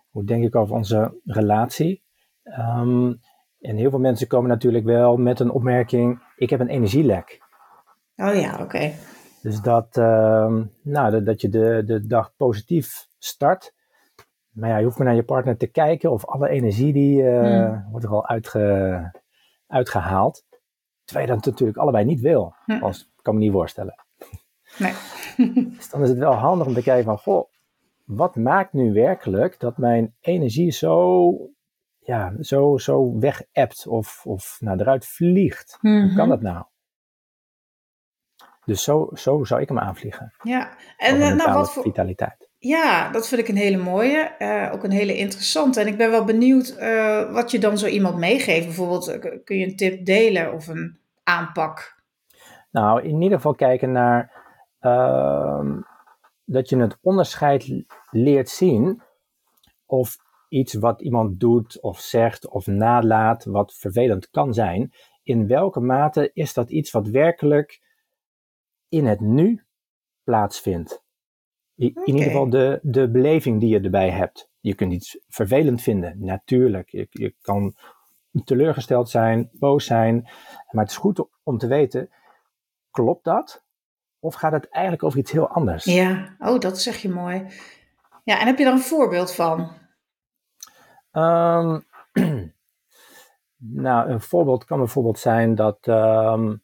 Hoe 0.10 0.24
denk 0.24 0.44
ik 0.44 0.56
over 0.56 0.76
onze 0.76 1.20
relatie? 1.24 2.04
Um, 2.44 3.20
en 3.60 3.76
heel 3.76 3.90
veel 3.90 4.00
mensen 4.00 4.28
komen 4.28 4.50
natuurlijk 4.50 4.86
wel 4.86 5.18
met 5.18 5.40
een 5.40 5.52
opmerking: 5.52 6.24
ik 6.36 6.50
heb 6.50 6.60
een 6.60 6.70
energielek. 6.70 7.42
Oh 8.16 8.36
ja, 8.36 8.60
oké. 8.62 8.94
Dus 9.44 9.62
dat, 9.62 9.98
uh, 9.98 10.62
nou, 10.82 11.12
dat, 11.12 11.26
dat, 11.26 11.42
je 11.42 11.50
de, 11.50 11.84
de 11.86 12.08
dag 12.08 12.34
positief 12.38 13.08
start. 13.18 13.74
Maar 14.50 14.70
ja, 14.70 14.78
je 14.78 14.84
hoeft 14.84 14.98
maar 14.98 15.08
naar 15.08 15.16
je 15.16 15.24
partner 15.24 15.58
te 15.58 15.68
kijken 15.68 16.12
of 16.12 16.26
alle 16.26 16.50
energie 16.50 16.94
die 16.94 17.22
uh, 17.22 17.78
wordt 17.92 18.06
er 18.06 18.12
al 18.12 18.28
uitge, 18.28 19.22
uitgehaald. 19.68 20.46
Terwijl 21.04 21.28
je 21.28 21.34
dat 21.34 21.46
natuurlijk 21.46 21.78
allebei 21.78 22.06
niet 22.06 22.20
wil. 22.20 22.56
Hm. 22.66 22.84
Als, 22.84 23.12
kan 23.22 23.34
me 23.34 23.40
niet 23.40 23.52
voorstellen. 23.52 23.96
Nee. 24.78 24.94
dus 25.78 25.90
dan 25.90 26.02
is 26.02 26.10
het 26.10 26.18
wel 26.18 26.34
handig 26.34 26.68
om 26.68 26.74
te 26.74 26.84
kijken 26.84 27.06
van, 27.06 27.18
goh, 27.18 27.50
wat 28.06 28.36
maakt 28.36 28.74
nu 28.74 28.94
werkelijk 28.94 29.60
dat 29.60 29.78
mijn 29.78 30.16
energie 30.20 30.72
zo 30.72 31.32
ja, 32.00 32.34
zo, 32.40 32.78
zo 32.78 33.20
weg 33.20 33.42
of, 33.88 34.26
of 34.26 34.58
nou, 34.60 34.80
eruit 34.80 35.06
vliegt. 35.06 35.78
Hoe 35.82 36.14
kan 36.16 36.28
mhm. 36.28 36.30
dat 36.30 36.42
nou? 36.42 36.66
Dus 38.66 38.84
zo, 38.84 39.10
zo 39.14 39.44
zou 39.44 39.62
ik 39.62 39.68
hem 39.68 39.80
aanvliegen. 39.80 40.34
Ja, 40.44 40.78
en 40.98 41.16
uh, 41.16 41.34
nou, 41.34 41.54
wat 41.54 41.74
voor. 41.74 41.84
Vitaliteit. 41.84 42.50
Ja, 42.58 43.12
dat 43.12 43.28
vind 43.28 43.42
ik 43.42 43.48
een 43.48 43.56
hele 43.56 43.78
mooie. 43.78 44.36
Uh, 44.40 44.70
ook 44.74 44.84
een 44.84 44.92
hele 44.92 45.18
interessante. 45.18 45.80
En 45.80 45.88
ik 45.88 45.98
ben 45.98 46.12
wel 46.12 46.24
benieuwd 46.24 46.76
uh, 46.80 47.34
wat 47.34 47.52
je 47.52 47.60
dan 47.60 47.78
zo 47.78 47.88
iemand 47.88 48.18
meegeeft. 48.18 48.66
Bijvoorbeeld, 48.66 49.20
kun 49.44 49.58
je 49.58 49.66
een 49.66 49.76
tip 49.76 50.06
delen 50.06 50.54
of 50.54 50.68
een 50.68 50.98
aanpak? 51.24 52.02
Nou, 52.72 53.02
in 53.02 53.22
ieder 53.22 53.38
geval 53.38 53.56
kijken 53.56 53.92
naar 53.92 54.32
ehm, 54.80 55.82
dat 56.46 56.70
je 56.70 56.78
het 56.78 56.98
onderscheid 57.02 57.84
leert 58.10 58.50
zien 58.50 59.02
of 59.86 60.18
iets 60.50 60.74
wat 60.74 61.02
iemand 61.02 61.40
doet 61.40 61.82
of 61.82 62.00
zegt 62.00 62.50
of 62.50 62.68
nalaat, 62.68 63.46
wat 63.46 63.74
vervelend 63.74 64.30
kan 64.30 64.54
zijn, 64.54 64.94
in 65.24 65.48
welke 65.48 65.80
mate 65.80 66.32
is 66.34 66.54
dat 66.54 66.70
iets 66.70 66.92
wat 66.92 67.08
werkelijk 67.08 67.82
in 68.94 69.06
het 69.06 69.20
nu 69.20 69.64
plaatsvindt? 70.24 71.04
In, 71.76 72.02
ieder 72.06 72.24
geval 72.24 72.50
de, 72.50 72.80
de 72.82 73.10
beleving 73.10 73.60
die 73.60 73.70
je 73.70 73.80
erbij 73.80 74.10
hebt. 74.10 74.50
Je 74.60 74.76
kunt 74.76 74.94
iets 74.94 75.20
vervelend 75.28 75.82
vinden, 75.82 76.26
natuurlijk. 76.26 76.90
Je, 76.90 77.08
je 77.10 77.36
kan 77.42 77.76
teleurgesteld 78.44 79.10
zijn, 79.10 79.50
boos 79.52 79.86
zijn. 79.86 80.22
Maar 80.70 80.84
het 80.84 80.92
is 80.92 80.98
goed 80.98 81.26
om 81.44 81.58
te 81.58 81.68
weten, 81.68 82.10
klopt 82.92 83.24
dat? 83.24 83.66
Of 84.20 84.36
gaat 84.36 84.52
het 84.52 84.70
eigenlijk 84.70 85.04
over 85.04 85.20
iets 85.20 85.32
heel 85.32 85.48
anders? 85.48 85.84
Ja, 85.84 86.36
oh, 86.40 86.60
dat 86.60 86.80
zeg 86.80 86.98
je 86.98 87.10
mooi. 87.10 87.48
Ja, 88.24 88.40
en 88.40 88.46
heb 88.46 88.58
je 88.58 88.64
daar 88.64 88.74
een 88.74 88.80
voorbeeld 88.80 89.34
van? 89.34 89.60
Um, 91.12 91.86
nou, 93.86 94.10
een 94.10 94.22
voorbeeld 94.22 94.66
kan 94.66 94.78
bijvoorbeeld 94.78 95.20
zijn 95.20 95.56
dat, 95.56 95.88
um, 95.88 96.63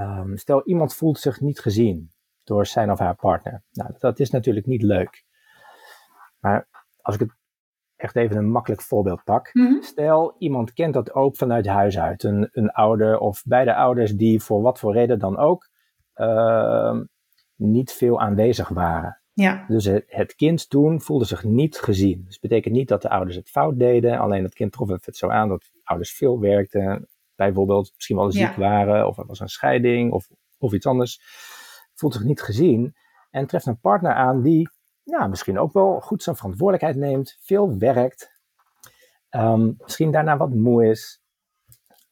um, 0.00 0.36
stel 0.36 0.62
iemand 0.64 0.94
voelt 0.94 1.18
zich 1.18 1.40
niet 1.40 1.60
gezien 1.60 2.10
door 2.44 2.66
zijn 2.66 2.90
of 2.90 2.98
haar 2.98 3.16
partner. 3.16 3.62
Nou, 3.72 3.90
dat 3.98 4.18
is 4.18 4.30
natuurlijk 4.30 4.66
niet 4.66 4.82
leuk. 4.82 5.24
Maar 6.38 6.68
als 7.00 7.14
ik 7.14 7.20
het 7.20 7.38
echt 7.96 8.16
even 8.16 8.36
een 8.36 8.50
makkelijk 8.50 8.82
voorbeeld 8.82 9.24
pak. 9.24 9.54
Mhm. 9.54 9.82
Stel, 9.82 10.34
iemand 10.38 10.72
kent 10.72 10.94
dat 10.94 11.14
ook 11.14 11.36
vanuit 11.36 11.66
huis 11.66 11.98
uit. 11.98 12.22
Een, 12.22 12.48
een 12.52 12.70
ouder 12.70 13.18
of 13.18 13.42
beide 13.44 13.74
ouders 13.74 14.12
die 14.12 14.42
voor 14.42 14.62
wat 14.62 14.78
voor 14.78 14.92
reden 14.92 15.18
dan 15.18 15.36
ook 15.36 15.68
niet 17.56 17.92
veel 17.92 18.20
aanwezig 18.20 18.68
waren. 18.68 19.20
Ja. 19.32 19.64
Dus 19.68 19.84
het, 20.06 20.34
kind 20.34 20.70
toen 20.70 21.00
voelde 21.00 21.24
zich 21.24 21.44
niet 21.44 21.78
gezien. 21.78 22.22
Dus 22.24 22.40
dat 22.40 22.50
betekent 22.50 22.74
niet 22.74 22.88
dat 22.88 23.02
de 23.02 23.08
ouders 23.08 23.36
het 23.36 23.48
fout 23.48 23.78
deden, 23.78 24.18
alleen 24.18 24.42
het 24.42 24.54
kind 24.54 24.72
trof 24.72 25.04
het 25.04 25.16
zo 25.16 25.28
aan 25.28 25.48
dat 25.48 25.70
ouders 25.82 26.12
veel 26.12 26.40
werkten, 26.40 27.08
bijvoorbeeld 27.46 27.92
misschien 27.94 28.16
wel 28.16 28.32
ziek 28.32 28.54
waren, 28.54 29.06
of 29.06 29.18
er 29.18 29.26
was 29.26 29.40
een 29.40 29.48
scheiding, 29.48 30.12
of, 30.12 30.28
of 30.58 30.72
iets 30.72 30.86
anders. 30.86 31.20
Voelt 31.94 32.14
zich 32.14 32.22
niet 32.22 32.42
gezien 32.42 32.94
en 33.30 33.46
treft 33.46 33.66
een 33.66 33.80
partner 33.80 34.12
aan 34.12 34.42
die 34.42 34.70
ja, 35.02 35.26
misschien 35.26 35.58
ook 35.58 35.72
wel 35.72 36.00
goed 36.00 36.22
zijn 36.22 36.36
verantwoordelijkheid 36.36 36.96
neemt, 36.96 37.36
veel 37.40 37.78
werkt, 37.78 38.40
um, 39.30 39.74
misschien 39.78 40.10
daarna 40.10 40.36
wat 40.36 40.54
moe 40.54 40.88
is. 40.88 41.22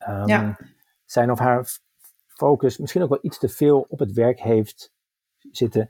Um, 0.08 0.56
Zijn 1.04 1.30
of 1.30 1.38
haar 1.38 1.78
focus 2.26 2.78
misschien 2.78 3.02
ook 3.02 3.08
wel 3.08 3.18
iets 3.22 3.38
te 3.38 3.48
veel 3.48 3.86
op 3.88 3.98
het 3.98 4.12
werk 4.12 4.40
heeft 4.40 4.92
zitten 5.50 5.88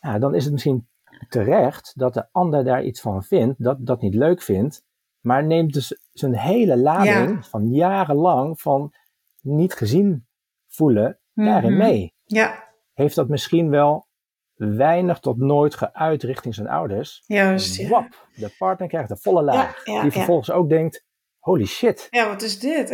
ja, 0.00 0.18
dan 0.18 0.34
is 0.34 0.44
het 0.44 0.52
misschien 0.52 0.88
terecht 1.28 1.92
dat 1.96 2.14
de 2.14 2.28
ander 2.32 2.64
daar 2.64 2.84
iets 2.84 3.00
van 3.00 3.24
vindt, 3.24 3.64
dat 3.64 3.86
dat 3.86 4.00
niet 4.00 4.14
leuk 4.14 4.42
vindt, 4.42 4.84
maar 5.20 5.44
neemt 5.44 5.72
dus 5.72 6.00
zijn 6.12 6.36
hele 6.36 6.76
lading 6.76 7.46
van 7.46 7.68
jarenlang 7.68 8.60
van 8.60 8.94
niet 9.40 9.74
gezien 9.74 10.26
voelen 10.68 11.18
daarin 11.34 11.72
mhm. 11.72 11.82
mee. 11.82 12.14
Ja. 12.24 12.68
Heeft 12.94 13.14
dat 13.14 13.28
misschien 13.28 13.70
wel 13.70 14.08
weinig 14.54 15.18
tot 15.18 15.38
nooit 15.38 15.74
geuit 15.74 16.22
richting 16.22 16.54
zijn 16.54 16.68
ouders. 16.68 17.22
Juist, 17.26 17.76
ja. 17.76 17.88
Wap, 17.88 18.26
de 18.34 18.54
partner 18.58 18.88
krijgt 18.88 19.08
de 19.08 19.16
volle 19.16 19.42
laag. 19.42 19.82
die 19.84 20.10
vervolgens 20.10 20.50
ook 20.50 20.68
denkt, 20.68 21.04
holy 21.38 21.66
shit. 21.66 22.06
Ja, 22.10 22.28
wat 22.28 22.42
is 22.42 22.58
dit? 22.58 22.90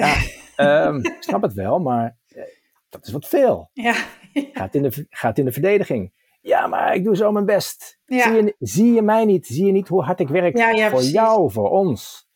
Um, 0.56 1.04
ik 1.04 1.16
snap 1.20 1.42
het 1.42 1.52
wel, 1.52 1.78
maar 1.78 2.16
eh, 2.28 2.42
dat 2.88 3.06
is 3.06 3.12
wat 3.12 3.26
veel. 3.26 3.70
Ja. 3.72 3.94
Gaat, 4.32 4.74
in 4.74 4.82
de, 4.82 5.06
gaat 5.10 5.38
in 5.38 5.44
de 5.44 5.52
verdediging. 5.52 6.12
Ja, 6.46 6.66
maar 6.66 6.94
ik 6.94 7.04
doe 7.04 7.16
zo 7.16 7.32
mijn 7.32 7.44
best. 7.44 7.98
Zie, 8.04 8.32
je, 8.32 8.54
zie 8.59 8.92
je 8.92 9.02
mij 9.02 9.24
niet? 9.24 9.46
Zie 9.46 9.66
je 9.66 9.72
niet 9.72 9.88
hoe 9.88 10.02
hard 10.02 10.20
ik 10.20 10.28
werk 10.28 10.59
voor 10.90 11.02
jou, 11.02 11.50
voor 11.50 11.70
ons? 11.70 12.28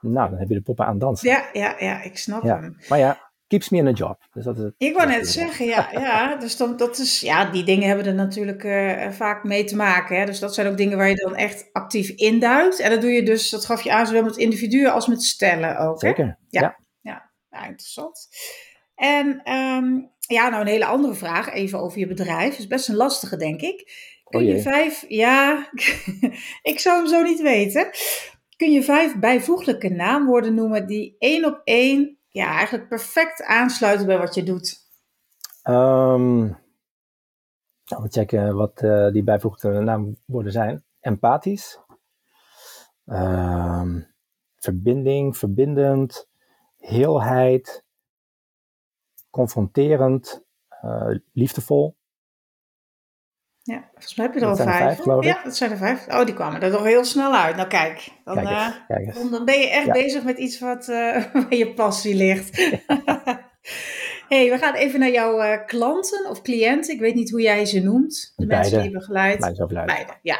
Nou, 0.00 0.30
dan 0.30 0.38
heb 0.38 0.48
je 0.48 0.54
de 0.54 0.62
poppen 0.62 0.86
aan 0.86 0.98
dansen. 0.98 1.28
Ja, 1.28 1.48
ja, 1.52 1.74
ja, 1.78 2.02
ik 2.02 2.18
snap 2.18 2.42
hem. 2.42 2.76
Maar 2.88 2.98
ja, 2.98 3.30
keeps 3.46 3.68
me 3.68 3.78
in 3.78 3.86
a 3.86 3.90
job. 3.90 4.26
Dus 4.32 4.44
dat 4.44 4.56
is 4.56 4.62
het, 4.62 4.74
ik 4.78 4.96
wou 4.96 5.08
net 5.08 5.28
zeggen, 5.28 5.66
ja, 5.66 5.88
ja. 5.92 6.36
Dus 6.36 6.56
dan, 6.56 6.76
dat 6.76 6.98
is, 6.98 7.20
ja, 7.20 7.44
die 7.44 7.64
dingen 7.64 7.88
hebben 7.88 8.06
er 8.06 8.14
natuurlijk 8.14 8.64
uh, 8.64 9.10
vaak 9.10 9.44
mee 9.44 9.64
te 9.64 9.76
maken. 9.76 10.18
Hè? 10.18 10.24
Dus 10.24 10.38
dat 10.38 10.54
zijn 10.54 10.66
ook 10.66 10.76
dingen 10.76 10.96
waar 10.96 11.08
je 11.08 11.14
dan 11.14 11.34
echt 11.34 11.68
actief 11.72 12.08
induikt. 12.08 12.80
En 12.80 12.90
dat 12.90 13.00
doe 13.00 13.10
je 13.10 13.22
dus, 13.22 13.50
dat 13.50 13.64
gaf 13.64 13.82
je 13.82 13.92
aan, 13.92 14.06
zowel 14.06 14.22
met 14.22 14.36
individuen 14.36 14.92
als 14.92 15.06
met 15.06 15.22
stellen 15.22 15.78
ook. 15.78 16.00
Zeker, 16.00 16.38
ja. 16.48 16.60
Ja, 16.60 16.78
ja. 17.00 17.30
ja 17.50 17.66
interessant. 17.66 18.28
En 18.94 19.52
um, 19.52 20.10
ja, 20.28 20.48
nou 20.48 20.60
een 20.60 20.68
hele 20.68 20.84
andere 20.84 21.14
vraag, 21.14 21.52
even 21.52 21.80
over 21.80 21.98
je 21.98 22.06
bedrijf. 22.06 22.58
is 22.58 22.66
best 22.66 22.88
een 22.88 22.96
lastige, 22.96 23.36
denk 23.36 23.60
ik. 23.60 24.06
Kun 24.24 24.44
je 24.44 24.60
vijf, 24.60 25.04
ja, 25.08 25.70
ik 26.72 26.78
zou 26.78 26.96
hem 26.96 27.06
zo 27.06 27.22
niet 27.22 27.40
weten. 27.40 27.90
Kun 28.56 28.72
je 28.72 28.82
vijf 28.82 29.18
bijvoeglijke 29.18 29.88
naamwoorden 29.88 30.54
noemen 30.54 30.86
die 30.86 31.16
één 31.18 31.44
op 31.44 31.60
één 31.64 32.18
ja, 32.28 32.50
eigenlijk 32.50 32.88
perfect 32.88 33.42
aansluiten 33.42 34.06
bij 34.06 34.18
wat 34.18 34.34
je 34.34 34.42
doet? 34.42 34.86
Um, 35.64 36.46
nou, 37.84 38.02
we 38.02 38.08
checken 38.08 38.56
wat 38.56 38.82
uh, 38.82 39.10
die 39.10 39.22
bijvoeglijke 39.22 39.80
naamwoorden 39.80 40.52
zijn. 40.52 40.84
Empathisch. 41.00 41.80
Um, 43.06 44.06
verbinding, 44.56 45.36
verbindend. 45.36 46.28
Heelheid. 46.78 47.84
Confronterend. 49.38 50.44
Uh, 50.84 51.16
liefdevol. 51.32 51.96
Ja, 53.62 53.88
volgens 53.90 54.14
mij 54.14 54.26
heb 54.26 54.34
je 54.34 54.40
er 54.40 54.46
al 54.46 54.56
vijf. 54.56 55.04
ja, 55.20 55.40
dat 55.44 55.56
zijn 55.56 55.70
er 55.70 55.76
vijf. 55.76 56.06
Oh, 56.06 56.24
die 56.24 56.34
kwamen 56.34 56.60
er 56.60 56.70
toch 56.70 56.84
heel 56.84 57.04
snel 57.04 57.34
uit. 57.34 57.56
Nou 57.56 57.68
kijk, 57.68 58.08
dan, 58.24 58.34
kijk 58.34 58.48
eens, 58.48 58.74
uh, 58.74 58.86
kijk 58.86 59.06
eens. 59.06 59.30
dan 59.30 59.44
ben 59.44 59.58
je 59.60 59.70
echt 59.70 59.92
bezig 59.92 60.24
met 60.24 60.38
iets 60.38 60.58
wat, 60.58 60.88
uh, 60.88 61.24
waar 61.32 61.54
je 61.54 61.74
passie 61.74 62.14
ligt. 62.14 62.56
hey, 64.28 64.50
we 64.50 64.56
gaan 64.58 64.74
even 64.74 65.00
naar 65.00 65.10
jouw 65.10 65.64
klanten 65.64 66.30
of 66.30 66.42
cliënten. 66.42 66.94
Ik 66.94 67.00
weet 67.00 67.14
niet 67.14 67.30
hoe 67.30 67.42
jij 67.42 67.66
ze 67.66 67.80
noemt. 67.80 68.32
De 68.36 68.46
Beide. 68.46 68.54
mensen 68.54 68.78
die 68.82 68.90
je 68.90 68.98
begeleidt. 68.98 69.40
Beide, 69.40 69.66
Beide, 69.66 70.12
ja. 70.22 70.38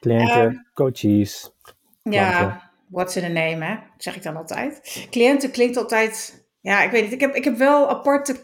Cliënten, 0.00 0.42
um, 0.42 0.66
coaches. 0.74 1.52
Ja, 2.02 2.70
what's 2.88 3.16
in 3.16 3.24
a 3.24 3.28
name, 3.28 3.64
hè? 3.64 3.74
Dat 3.74 4.02
zeg 4.02 4.16
ik 4.16 4.22
dan 4.22 4.36
altijd. 4.36 5.06
Cliënten 5.10 5.50
klinkt 5.50 5.76
altijd... 5.76 6.44
Ja, 6.66 6.82
ik 6.82 6.90
weet 6.90 7.02
niet. 7.02 7.12
Ik 7.12 7.20
heb, 7.20 7.34
ik 7.34 7.44
heb 7.44 7.56
wel 7.56 7.88
aparte 7.88 8.36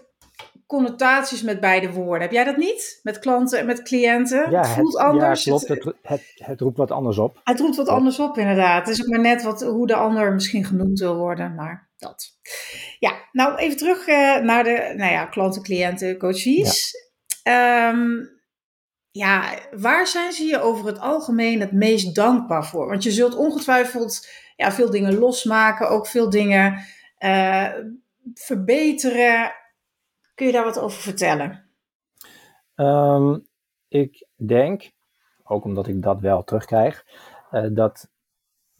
connotaties 0.66 1.42
met 1.42 1.60
beide 1.60 1.92
woorden. 1.92 2.20
Heb 2.20 2.30
jij 2.30 2.44
dat 2.44 2.56
niet? 2.56 3.00
Met 3.02 3.18
klanten 3.18 3.58
en 3.58 3.66
met 3.66 3.82
cliënten? 3.82 4.50
Ja, 4.50 4.60
het 4.60 4.68
voelt 4.68 4.96
anders. 4.96 5.44
Ja, 5.44 5.50
klopt. 5.50 5.68
Het, 5.68 5.94
het, 6.02 6.32
het, 6.34 6.60
roept 6.60 6.76
wat 6.76 6.90
anders 6.90 7.18
op. 7.18 7.40
Het 7.44 7.60
roept 7.60 7.76
wat 7.76 7.88
anders 7.88 8.18
op, 8.18 8.38
inderdaad. 8.38 8.86
Het 8.86 8.98
is 8.98 9.02
ook 9.02 9.10
maar 9.10 9.20
net 9.20 9.42
wat, 9.42 9.62
hoe 9.62 9.86
de 9.86 9.94
ander 9.94 10.32
misschien 10.32 10.64
genoemd 10.64 10.98
wil 10.98 11.16
worden, 11.16 11.54
maar 11.54 11.90
dat. 11.96 12.38
Ja, 12.98 13.12
nou 13.32 13.56
even 13.56 13.76
terug 13.76 14.06
uh, 14.06 14.38
naar 14.38 14.64
de 14.64 14.92
nou 14.96 15.12
ja, 15.12 15.26
klanten, 15.26 15.62
cliënten, 15.62 16.18
coaches. 16.18 16.94
Ja. 17.42 17.88
Um, 17.88 18.30
ja, 19.10 19.58
waar 19.76 20.06
zijn 20.06 20.32
ze 20.32 20.44
je 20.44 20.60
over 20.60 20.86
het 20.86 20.98
algemeen 20.98 21.60
het 21.60 21.72
meest 21.72 22.14
dankbaar 22.14 22.66
voor? 22.66 22.88
Want 22.88 23.02
je 23.02 23.10
zult 23.10 23.36
ongetwijfeld 23.36 24.28
ja, 24.56 24.72
veel 24.72 24.90
dingen 24.90 25.18
losmaken, 25.18 25.88
ook 25.88 26.06
veel 26.06 26.30
dingen 26.30 26.84
uh, 27.18 27.68
verbeteren. 28.34 29.52
Kun 30.34 30.46
je 30.46 30.52
daar 30.52 30.64
wat 30.64 30.78
over 30.78 31.00
vertellen? 31.00 31.70
Um, 32.74 33.46
ik 33.88 34.26
denk, 34.36 34.92
ook 35.44 35.64
omdat 35.64 35.86
ik 35.86 36.02
dat 36.02 36.20
wel 36.20 36.44
terugkrijg, 36.44 37.04
uh, 37.52 37.66
dat 37.70 38.10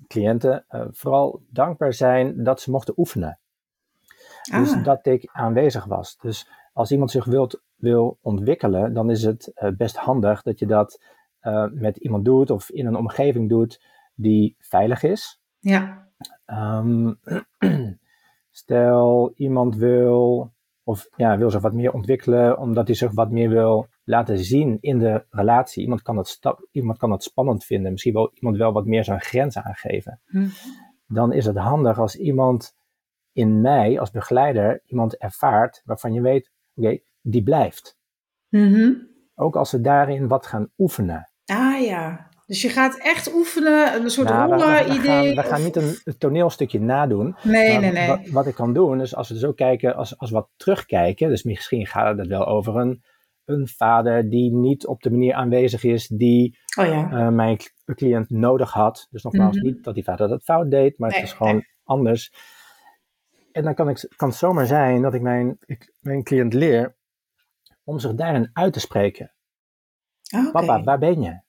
cliënten 0.07 0.65
uh, 0.71 0.85
vooral 0.91 1.43
dankbaar 1.49 1.93
zijn 1.93 2.45
dat 2.45 2.61
ze 2.61 2.71
mochten 2.71 2.95
oefenen. 2.97 3.39
Dus 4.43 4.73
ah. 4.73 4.85
dat 4.85 5.07
ik 5.07 5.29
aanwezig 5.33 5.85
was. 5.85 6.17
Dus 6.17 6.49
als 6.73 6.91
iemand 6.91 7.11
zich 7.11 7.25
wilt, 7.25 7.63
wil 7.75 8.19
ontwikkelen, 8.21 8.95
dan 8.95 9.11
is 9.11 9.23
het 9.23 9.53
uh, 9.55 9.71
best 9.77 9.97
handig 9.97 10.43
dat 10.43 10.59
je 10.59 10.67
dat 10.67 11.01
met 11.71 11.97
iemand 11.97 12.25
doet 12.25 12.51
of 12.51 12.71
in 12.71 12.87
een 12.87 12.97
omgeving 12.97 13.49
doet 13.49 13.81
die 14.15 14.57
veilig 14.59 15.03
is. 15.03 15.41
Ja. 15.59 16.09
Um, 16.47 17.19
stel, 18.53 19.33
iemand 19.37 19.77
wil 19.77 20.53
of 20.85 21.09
ja, 21.17 21.39
wil 21.39 21.51
zich 21.51 21.61
wat 21.61 21.73
meer 21.73 21.93
ontwikkelen 21.93 22.59
omdat 22.59 22.87
hij 22.87 22.97
zich 22.97 23.13
wat 23.13 23.31
meer 23.31 23.49
wil 23.49 23.89
laten 24.05 24.39
zien 24.39 24.79
in 24.81 24.99
de 24.99 25.27
relatie. 25.31 25.83
Iemand 25.83 26.03
kan 26.03 26.17
dat, 26.17 26.39
iemand 26.71 26.99
kan 26.99 27.11
dat 27.11 27.23
spannend 27.23 27.65
vinden. 27.65 27.93
Misschien 27.93 28.13
wil 28.13 28.31
iemand 28.35 28.57
wel 28.57 28.73
wat 28.73 28.87
meer 28.87 29.05
zijn 29.05 29.21
grenzen 29.21 29.65
aangeven. 29.65 30.21
Hm. 30.25 30.47
Dan 31.07 31.33
is 31.33 31.47
het 31.47 31.57
handig 31.57 31.99
als 31.99 32.17
iemand 32.17 32.75
in 33.33 33.61
mij 33.61 34.01
als 34.01 34.11
begeleider 34.11 34.83
iemand 34.85 35.17
ervaart 35.17 35.83
waarvan 35.85 36.13
je 36.13 36.21
weet, 36.21 36.51
oké, 36.75 36.99
die 37.21 37.43
blijft. 37.43 37.99
Mm 38.49 39.11
Ook 39.35 39.57
als 39.57 39.71
ze 39.71 39.81
daarin 39.81 40.29
wat 40.29 40.47
gaan 40.47 40.71
oefenen. 40.79 41.31
Ah 41.45 41.81
ja, 41.81 42.29
dus 42.47 42.63
je 42.63 42.69
gaat 42.69 42.99
echt 42.99 43.35
oefenen, 43.35 43.95
een 43.95 44.11
soort 44.11 44.29
nou, 44.29 44.51
rollen-idee? 44.51 45.29
We, 45.29 45.43
we, 45.43 45.49
gaan 45.49 45.63
niet 45.63 45.77
een 45.77 46.19
toneelstukje 46.19 46.81
nadoen. 46.81 47.37
Nee, 47.43 47.79
nee, 47.79 47.93
nee. 47.93 48.09
Wat, 48.09 48.29
wat, 48.29 48.47
ik 48.47 48.55
kan 48.55 48.73
doen, 48.73 49.01
is 49.01 49.15
als 49.15 49.29
we 49.29 49.39
zo 49.39 49.53
kijken, 49.53 49.97
als, 49.97 50.19
als 50.19 50.31
we 50.31 50.37
wat 50.37 50.49
terugkijken, 50.57 51.29
dus 51.29 51.43
misschien 51.43 51.87
gaat 51.87 52.19
het 52.19 52.27
wel 52.27 52.47
over 52.47 52.77
een, 52.77 53.03
een 53.45 53.69
vader 53.69 54.31
die 54.31 54.53
niet 54.53 54.87
op 54.87 55.03
de 55.03 55.11
manier 55.11 55.35
aanwezig 55.35 55.85
is 55.85 56.07
die 56.07 56.59
oh 56.79 56.87
ja. 56.87 57.11
uh, 57.13 57.29
mijn 57.29 57.57
cliënt 57.95 58.31
nodig 58.31 58.73
had. 58.73 59.07
Dus 59.11 59.23
nogmaals, 59.23 59.57
mm 59.57 59.63
-hmm. 59.63 59.73
niet 59.73 59.85
dat 59.85 59.95
die 59.95 60.05
vader 60.05 60.29
dat 60.29 60.43
fout 60.43 60.71
deed, 60.71 60.99
maar 60.99 61.11
nee, 61.11 61.19
het 61.19 61.29
is 61.29 61.35
gewoon 61.35 61.55
nee. 61.55 61.69
anders. 61.85 62.33
En 63.53 63.63
dan 63.65 63.75
kan, 63.75 63.89
ik, 63.89 64.13
kan 64.17 64.29
het 64.29 64.37
zomaar 64.37 64.67
zijn 64.67 65.03
dat 65.03 65.15
ik 65.15 65.23
mijn, 65.23 65.57
ik, 65.61 65.95
mijn 66.01 66.23
cliënt 66.23 66.55
leer 66.55 66.97
om 67.85 67.99
zich 67.99 68.15
daarin 68.15 68.51
uit 68.53 68.73
te 68.73 68.81
spreken. 68.81 69.33
Okay. 70.37 70.51
Papa, 70.51 70.83
waar 70.83 70.99
ben 70.99 71.21
je? 71.21 71.41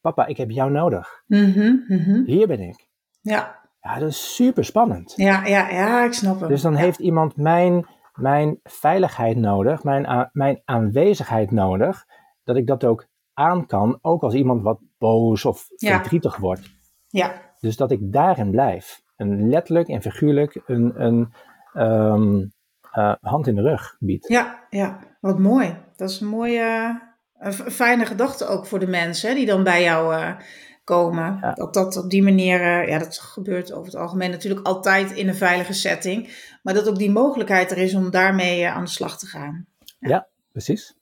Papa, 0.00 0.26
ik 0.26 0.36
heb 0.36 0.50
jou 0.50 0.70
nodig. 0.70 1.22
Mm 1.26 1.52
-hmm, 1.52 2.22
Hier 2.26 2.46
ben 2.46 2.60
ik. 2.60 2.88
Ja. 3.20 3.56
Ja, 3.80 3.98
dat 3.98 4.08
is 4.08 4.34
super 4.34 4.64
spannend. 4.64 5.12
Ja, 5.16 5.46
ja, 5.46 5.70
ja, 5.70 6.04
ik 6.04 6.12
snap 6.12 6.40
het. 6.40 6.48
Dus 6.48 6.62
dan 6.62 6.72
ja. 6.72 6.78
heeft 6.78 6.98
iemand 6.98 7.36
mijn, 7.36 7.86
mijn 8.14 8.60
veiligheid 8.62 9.36
nodig, 9.36 9.84
mijn, 9.84 10.30
mijn 10.32 10.62
aanwezigheid 10.64 11.50
nodig, 11.50 12.04
dat 12.44 12.56
ik 12.56 12.66
dat 12.66 12.84
ook 12.84 13.06
aan 13.34 13.66
kan, 13.66 13.98
ook 14.02 14.22
als 14.22 14.34
iemand 14.34 14.62
wat 14.62 14.80
boos 14.98 15.44
of 15.44 15.66
verdrietig 15.76 16.36
wordt. 16.36 16.70
Ja. 17.08 17.32
Dus 17.60 17.76
dat 17.76 17.90
ik 17.90 18.12
daarin 18.12 18.50
blijf. 18.50 19.02
Een 19.16 19.48
letterlijk 19.48 19.88
en 19.88 20.02
figuurlijk 20.02 20.62
een, 20.66 21.02
een 21.02 21.32
um, 21.74 22.52
uh, 22.94 23.14
hand 23.20 23.46
in 23.46 23.54
de 23.54 23.62
rug 23.62 23.96
biedt. 23.98 24.28
Ja, 24.28 24.66
ja, 24.70 24.98
wat 25.20 25.38
mooi. 25.38 25.76
Dat 25.96 26.10
is 26.10 26.20
een 26.20 26.28
mooie 26.28 27.00
een 27.38 27.52
fijne 27.52 28.06
gedachte 28.06 28.46
ook 28.46 28.66
voor 28.66 28.78
de 28.78 28.86
mensen 28.86 29.34
die 29.34 29.46
dan 29.46 29.64
bij 29.64 29.82
jou 29.82 30.14
uh, 30.14 30.38
komen. 30.84 31.38
Ja. 31.40 31.52
Dat 31.52 31.74
dat 31.74 31.96
op 31.96 32.10
die 32.10 32.22
manier, 32.22 32.60
uh, 32.60 32.88
ja, 32.88 32.98
dat 32.98 33.18
gebeurt 33.18 33.72
over 33.72 33.86
het 33.86 34.00
algemeen 34.00 34.30
natuurlijk 34.30 34.66
altijd 34.66 35.12
in 35.12 35.28
een 35.28 35.34
veilige 35.34 35.72
setting. 35.72 36.46
Maar 36.62 36.74
dat 36.74 36.88
ook 36.88 36.98
die 36.98 37.10
mogelijkheid 37.10 37.70
er 37.70 37.78
is 37.78 37.94
om 37.94 38.10
daarmee 38.10 38.60
uh, 38.60 38.76
aan 38.76 38.84
de 38.84 38.90
slag 38.90 39.18
te 39.18 39.26
gaan. 39.26 39.66
Ja. 39.98 40.08
ja, 40.08 40.28
precies. 40.52 40.96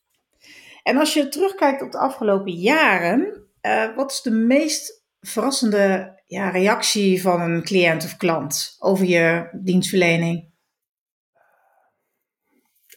En 0.83 0.96
als 0.96 1.14
je 1.14 1.29
terugkijkt 1.29 1.83
op 1.83 1.92
de 1.92 1.99
afgelopen 1.99 2.53
jaren, 2.53 3.44
wat 3.96 4.11
is 4.11 4.22
de 4.22 4.31
meest 4.31 5.05
verrassende 5.20 6.14
ja, 6.27 6.49
reactie 6.49 7.22
van 7.22 7.40
een 7.40 7.62
cliënt 7.62 8.05
of 8.05 8.16
klant 8.16 8.77
over 8.79 9.07
je 9.07 9.49
dienstverlening? 9.62 10.55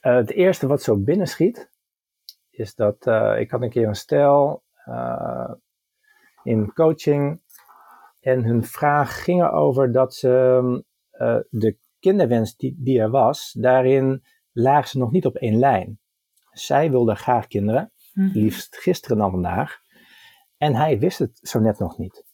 het 0.02 0.32
eerste 0.32 0.68
wat 0.68 0.84
zo 0.84 0.98
binnenschiet, 0.98 1.69
is 2.60 2.76
dat 2.76 3.08
uh, 3.08 3.40
ik 3.40 3.52
had 3.52 3.62
een 3.62 3.70
keer 3.70 3.88
een 3.88 3.96
stel 3.96 4.64
uh, 4.88 5.52
in 6.44 6.74
coaching 6.74 7.42
en 8.20 8.44
hun 8.44 8.64
vraag 8.64 9.24
ging 9.24 9.42
erover 9.42 9.92
dat 9.92 10.14
ze 10.14 10.84
uh, 11.12 11.38
de 11.50 11.78
kinderwens 12.00 12.56
die, 12.56 12.76
die 12.78 13.00
er 13.00 13.10
was, 13.10 13.56
daarin 13.60 14.24
lagen 14.52 14.90
ze 14.90 14.98
nog 14.98 15.12
niet 15.12 15.26
op 15.26 15.36
één 15.36 15.60
lijn. 15.60 16.00
Zij 16.52 16.92
wilde 16.92 17.16
graag 17.16 17.48
kinderen, 17.48 17.92
mm 18.14 18.24
-hmm. 18.24 18.42
liefst 18.42 18.78
gisteren 18.78 19.18
dan 19.18 19.32
vandaag, 19.32 19.80
en 20.58 20.76
hij 20.76 21.00
wist 21.00 21.20
het 21.20 21.40
zo 21.42 21.60
net 21.60 21.80
nog 21.80 21.98
niet. 21.98 22.26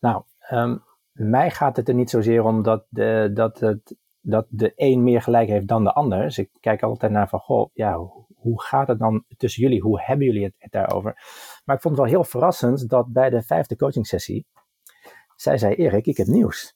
Nou, 0.00 0.22
um, 0.50 0.82
mij 1.12 1.50
gaat 1.50 1.76
het 1.76 1.88
er 1.88 1.94
niet 1.94 2.10
zozeer 2.10 2.44
om 2.44 2.62
dat, 2.62 2.86
de, 2.88 3.30
dat, 3.34 3.60
het, 3.60 3.96
dat 4.20 4.46
de 4.48 4.72
een 4.76 5.02
meer 5.02 5.22
gelijk 5.22 5.48
heeft 5.48 5.68
dan 5.68 5.84
de 5.84 5.92
ander. 5.92 6.22
Dus 6.22 6.38
ik 6.38 6.50
kijk 6.60 6.82
altijd 6.82 7.12
naar 7.12 7.28
van, 7.28 7.40
goh, 7.40 7.70
ja, 7.72 7.98
hoe 8.46 8.62
gaat 8.62 8.88
het 8.88 8.98
dan 8.98 9.24
tussen 9.36 9.62
jullie? 9.62 9.80
Hoe 9.80 10.00
hebben 10.02 10.26
jullie 10.26 10.44
het, 10.44 10.54
het 10.58 10.72
daarover? 10.72 11.12
Maar 11.64 11.76
ik 11.76 11.82
vond 11.82 11.96
het 11.96 12.04
wel 12.04 12.14
heel 12.14 12.24
verrassend 12.24 12.88
dat 12.88 13.12
bij 13.12 13.30
de 13.30 13.42
vijfde 13.42 13.76
coaching 13.76 14.06
sessie, 14.06 14.46
zij 15.36 15.58
zei, 15.58 15.74
Erik, 15.74 16.06
ik 16.06 16.16
heb 16.16 16.26
nieuws. 16.26 16.74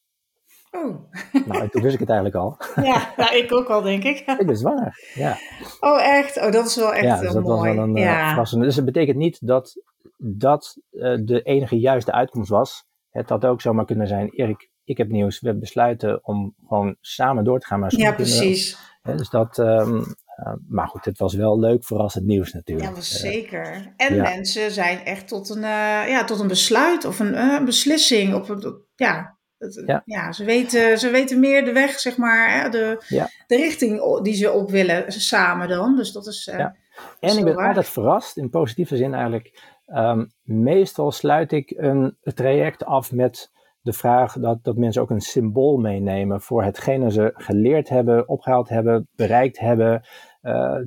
Oh. 0.70 1.12
Nou, 1.46 1.68
toen 1.68 1.82
wist 1.82 1.94
ik 1.94 2.00
het 2.00 2.08
eigenlijk 2.08 2.38
al. 2.38 2.56
Ja, 2.90 3.12
nou, 3.16 3.36
ik 3.36 3.52
ook 3.52 3.68
al, 3.68 3.82
denk 3.82 4.04
ik. 4.04 4.18
ik 4.40 4.46
ben 4.46 4.56
zwanger, 4.56 5.12
ja. 5.14 5.36
Oh, 5.80 6.02
echt? 6.02 6.36
Oh, 6.36 6.52
dat 6.52 6.66
is 6.66 6.76
wel 6.76 6.94
echt 6.94 7.04
ja, 7.04 7.20
dus 7.20 7.32
dat 7.32 7.42
mooi. 7.42 7.68
Was 7.68 7.74
wel 7.74 7.84
een, 7.84 7.94
ja. 7.94 8.20
uh, 8.20 8.28
verrassende. 8.28 8.64
Dus 8.64 8.76
het 8.76 8.84
betekent 8.84 9.16
niet 9.16 9.46
dat 9.46 9.82
dat 10.16 10.76
uh, 10.90 11.18
de 11.24 11.42
enige 11.42 11.78
juiste 11.78 12.12
uitkomst 12.12 12.50
was. 12.50 12.84
Het 13.10 13.28
had 13.28 13.44
ook 13.44 13.60
zomaar 13.60 13.84
kunnen 13.84 14.06
zijn, 14.06 14.28
Erik, 14.28 14.70
ik 14.84 14.96
heb 14.96 15.08
nieuws. 15.08 15.40
We 15.40 15.54
besluiten 15.54 16.24
om 16.24 16.54
gewoon 16.66 16.96
samen 17.00 17.44
door 17.44 17.60
te 17.60 17.66
gaan. 17.66 17.80
Maar 17.80 17.96
ja, 17.96 18.12
precies. 18.12 18.78
Ja, 19.02 19.14
dus 19.14 19.30
dat, 19.30 19.58
um, 19.58 20.04
uh, 20.46 20.52
maar 20.68 20.88
goed, 20.88 21.04
het 21.04 21.18
was 21.18 21.34
wel 21.34 21.58
leuk 21.58 21.84
verrassend 21.84 22.26
nieuws 22.26 22.52
natuurlijk. 22.52 22.88
Ja, 22.88 22.94
was 22.94 23.20
zeker. 23.20 23.92
En 23.96 24.14
ja. 24.14 24.22
mensen 24.22 24.70
zijn 24.70 25.04
echt 25.04 25.28
tot 25.28 25.48
een, 25.48 25.62
uh, 25.62 26.08
ja, 26.08 26.24
tot 26.24 26.40
een 26.40 26.48
besluit 26.48 27.04
of 27.04 27.18
een 27.18 27.32
uh, 27.32 27.64
beslissing. 27.64 28.34
Op 28.34 28.48
een, 28.48 28.84
ja, 28.94 29.38
het, 29.58 29.82
ja. 29.86 30.02
ja. 30.04 30.32
ze, 30.32 30.44
weten, 30.44 30.98
ze 30.98 31.10
weten 31.10 31.40
meer 31.40 31.64
de 31.64 31.72
weg, 31.72 31.98
zeg 31.98 32.16
maar, 32.16 32.62
hè, 32.62 32.68
de, 32.68 33.04
ja. 33.08 33.28
de 33.46 33.56
richting 33.56 34.20
die 34.22 34.34
ze 34.34 34.52
op 34.52 34.70
willen 34.70 35.12
samen 35.12 35.68
dan. 35.68 35.96
Dus 35.96 36.12
dat 36.12 36.26
is, 36.26 36.50
ja. 36.52 36.76
En 37.20 37.38
ik 37.38 37.44
ben 37.44 37.56
altijd 37.56 37.88
verrast, 37.88 38.36
in 38.36 38.50
positieve 38.50 38.96
zin 38.96 39.14
eigenlijk. 39.14 39.78
Ehm, 39.86 40.26
meestal 40.42 41.12
sluit 41.12 41.52
ik 41.52 41.72
een 41.76 42.16
traject 42.22 42.84
af 42.84 43.12
met 43.12 43.50
de 43.82 43.92
vraag 43.92 44.38
dat, 44.38 44.64
dat 44.64 44.76
mensen 44.76 45.02
ook 45.02 45.10
een 45.10 45.20
symbool 45.20 45.76
meenemen 45.76 46.40
voor 46.40 46.62
hetgene 46.62 47.10
ze 47.10 47.30
geleerd 47.34 47.88
hebben, 47.88 48.28
opgehaald 48.28 48.68
hebben, 48.68 49.08
bereikt 49.16 49.58
hebben, 49.58 50.02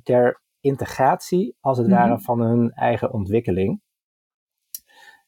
ter 0.04 0.42
integratie, 0.60 1.58
als 1.60 1.78
het 1.78 1.88
ware, 1.88 2.14
mhm. 2.14 2.22
van 2.22 2.42
hun 2.42 2.72
eigen 2.72 3.14
ontwikkeling. 3.14 3.82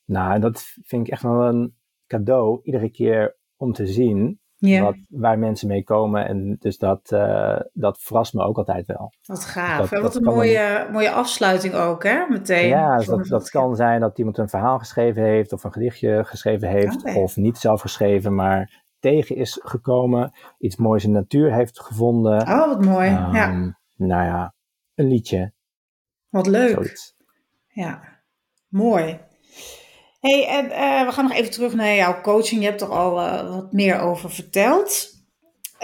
Nou, 0.05 0.39
dat 0.39 0.63
vind 0.83 1.07
ik 1.07 1.13
echt 1.13 1.21
wel 1.21 1.43
een 1.43 1.75
cadeau, 2.07 2.59
iedere 2.63 2.91
keer 2.91 3.37
om 3.55 3.73
te 3.73 3.87
zien 3.87 4.39
wat, 4.57 4.95
waar 5.09 5.39
mensen 5.39 5.67
mee 5.67 5.83
komen. 5.83 6.27
En 6.27 6.55
dus 6.59 6.77
dat, 6.77 7.11
uh, 7.13 7.59
dat 7.73 7.99
verrast 7.99 8.33
me 8.33 8.43
ook 8.43 8.57
altijd 8.57 8.85
wel. 8.85 9.11
Wat 9.25 9.45
gaaf. 9.45 9.89
Dat, 9.89 10.01
wat 10.01 10.15
een 10.15 10.23
mooie, 10.23 10.87
mooie 10.91 11.11
afsluiting 11.11 11.73
ook, 11.73 12.03
hè? 12.03 12.25
Meteen. 12.29 12.67
Ja, 12.67 12.97
dus 12.97 13.05
dat, 13.05 13.25
dat 13.25 13.49
kan 13.49 13.75
zijn 13.75 14.01
dat 14.01 14.17
iemand 14.17 14.37
een 14.37 14.49
verhaal 14.49 14.79
geschreven 14.79 15.23
heeft 15.23 15.53
of 15.53 15.63
een 15.63 15.73
gedichtje 15.73 16.23
geschreven 16.23 16.69
heeft. 16.69 17.15
Of 17.15 17.35
niet 17.35 17.57
zelf 17.57 17.81
geschreven, 17.81 18.35
maar 18.35 18.83
tegen 18.99 19.35
is 19.35 19.59
gekomen. 19.63 20.31
Iets 20.57 20.75
moois 20.75 21.03
in 21.03 21.13
de 21.13 21.19
natuur 21.19 21.53
heeft 21.53 21.79
gevonden. 21.81 22.41
Oh, 22.41 22.67
wat 22.67 22.85
mooi. 22.85 23.09
Um, 23.09 23.33
ja. 23.33 23.77
Nou 23.95 24.23
ja, 24.23 24.53
een 24.95 25.07
liedje. 25.07 25.53
Wat 26.29 26.47
leuk. 26.47 27.13
Ja, 27.67 28.21
mooi 28.67 29.19
hey, 30.25 30.47
en 30.47 30.65
uh, 30.65 31.05
we 31.05 31.11
gaan 31.11 31.27
nog 31.27 31.33
even 31.33 31.51
terug 31.51 31.73
naar 31.73 31.95
jouw 31.95 32.21
coaching. 32.21 32.61
Je 32.61 32.67
hebt 32.67 32.81
er 32.81 32.87
al 32.87 33.19
uh, 33.19 33.49
wat 33.55 33.71
meer 33.71 33.99
over 33.99 34.31
verteld. 34.31 35.13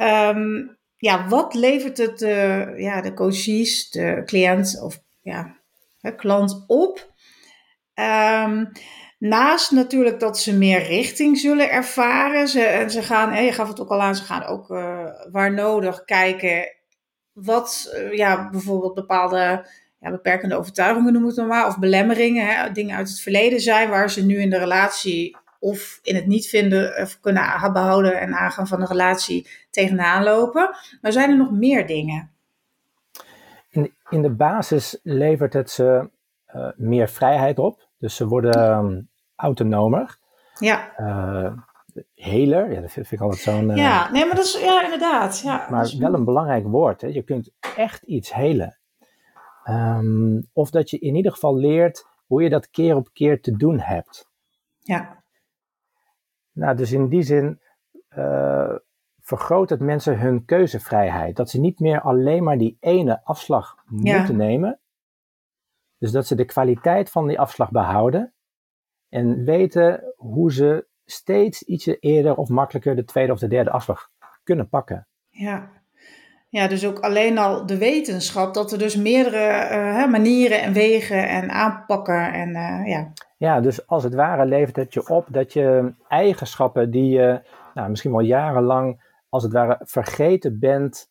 Um, 0.01 0.77
ja, 0.97 1.27
wat 1.27 1.53
levert 1.53 1.97
het 1.97 2.21
uh, 2.21 2.79
ja, 2.79 3.01
de 3.01 3.13
coaches, 3.13 3.89
de 3.89 4.21
cliënt 4.25 4.81
of 4.81 4.99
ja, 5.21 5.57
de 5.99 6.15
klant 6.15 6.63
op? 6.67 7.13
Um, 7.93 8.71
naast 9.19 9.71
natuurlijk 9.71 10.19
dat 10.19 10.39
ze 10.39 10.57
meer 10.57 10.83
richting 10.83 11.37
zullen 11.37 11.71
ervaren. 11.71 12.47
Ze, 12.47 12.61
en 12.61 12.91
ze 12.91 13.01
gaan, 13.03 13.43
je 13.43 13.51
gaf 13.51 13.67
het 13.67 13.79
ook 13.79 13.89
al 13.89 14.01
aan, 14.01 14.15
ze 14.15 14.23
gaan 14.23 14.43
ook 14.43 14.67
waar 15.31 15.53
nodig 15.53 16.03
kijken 16.03 16.80
wat 17.43 17.97
ja, 18.11 18.49
bijvoorbeeld 18.49 18.93
bepaalde 18.93 19.65
ja, 19.99 20.11
beperkende 20.11 20.57
overtuigingen 20.57 21.13
noemen 21.13 21.35
we 21.35 21.41
het 21.41 21.49
maar, 21.49 21.67
of 21.67 21.79
belemmeringen, 21.79 22.45
hè, 22.45 22.71
dingen 22.71 22.95
uit 22.95 23.09
het 23.09 23.19
verleden 23.19 23.59
zijn 23.59 23.89
waar 23.89 24.09
ze 24.09 24.25
nu 24.25 24.41
in 24.41 24.49
de 24.49 24.57
relatie 24.57 25.37
of 25.59 25.99
in 26.03 26.15
het 26.15 26.25
niet 26.25 26.47
vinden 26.47 27.01
of 27.01 27.19
kunnen 27.19 27.71
behouden 27.73 28.19
en 28.19 28.33
aangaan 28.33 28.67
van 28.67 28.79
de 28.79 28.85
relatie 28.85 29.47
tegenaan 29.69 30.23
lopen. 30.23 30.75
Maar 31.01 31.11
zijn 31.11 31.29
er 31.29 31.37
nog 31.37 31.51
meer 31.51 31.87
dingen? 31.87 32.31
In, 33.69 33.93
in 34.09 34.21
de 34.21 34.29
basis 34.29 34.99
levert 35.03 35.53
het 35.53 35.69
ze 35.69 36.09
uh, 36.55 36.67
meer 36.75 37.09
vrijheid 37.09 37.59
op. 37.59 37.87
Dus 37.97 38.15
ze 38.15 38.27
worden 38.27 38.77
um, 38.77 39.09
autonomer. 39.35 40.17
Ja. 40.59 40.91
Uh, 40.97 41.51
heler, 42.13 42.71
ja, 42.71 42.81
dat 42.81 42.91
vind 42.91 43.11
ik 43.11 43.21
altijd 43.21 43.41
zo'n... 43.41 43.69
Uh, 43.69 43.75
ja, 43.75 44.11
nee, 44.11 44.25
maar 44.25 44.35
dat 44.35 44.45
is, 44.45 44.59
ja, 44.61 44.83
inderdaad. 44.83 45.39
Ja, 45.39 45.67
maar 45.69 45.95
wel 45.99 46.13
een 46.13 46.25
belangrijk 46.25 46.67
woord. 46.67 47.01
Hè. 47.01 47.07
Je 47.07 47.23
kunt 47.23 47.51
echt 47.75 48.03
iets 48.03 48.33
helen. 48.33 48.79
Um, 49.65 50.49
of 50.53 50.69
dat 50.69 50.89
je 50.89 50.99
in 50.99 51.15
ieder 51.15 51.31
geval 51.31 51.55
leert 51.55 52.07
hoe 52.25 52.43
je 52.43 52.49
dat 52.49 52.69
keer 52.69 52.95
op 52.95 53.09
keer 53.13 53.41
te 53.41 53.55
doen 53.57 53.79
hebt. 53.79 54.29
Ja. 54.79 55.23
Nou, 56.51 56.75
dus 56.75 56.91
in 56.91 57.07
die 57.07 57.21
zin 57.21 57.61
uh, 58.17 58.75
vergroot 59.19 59.69
het 59.69 59.79
mensen 59.79 60.19
hun 60.19 60.45
keuzevrijheid. 60.45 61.35
Dat 61.35 61.49
ze 61.49 61.59
niet 61.59 61.79
meer 61.79 62.01
alleen 62.01 62.43
maar 62.43 62.57
die 62.57 62.77
ene 62.79 63.23
afslag 63.23 63.75
moeten 63.85 64.37
nemen. 64.37 64.79
Dus 65.97 66.11
dat 66.11 66.27
ze 66.27 66.35
de 66.35 66.45
kwaliteit 66.45 67.09
van 67.09 67.27
die 67.27 67.39
afslag 67.39 67.71
behouden. 67.71 68.33
En 69.09 69.43
weten 69.43 70.13
hoe 70.15 70.51
ze 70.51 70.87
steeds 71.05 71.61
ietsje 71.61 71.97
eerder 71.99 72.35
of 72.35 72.49
makkelijker 72.49 72.95
de 72.95 73.05
tweede 73.05 73.31
of 73.31 73.39
de 73.39 73.47
derde 73.47 73.71
afslag 73.71 74.09
kunnen 74.43 74.69
pakken. 74.69 75.07
Ja. 75.29 75.69
Ja, 76.49 76.67
dus 76.67 76.85
ook 76.85 76.99
alleen 76.99 77.37
al 77.37 77.65
de 77.65 77.77
wetenschap 77.77 78.53
dat 78.53 78.71
er 78.71 78.77
dus 78.77 78.95
meerdere 78.95 79.69
uh, 79.71 80.07
manieren 80.07 80.61
en 80.61 80.73
wegen 80.73 81.27
en 81.27 81.49
aanpakken 81.49 82.33
en 82.33 82.49
uh, 82.49 82.87
ja. 82.87 83.13
Ja, 83.37 83.61
dus 83.61 83.87
als 83.87 84.03
het 84.03 84.13
ware 84.13 84.45
levert 84.45 84.75
het 84.75 84.93
je 84.93 85.09
op 85.09 85.27
dat 85.29 85.53
je 85.53 85.93
eigenschappen 86.07 86.91
die 86.91 87.09
je 87.09 87.41
nou, 87.73 87.89
misschien 87.89 88.11
wel 88.11 88.19
jarenlang 88.19 89.09
als 89.29 89.43
het 89.43 89.51
ware 89.51 89.79
vergeten 89.83 90.59
bent 90.59 91.09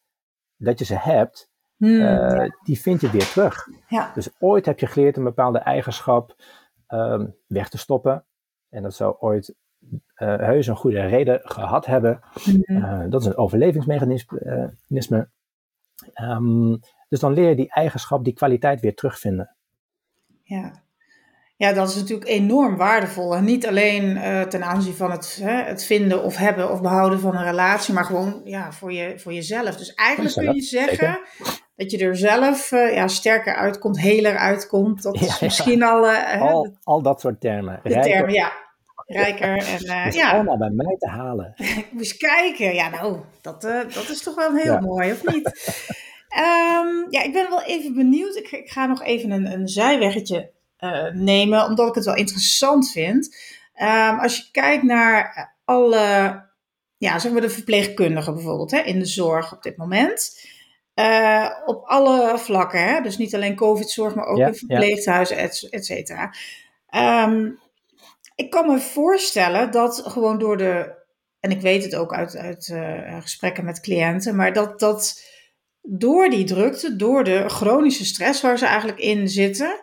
dat 0.56 0.78
je 0.78 0.84
ze 0.84 0.94
hebt, 0.98 1.50
hmm, 1.76 2.00
uh, 2.00 2.48
die 2.62 2.80
vind 2.80 3.00
je 3.00 3.10
weer 3.10 3.28
terug. 3.28 3.66
Ja. 3.88 4.10
Dus 4.14 4.30
ooit 4.38 4.66
heb 4.66 4.78
je 4.78 4.86
geleerd 4.86 5.16
een 5.16 5.24
bepaalde 5.24 5.58
eigenschap 5.58 6.34
um, 6.88 7.36
weg 7.46 7.68
te 7.68 7.78
stoppen. 7.78 8.24
En 8.68 8.82
dat 8.82 8.94
zou 8.94 9.16
ooit 9.18 9.54
uh, 10.20 10.36
heus 10.36 10.66
een 10.66 10.76
goede 10.76 11.00
reden 11.00 11.40
gehad 11.42 11.86
hebben. 11.86 12.20
Mm 12.44 13.10
dat 13.10 13.20
is 13.20 13.26
een 13.26 13.36
overlevingsmechanisme. 13.36 15.28
Um, 16.22 16.80
dus 17.08 17.20
dan 17.20 17.32
leer 17.32 17.48
je 17.48 17.54
die 17.54 17.72
eigenschap, 17.72 18.24
die 18.24 18.32
kwaliteit 18.32 18.80
weer 18.80 18.94
terugvinden. 18.94 19.56
Ja. 20.42 20.82
Ja, 21.56 21.72
dat 21.72 21.88
is 21.88 21.94
natuurlijk 21.94 22.28
enorm 22.28 22.76
waardevol. 22.76 23.36
En 23.36 23.44
niet 23.44 23.66
alleen 23.66 24.16
uh, 24.16 24.42
ten 24.42 24.62
aanzien 24.62 24.94
van 24.94 25.10
het, 25.10 25.38
hè, 25.42 25.62
het 25.62 25.84
vinden 25.84 26.22
of 26.22 26.36
hebben 26.36 26.70
of 26.70 26.80
behouden 26.80 27.20
van 27.20 27.36
een 27.36 27.44
relatie, 27.44 27.94
maar 27.94 28.04
gewoon 28.04 28.40
ja, 28.44 28.72
voor, 28.72 28.92
je, 28.92 29.18
voor 29.18 29.32
jezelf. 29.32 29.76
Dus 29.76 29.94
eigenlijk 29.94 30.34
kun 30.34 30.54
je 30.54 30.62
zeggen 30.62 31.20
dat 31.76 31.90
je 31.90 31.98
er 31.98 32.16
zelf 32.16 32.72
uh, 32.72 32.94
ja, 32.94 33.08
sterker 33.08 33.54
uitkomt, 33.54 34.00
heler 34.00 34.36
uitkomt. 34.36 35.02
Dat 35.02 35.14
is 35.20 35.40
misschien 35.40 35.82
al, 35.82 36.04
uh, 36.04 36.40
al... 36.40 36.76
Al 36.82 37.02
dat 37.02 37.20
soort 37.20 37.40
termen. 37.40 37.80
De 37.82 38.00
termen, 38.00 38.32
ja 38.32 38.52
rijker. 39.12 39.56
En, 39.56 39.84
uh, 39.84 40.12
ja. 40.12 40.32
allemaal 40.32 40.58
bij 40.58 40.70
mij 40.70 40.96
te 40.98 41.08
halen. 41.08 41.54
ik 41.82 41.88
moest 41.90 42.16
kijken. 42.16 42.74
Ja, 42.74 42.88
nou, 42.88 43.20
dat, 43.40 43.64
uh, 43.64 43.80
dat 43.94 44.08
is 44.08 44.22
toch 44.22 44.34
wel 44.34 44.54
heel 44.54 44.80
mooi, 44.80 45.12
of 45.12 45.24
niet? 45.24 45.46
um, 46.38 47.06
ja, 47.16 47.22
ik 47.22 47.32
ben 47.32 47.48
wel 47.48 47.62
even 47.62 47.94
benieuwd. 47.94 48.36
Ik, 48.36 48.50
ik 48.50 48.70
ga 48.70 48.86
nog 48.86 49.02
even 49.02 49.30
een, 49.30 49.52
een 49.52 49.68
zijweggetje 49.68 50.50
uh, 50.78 51.12
nemen, 51.12 51.64
omdat 51.64 51.88
ik 51.88 51.94
het 51.94 52.04
wel 52.04 52.16
interessant 52.16 52.90
vind. 52.90 53.36
Um, 53.82 54.18
als 54.18 54.36
je 54.36 54.48
kijkt 54.52 54.82
naar 54.82 55.54
alle, 55.64 56.42
ja, 56.96 57.18
zeg 57.18 57.32
maar 57.32 57.40
de 57.40 57.50
verpleegkundigen 57.50 58.34
bijvoorbeeld, 58.34 58.70
hè, 58.70 58.78
in 58.78 58.98
de 58.98 59.06
zorg 59.06 59.52
op 59.52 59.62
dit 59.62 59.76
moment. 59.76 60.48
Uh, 60.94 61.50
op 61.66 61.84
alle 61.84 62.38
vlakken, 62.38 62.84
hè? 62.84 63.00
dus 63.00 63.16
niet 63.16 63.34
alleen 63.34 63.54
COVID-zorg, 63.54 64.14
maar 64.14 64.26
ook 64.26 64.38
in 64.38 64.54
verpleeghuizen, 64.54 65.36
et, 65.36 65.68
et 65.70 65.84
cetera. 65.86 66.34
Um, 67.24 67.58
ik 68.40 68.50
kan 68.50 68.66
me 68.66 68.78
voorstellen 68.78 69.70
dat 69.70 70.02
gewoon 70.06 70.38
door 70.38 70.56
de, 70.56 70.94
en 71.40 71.50
ik 71.50 71.60
weet 71.60 71.82
het 71.82 71.94
ook 71.94 72.14
uit, 72.14 72.36
uit 72.36 72.68
uh, 72.68 73.20
gesprekken 73.20 73.64
met 73.64 73.80
cliënten, 73.80 74.36
maar 74.36 74.52
dat, 74.52 74.80
dat 74.80 75.22
door 75.82 76.30
die 76.30 76.44
drukte, 76.44 76.96
door 76.96 77.24
de 77.24 77.48
chronische 77.48 78.04
stress 78.04 78.40
waar 78.40 78.58
ze 78.58 78.66
eigenlijk 78.66 78.98
in 78.98 79.28
zitten, 79.28 79.80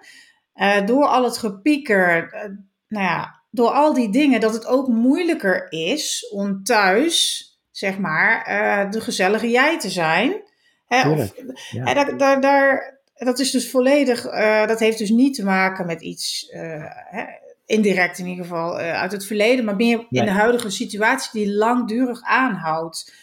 uh, 0.55 0.85
door 0.85 1.05
al 1.05 1.23
het 1.23 1.37
gepieker, 1.37 2.33
uh, 2.33 2.41
nou 2.87 3.05
ja, 3.05 3.43
door 3.51 3.69
al 3.69 3.93
die 3.93 4.11
dingen, 4.11 4.39
dat 4.39 4.53
het 4.53 4.65
ook 4.65 4.87
moeilijker 4.87 5.71
is 5.71 6.29
om 6.33 6.63
thuis, 6.63 7.45
zeg 7.71 7.97
maar, 7.97 8.45
de 8.91 9.01
gezellige 9.01 9.49
jij 9.49 9.79
te 9.79 9.89
zijn. 9.89 10.41
Hè, 10.85 11.09
of, 11.09 11.33
ja. 11.71 11.93
daar, 11.93 12.17
daar, 12.17 12.41
daar, 12.41 12.99
dat 13.13 13.39
is 13.39 13.51
dus 13.51 13.69
volledig, 13.69 14.21
dat 14.67 14.79
heeft 14.79 14.97
dus 14.97 15.09
niet 15.09 15.35
te 15.35 15.43
maken 15.43 15.85
met 15.85 16.01
iets. 16.01 16.47
Hè, 16.49 17.45
indirect 17.67 18.19
in 18.19 18.25
ieder 18.25 18.43
geval 18.43 18.79
uh, 18.79 18.93
uit 18.93 19.11
het 19.11 19.25
verleden, 19.25 19.65
maar 19.65 19.75
meer 19.75 20.05
in 20.09 20.25
de 20.25 20.31
huidige 20.31 20.69
situatie 20.69 21.29
die 21.45 21.55
langdurig 21.55 22.21
aanhoudt. 22.21 23.13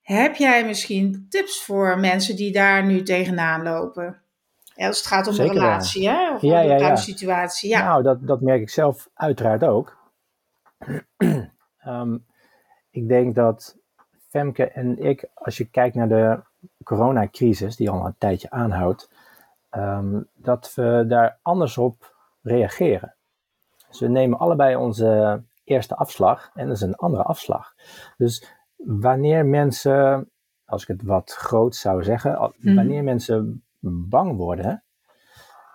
Heb 0.00 0.34
jij 0.34 0.66
misschien 0.66 1.26
tips 1.28 1.62
voor 1.64 1.98
mensen 1.98 2.36
die 2.36 2.52
daar 2.52 2.86
nu 2.86 3.02
tegenaan 3.02 3.62
lopen? 3.62 4.22
Ja, 4.74 4.86
als 4.86 4.98
het 4.98 5.06
gaat 5.06 5.26
om 5.26 5.32
Zeker, 5.32 5.56
een 5.56 5.60
relatie, 5.60 6.08
hè? 6.08 6.34
Of 6.34 6.42
ja, 6.42 6.60
ja, 6.60 6.96
situatie. 6.96 7.70
Ja. 7.70 7.84
Nou, 7.84 8.02
dat, 8.02 8.26
dat 8.26 8.40
merk 8.40 8.60
ik 8.60 8.70
zelf 8.70 9.08
uiteraard 9.14 9.64
ook. 9.64 9.96
um, 11.86 12.24
ik 12.90 13.08
denk 13.08 13.34
dat 13.34 13.76
Femke 14.28 14.70
en 14.70 14.98
ik, 14.98 15.24
als 15.34 15.56
je 15.56 15.64
kijkt 15.64 15.94
naar 15.94 16.08
de 16.08 16.40
coronacrisis, 16.84 17.76
die 17.76 17.90
al 17.90 18.06
een 18.06 18.14
tijdje 18.18 18.50
aanhoudt, 18.50 19.10
um, 19.70 20.28
dat 20.34 20.72
we 20.74 21.04
daar 21.08 21.38
anders 21.42 21.78
op 21.78 22.14
reageren. 22.42 23.14
Dus 23.90 24.00
we 24.00 24.08
nemen 24.08 24.38
allebei 24.38 24.76
onze 24.76 25.42
eerste 25.64 25.96
afslag 25.96 26.50
en 26.54 26.66
dat 26.66 26.76
is 26.76 26.82
een 26.82 26.94
andere 26.94 27.22
afslag. 27.22 27.74
Dus 28.16 28.58
wanneer 28.76 29.46
mensen, 29.46 30.30
als 30.64 30.82
ik 30.82 30.88
het 30.88 31.02
wat 31.02 31.32
groot 31.32 31.76
zou 31.76 32.02
zeggen, 32.02 32.52
mhm. 32.56 32.74
wanneer 32.74 33.04
mensen 33.04 33.64
bang 33.80 34.36
worden, 34.36 34.84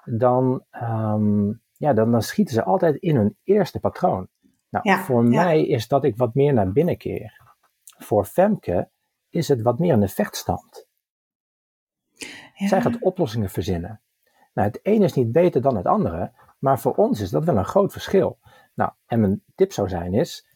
dan, 0.04 0.66
um, 0.82 1.62
ja, 1.78 1.94
dan, 1.94 2.12
dan, 2.12 2.22
schieten 2.22 2.54
ze 2.54 2.64
altijd 2.64 2.96
in 2.96 3.16
hun 3.16 3.38
eerste 3.44 3.80
patroon. 3.80 4.28
Nou, 4.70 5.00
voor 5.00 5.24
mij 5.24 5.66
is 5.66 5.88
dat 5.88 6.04
ik 6.04 6.18
wat 6.18 6.34
meer 6.34 6.54
naar 6.54 6.72
binnen 6.72 6.98
keer. 6.98 7.42
Voor 7.98 8.26
Femke 8.26 8.90
is 9.30 9.48
het 9.48 9.62
wat 9.62 9.80
meer 9.80 9.94
een 9.94 10.10
vechtstand. 10.10 10.88
Ja. 12.54 12.68
Zij 12.68 12.82
gaat 12.82 13.00
oplossingen 13.00 13.50
verzinnen. 13.50 14.02
Nou, 14.54 14.68
het 14.68 14.80
ene 14.86 15.04
is 15.04 15.14
niet 15.14 15.32
beter 15.32 15.62
dan 15.62 15.76
het 15.76 15.86
andere, 15.86 16.32
maar 16.58 16.80
voor 16.80 16.94
ons 16.96 17.20
is 17.22 17.30
dat 17.30 17.44
wel 17.46 17.58
een 17.58 17.66
groot 17.66 17.92
verschil. 17.92 18.40
Nou, 18.74 18.92
en 19.06 19.20
mijn 19.20 19.44
tip 19.56 19.72
zou 19.72 19.90
zijn 19.90 20.14
is, 20.14 20.48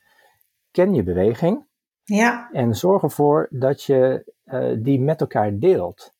ken 0.72 0.94
je 0.94 1.04
beweging 1.04 1.68
Ja, 2.04 2.50
en 2.52 2.76
zorg 2.76 3.04
ervoor 3.04 3.48
dat 3.52 3.84
je 3.84 4.32
eh, 4.44 4.76
die 4.80 5.00
met 5.00 5.22
elkaar 5.22 5.58
deelt. 5.58 6.14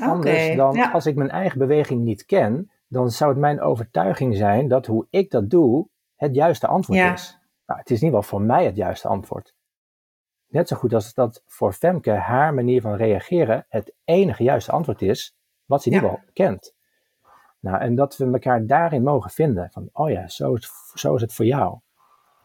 Anders 0.00 0.56
dan, 0.56 0.74
Ja, 0.74 0.90
als 0.90 1.06
ik 1.06 1.16
mijn 1.16 1.30
eigen 1.30 1.58
beweging 1.58 2.02
niet 2.02 2.24
ken, 2.24 2.70
dan 2.88 3.10
zou 3.10 3.30
het 3.30 3.40
mijn 3.40 3.60
overtuiging 3.60 4.36
zijn 4.36 4.68
dat 4.68 4.86
hoe 4.86 5.06
ik 5.10 5.30
dat 5.30 5.50
doe, 5.50 5.88
het 6.16 6.34
juiste 6.34 6.66
antwoord 6.66 6.98
Ja. 6.98 7.12
is. 7.12 7.38
Nou, 7.66 7.80
het 7.80 7.90
is 7.90 8.00
niet 8.00 8.12
wel 8.12 8.22
voor 8.22 8.42
mij 8.42 8.64
het 8.64 8.76
juiste 8.76 9.08
antwoord. 9.08 9.54
Net 10.46 10.68
zo 10.68 10.76
goed 10.76 10.94
als 10.94 11.14
dat 11.14 11.42
voor 11.46 11.72
Femke 11.72 12.10
haar 12.10 12.54
manier 12.54 12.80
van 12.80 12.94
reageren 12.94 13.66
het 13.68 13.94
enige 14.04 14.42
juiste 14.42 14.72
antwoord 14.72 15.02
is, 15.02 15.36
wat 15.64 15.82
ze 15.82 15.88
in 15.88 15.94
ieder 15.94 16.08
geval 16.10 16.24
kent. 16.32 16.74
Nou, 17.62 17.80
en 17.80 17.94
dat 17.94 18.16
we 18.16 18.24
elkaar 18.24 18.66
daarin 18.66 19.02
mogen 19.02 19.30
vinden. 19.30 19.68
Van, 19.72 19.88
oh 19.92 20.10
ja, 20.10 20.28
zo 20.28 20.54
is, 20.54 20.70
zo 20.94 21.14
is 21.14 21.20
het 21.20 21.32
voor 21.34 21.44
jou. 21.44 21.78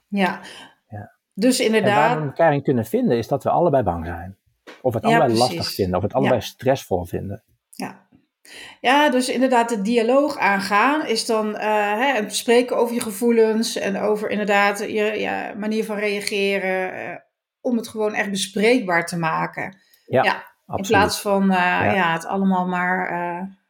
ja. 0.07 0.39
Ja. 0.89 1.15
Dus 1.33 1.59
En 1.59 1.71
waar 1.71 1.77
inderdaad, 1.77 2.17
we 2.19 2.25
elkaar 2.25 2.53
in 2.53 2.63
kunnen 2.63 2.85
vinden, 2.85 3.17
is 3.17 3.27
dat 3.27 3.43
we 3.43 3.49
allebei 3.49 3.83
bang 3.83 4.05
zijn. 4.05 4.37
Of 4.81 4.93
het 4.93 5.03
Ja, 5.03 5.09
allebei 5.09 5.31
precies. 5.33 5.55
lastig 5.55 5.75
vinden, 5.75 5.97
of 5.97 6.03
het 6.03 6.13
allebei 6.13 6.41
stressvol 6.41 7.05
vinden. 7.05 7.43
Ja. 7.71 8.05
Ja, 8.81 9.09
dus 9.09 9.29
inderdaad 9.29 9.69
de 9.69 9.81
dialoog 9.81 10.37
aangaan 10.37 11.05
is 11.05 11.25
dan 11.25 11.55
eh, 11.55 11.67
hè, 11.93 12.13
het 12.13 12.35
spreken 12.35 12.77
over 12.77 12.93
je 12.95 13.01
gevoelens 13.01 13.75
en 13.75 13.97
over 13.99 14.29
inderdaad 14.29 14.79
je 14.79 15.13
ja, 15.19 15.53
manier 15.53 15.85
van 15.85 15.97
reageren. 15.97 16.93
eh, 16.93 17.15
om 17.61 17.77
het 17.77 17.87
gewoon 17.87 18.13
echt 18.13 18.29
bespreekbaar 18.29 19.05
te 19.05 19.17
maken. 19.17 19.77
Ja, 20.05 20.23
Ja, 20.23 20.43
In 20.75 20.83
plaats 20.83 21.21
van 21.21 21.41
eh, 21.41 21.57
Ja. 21.57 21.93
ja. 21.93 22.13
het 22.13 22.25
allemaal 22.25 22.67
maar 22.67 23.09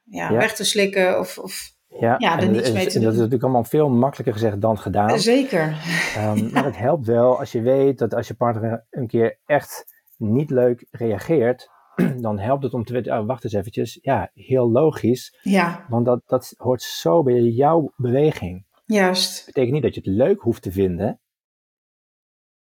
ja, 0.09 0.31
Ja. 0.31 0.37
weg 0.37 0.55
te 0.55 0.63
slikken 0.63 1.19
of, 1.19 1.37
of 1.37 1.75
Ja, 1.99 2.15
Ja, 2.19 2.37
er 2.37 2.43
en, 2.43 2.51
niets 2.51 2.71
mee 2.71 2.87
te 2.87 2.95
en 2.95 3.01
dat 3.01 3.11
is 3.11 3.17
natuurlijk 3.17 3.43
allemaal 3.43 3.63
veel 3.63 3.89
makkelijker 3.89 4.33
gezegd 4.33 4.61
dan 4.61 4.77
gedaan. 4.77 5.19
zeker. 5.19 5.77
Ehm, 6.15 6.49
Maar 6.53 6.65
het 6.65 6.77
helpt 6.77 7.05
wel 7.05 7.39
als 7.39 7.51
je 7.51 7.61
weet 7.61 7.97
dat 7.97 8.13
als 8.13 8.27
je 8.27 8.33
partner 8.33 8.85
een 8.89 9.07
keer 9.07 9.39
echt 9.45 9.85
niet 10.17 10.49
leuk 10.49 10.87
reageert, 10.91 11.69
dan 12.25 12.39
helpt 12.39 12.63
het 12.63 12.73
om 12.73 12.83
te 12.83 12.93
weten, 12.93 13.19
oh, 13.19 13.25
wacht 13.25 13.43
eens 13.43 13.53
eventjes, 13.53 13.99
ja, 14.01 14.29
heel 14.33 14.71
logisch, 14.71 15.37
Ja, 15.41 15.85
want 15.89 16.05
dat, 16.05 16.21
dat 16.25 16.53
hoort 16.57 16.81
zo 16.81 17.23
bij 17.23 17.41
jouw 17.41 17.93
beweging. 17.95 18.65
juist. 18.85 19.45
betekent 19.45 19.73
niet 19.73 19.83
dat 19.83 19.93
je 19.95 20.01
het 20.03 20.09
leuk 20.09 20.41
hoeft 20.41 20.61
te 20.61 20.71
vinden, 20.71 21.19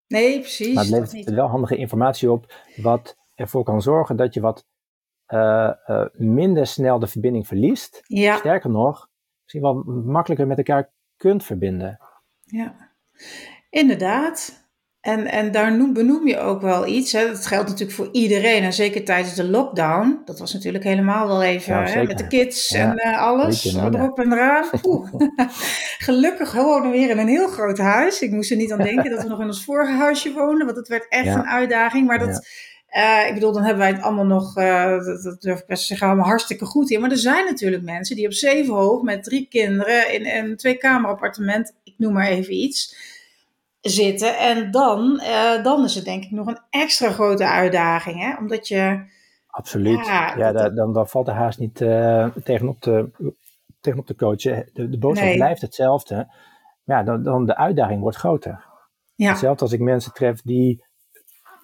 Nee, 0.07 0.39
precies. 0.39 0.73
maar 0.73 0.83
het 0.83 0.93
dat 0.93 1.11
levert 1.13 1.35
wel 1.35 1.47
handige 1.47 1.75
informatie 1.75 2.31
op 2.31 2.53
wat 2.75 3.17
ervoor 3.35 3.63
kan 3.63 3.81
zorgen 3.81 4.15
dat 4.15 4.33
je 4.33 4.41
wat 4.41 4.65
eh, 5.27 5.71
eh, 5.85 6.05
minder 6.13 6.67
snel 6.67 6.99
de 6.99 7.07
verbinding 7.07 7.47
verliest. 7.47 8.01
Ja, 8.03 8.35
Sterker 8.37 8.69
nog, 8.69 9.09
misschien 9.41 9.61
wel 9.61 9.73
makkelijker 10.05 10.47
met 10.47 10.57
elkaar 10.57 10.89
kunt 11.17 11.43
verbinden. 11.43 11.99
ja. 12.43 12.85
Inderdaad. 13.69 14.65
En, 15.01 15.25
en 15.25 15.51
daar 15.51 15.77
noem, 15.77 15.93
benoem 15.93 16.27
je 16.27 16.37
ook 16.39 16.61
wel 16.61 16.87
iets. 16.87 17.11
Hè. 17.11 17.27
Dat 17.27 17.45
geldt 17.45 17.69
natuurlijk 17.69 17.97
voor 17.97 18.09
iedereen. 18.11 18.63
En 18.63 18.73
zeker 18.73 19.03
tijdens 19.03 19.35
de 19.35 19.49
lockdown. 19.49 20.21
Dat 20.25 20.39
was 20.39 20.53
natuurlijk 20.53 20.83
helemaal 20.83 21.27
wel 21.27 21.43
even 21.43 21.73
Ja, 21.73 21.81
hè, 21.81 21.87
zeker. 21.87 22.07
met 22.07 22.17
de 22.17 22.27
kids 22.27 22.69
Ja, 22.69 22.91
en 22.91 22.95
eh, 22.97 23.21
alles. 23.21 23.63
nou, 23.73 23.95
erop 23.95 24.19
en 24.19 24.31
eraan. 24.31 24.65
Oeh. 24.87 25.11
Gelukkig 26.07 26.53
wonen 26.53 26.91
we 26.91 26.97
weer 26.97 27.09
in 27.09 27.17
een 27.17 27.27
heel 27.27 27.47
groot 27.47 27.77
huis. 27.77 28.21
Ik 28.21 28.31
moest 28.31 28.51
er 28.51 28.57
niet 28.57 28.71
aan 28.71 28.81
denken 28.81 29.11
dat 29.11 29.23
we 29.23 29.29
nog 29.29 29.39
in 29.39 29.45
ons 29.45 29.63
vorige 29.63 29.91
huisje 29.93 30.33
woonden. 30.33 30.65
Want 30.65 30.77
het 30.77 30.87
werd 30.87 31.05
echt 31.09 31.35
een 31.35 31.47
uitdaging. 31.47 32.07
Maar 32.07 32.19
dat, 32.19 32.47
eh, 32.97 33.27
ik 33.27 33.33
bedoel, 33.33 33.51
dan 33.51 33.61
hebben 33.63 33.83
wij 33.83 33.91
het 33.93 34.01
allemaal 34.01 34.25
nog, 34.25 34.55
eh, 34.57 35.05
dat, 35.05 35.23
dat 35.23 35.41
durf 35.41 35.59
ik 35.59 35.65
best 35.67 35.81
te 35.81 35.87
zeggen, 35.87 36.07
allemaal 36.07 36.25
hartstikke 36.25 36.65
goed 36.65 36.89
in. 36.89 37.01
Maar 37.01 37.11
er 37.11 37.17
zijn 37.17 37.45
natuurlijk 37.45 37.83
mensen 37.83 38.15
die 38.15 38.25
op 38.25 38.33
Zevenhoog 38.33 39.01
met 39.01 39.23
drie 39.23 39.47
kinderen 39.49 40.13
in 40.13 40.25
een 40.27 40.57
twee-kamer-appartement, 40.57 41.75
ik 41.83 41.93
noem 41.97 42.13
maar 42.13 42.27
even 42.27 42.53
iets, 42.53 42.95
zitten. 43.81 44.37
En 44.37 44.71
dan, 44.71 45.19
eh, 45.19 45.63
dan 45.63 45.83
is 45.83 45.95
het 45.95 46.05
denk 46.05 46.23
ik 46.23 46.31
nog 46.31 46.47
een 46.47 46.59
extra 46.69 47.11
grote 47.11 47.47
uitdaging. 47.47 48.19
Hè? 48.21 48.37
Omdat 48.37 48.67
je, 48.67 48.99
Absoluut. 49.47 50.05
Ja, 50.05 50.35
Ja, 50.37 50.51
dat- 50.51 50.61
daar- 50.61 50.75
dan, 50.75 50.93
dan 50.93 51.07
valt 51.07 51.25
de 51.25 51.31
haast 51.31 51.59
niet 51.59 51.75
tegenop, 52.43 52.79
te, 52.79 53.09
tegenop 53.81 54.05
te 54.05 54.15
coachen. 54.15 54.69
De, 54.73 54.89
de 54.89 54.97
boodschap 54.97 55.27
Nee. 55.27 55.35
blijft 55.37 55.61
hetzelfde. 55.61 56.15
Maar 56.83 56.97
ja, 56.97 57.03
dan, 57.03 57.23
dan 57.23 57.45
de 57.45 57.55
uitdaging 57.55 58.01
wordt 58.01 58.17
groter. 58.17 58.65
ja, 59.15 59.29
Hetzelfde 59.29 59.63
als 59.63 59.73
ik 59.73 59.79
mensen 59.79 60.13
tref 60.13 60.41
die, 60.41 60.83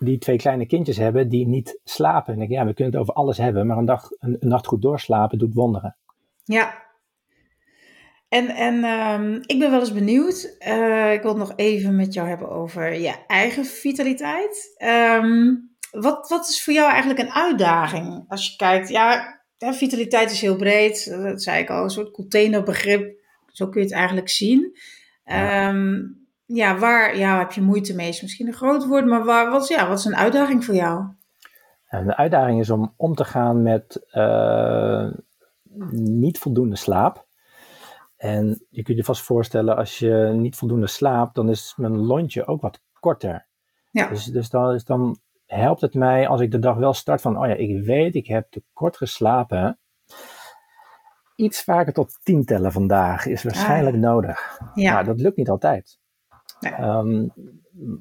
die 0.04 0.18
twee 0.18 0.38
kleine 0.38 0.66
kindjes 0.66 0.97
hebben 0.97 1.30
die 1.30 1.47
niet 1.47 1.80
slapen. 1.84 2.34
En 2.34 2.41
ik 2.41 2.49
ja, 2.49 2.66
we 2.66 2.74
kunnen 2.74 2.93
het 2.93 3.01
over 3.01 3.14
alles 3.14 3.38
hebben, 3.38 3.68
maar 3.68 3.78
een, 3.78 3.86
dag, 3.86 4.10
een, 4.20 4.38
een 4.39 4.47
nacht 4.47 4.68
goed 4.68 4.82
doorslapen 4.82 5.38
doet 5.38 5.54
wonderen. 5.54 5.95
ja. 6.43 6.82
En, 8.30 8.47
en 8.49 8.84
ehm, 8.84 9.34
ik 9.45 9.60
ben 9.60 9.72
wel 9.72 9.80
eens 9.80 9.93
benieuwd. 9.93 10.56
eh, 10.60 11.14
ik 11.14 11.22
wil 11.22 11.30
het 11.32 11.39
nog 11.39 11.54
even 11.56 11.95
met 11.95 12.14
jou 12.14 12.28
hebben 12.28 12.49
over 12.49 12.93
je 12.93 13.14
eigen 13.28 13.66
vitaliteit. 13.66 14.74
Ehm, 14.78 15.56
wat, 15.91 16.30
wat 16.30 16.49
is 16.49 16.64
voor 16.64 16.74
jou 16.74 16.89
eigenlijk 16.89 17.20
een 17.20 17.32
uitdaging? 17.34 18.26
Als 18.28 18.49
je 18.49 18.56
kijkt, 18.56 18.89
ja, 18.89 19.41
vitaliteit 19.58 20.32
is 20.32 20.41
heel 20.41 20.56
breed. 20.56 21.08
eh, 21.12 21.24
Dat 21.24 21.43
zei 21.43 21.62
ik 21.62 21.70
al, 21.70 21.84
een 21.84 21.89
soort 21.89 22.12
containerbegrip. 22.12 23.20
Zo 23.47 23.68
kun 23.70 23.82
je 23.82 23.88
het 23.88 23.95
eigenlijk 23.95 24.30
zien. 24.30 24.78
Ja. 25.26 25.68
Ehm, 25.68 26.01
ja, 26.54 26.78
waar 26.78 27.18
ja, 27.18 27.38
heb 27.39 27.51
je 27.51 27.62
moeite 27.62 27.95
mee? 27.95 28.08
Is 28.08 28.22
misschien 28.22 28.47
een 28.47 28.54
groot 28.54 28.86
woord, 28.88 29.06
maar 29.06 29.24
waar, 29.26 29.51
wat, 29.51 29.62
is- 29.62 29.68
ja, 29.68 29.88
wat 29.88 29.97
is 29.99 30.06
een 30.06 30.16
uitdaging 30.16 30.66
voor 30.66 30.76
jou? 30.76 31.04
En 31.88 32.06
de 32.06 32.16
uitdaging 32.18 32.60
is 32.60 32.70
om 32.70 32.93
om 32.97 33.16
te 33.16 33.24
gaan 33.26 33.62
met 33.62 34.06
eh, 34.12 35.08
niet 35.91 36.38
voldoende 36.39 36.76
slaap. 36.76 37.26
En 38.18 38.66
je 38.70 38.84
kunt 38.84 38.97
je 38.97 39.04
vast 39.04 39.22
voorstellen, 39.22 39.76
als 39.76 39.99
je 39.99 40.32
niet 40.36 40.56
voldoende 40.56 40.88
slaapt, 40.88 41.36
dan 41.36 41.49
is 41.49 41.74
mijn 41.78 41.97
lontje 41.97 42.45
ook 42.47 42.62
wat 42.62 42.82
korter. 42.99 43.47
Ja. 43.91 44.08
Dus, 44.08 44.26
dus, 44.26 44.49
dan, 44.49 44.72
dus 44.72 44.84
dan 44.84 45.18
helpt 45.45 45.82
het 45.82 45.93
mij 45.93 46.28
als 46.28 46.41
ik 46.41 46.51
de 46.51 46.60
dag 46.60 46.76
wel 46.76 46.93
start 46.93 47.22
van, 47.22 47.38
oh 47.38 47.47
ja, 47.47 47.54
ik 47.54 47.84
weet, 47.86 48.16
ik 48.16 48.28
heb 48.28 48.47
te 48.49 48.64
kort 48.74 48.97
geslapen. 48.97 49.80
Iets 51.36 51.64
vaker 51.64 51.93
tot 51.93 52.20
tien 52.24 52.45
tellen 52.45 52.72
vandaag 52.72 53.26
is 53.26 53.43
waarschijnlijk 53.43 53.95
nodig. 53.95 54.60
Ja, 54.74 54.93
Maar 54.93 55.06
dat 55.06 55.20
lukt 55.20 55.38
niet 55.38 55.49
altijd. 55.49 55.99
Ehm, 56.72 57.28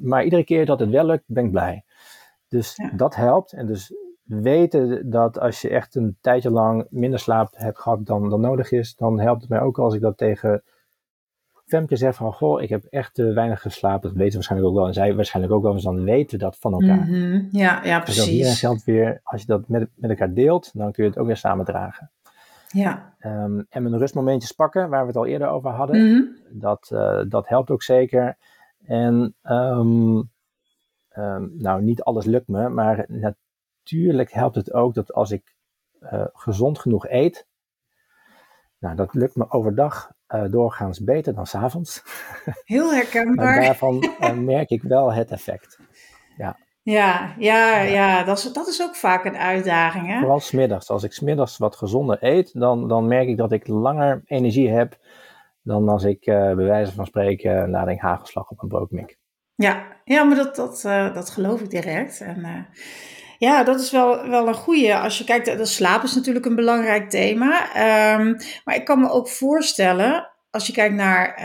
maar 0.01 0.25
iedere 0.25 0.45
keer 0.45 0.67
dat 0.67 0.81
het 0.81 0.91
wel 0.91 1.05
lukt, 1.07 1.25
ben 1.27 1.45
ik 1.45 1.51
blij. 1.51 1.85
Dus 2.49 2.77
Ja. 2.77 2.91
dat 2.97 3.15
helpt. 3.17 3.53
En 3.53 3.67
dus 3.67 3.95
weten 4.23 5.11
dat 5.11 5.39
als 5.39 5.61
je 5.61 5.69
echt 5.69 5.95
een 5.95 6.17
tijdje 6.21 6.51
lang 6.51 6.87
minder 6.91 7.19
slaap 7.19 7.53
hebt 7.57 7.79
gehad 7.79 8.07
dan, 8.07 8.29
dan 8.31 8.41
nodig 8.41 8.73
is, 8.73 8.95
dan 8.97 9.21
helpt 9.21 9.41
het 9.41 9.51
mij 9.51 9.61
ook 9.61 9.79
als 9.79 9.95
ik 9.95 10.01
dat 10.01 10.17
tegen 10.17 10.63
Femke 11.67 11.97
zeg 11.97 12.15
van, 12.15 12.33
goh, 12.33 12.63
ik 12.63 12.69
heb 12.69 12.85
echt 12.85 13.15
te 13.15 13.33
weinig 13.33 13.61
geslapen. 13.61 14.01
Dat 14.09 14.13
weten 14.13 14.27
we 14.29 14.35
waarschijnlijk 14.35 14.71
ook 14.71 14.77
wel. 14.79 14.87
En 14.87 14.95
zij 14.95 15.15
waarschijnlijk 15.15 15.55
ook 15.55 15.63
wel, 15.63 15.73
dus 15.73 15.83
dan 15.83 16.05
weten 16.05 16.39
we 16.39 16.45
dat 16.45 16.57
van 16.59 16.73
elkaar. 16.73 17.07
Mhm. 17.07 17.41
ja, 17.51 17.85
ja, 17.85 18.01
Dus 18.01 18.15
precies. 18.15 18.59
geldt 18.59 18.85
weer, 18.85 19.21
als 19.23 19.41
je 19.41 19.47
dat 19.47 19.69
met, 19.69 19.89
met 19.95 20.11
elkaar 20.11 20.35
deelt, 20.35 20.71
dan 20.73 20.93
kun 20.93 21.05
je 21.05 21.11
het 21.11 21.19
ook 21.19 21.27
weer 21.27 21.37
samen 21.37 21.65
dragen. 21.65 22.11
Ja. 22.69 23.15
Ehm, 23.19 23.63
en 23.69 23.83
mijn 23.83 23.99
rustmomentjes 23.99 24.53
pakken, 24.53 24.89
waar 24.89 25.01
we 25.01 25.07
het 25.07 25.17
al 25.17 25.27
eerder 25.27 25.49
over 25.49 25.71
hadden. 25.71 26.07
Mhm. 26.07 26.23
Dat, 26.51 26.91
eh, 26.93 27.21
dat 27.29 27.49
helpt 27.49 27.71
ook 27.71 27.83
zeker. 27.83 28.37
En 28.85 29.37
ehm, 29.43 30.23
ehm, 31.09 31.47
nou, 31.53 31.83
niet 31.83 32.03
alles 32.03 32.25
lukt 32.25 32.49
me, 32.49 32.69
maar 32.69 33.05
natuurlijk 33.09 34.33
helpt 34.33 34.55
het 34.55 34.73
ook 34.73 34.95
dat 34.95 35.13
als 35.13 35.31
ik 35.31 35.55
eh, 36.01 36.25
gezond 36.33 36.79
genoeg 36.79 37.09
eet, 37.09 37.47
nou, 38.79 38.97
dat 38.97 39.15
lukt 39.15 39.37
me 39.37 39.51
overdag 39.51 40.13
eh, 40.27 40.45
doorgaans 40.51 41.01
beter 41.05 41.35
dan 41.35 41.47
s'avonds. 41.47 42.03
Heel 42.65 42.87
Maar 42.87 42.95
herkenbaar. 42.95 43.61
daarvan 43.61 44.01
eh, 44.03 44.33
merk 44.33 44.71
ik 44.71 44.83
wel 44.83 45.13
het 45.13 45.31
effect. 45.31 45.79
Ja, 46.85 47.35
ja, 47.39 47.81
ja, 47.81 48.25
dat 48.25 48.39
is, 48.39 48.53
dat 48.53 48.69
is 48.69 48.83
ook 48.83 48.97
vaak 48.97 49.25
een 49.25 49.37
uitdaging, 49.37 50.07
hè? 50.07 50.19
Vooral 50.19 50.41
smiddags. 50.41 50.91
Als 50.91 51.03
ik 51.03 51.13
smiddags 51.13 51.59
wat 51.59 51.77
gezonder 51.77 52.19
eet, 52.21 52.61
dan, 52.61 52.89
dan 52.89 53.07
merk 53.07 53.29
ik 53.29 53.37
dat 53.37 53.53
ik 53.53 53.67
langer 53.67 54.23
energie 54.27 54.71
heb 54.71 54.99
dan 55.63 55.89
als 55.89 56.05
ik 56.05 56.27
eh 56.27 56.55
bij 56.55 56.65
wijze 56.65 56.93
van 56.93 57.07
spreken 57.07 57.75
een 57.75 57.99
hagelslag 57.99 58.51
op 58.51 58.63
een 58.63 58.69
brood 58.69 58.91
mik. 58.91 59.19
Ja, 59.55 59.87
ja 60.05 60.25
maar 60.25 60.37
dat, 60.37 60.57
dat, 60.57 60.85
eh, 60.85 61.15
dat 61.15 61.31
geloof 61.31 61.61
ik 61.61 61.71
direct. 61.71 62.21
En 62.21 62.45
eh, 62.45 62.81
ja, 63.39 63.65
dat 63.65 63.81
is 63.81 63.91
wel, 63.91 64.29
wel 64.29 64.49
een 64.49 64.55
goeie. 64.55 64.95
Als 64.95 65.19
je 65.19 65.25
kijkt, 65.25 65.47
de 65.47 65.65
slaap 65.65 66.03
is 66.03 66.15
natuurlijk 66.15 66.47
een 66.47 66.55
belangrijk 66.55 67.11
thema. 67.11 67.75
Ehm, 67.75 68.35
maar 68.65 68.75
ik 68.75 68.85
kan 68.85 69.01
me 69.01 69.11
ook 69.11 69.29
voorstellen, 69.29 70.31
als 70.51 70.67
je 70.67 70.73
kijkt 70.73 70.95
naar, 70.95 71.41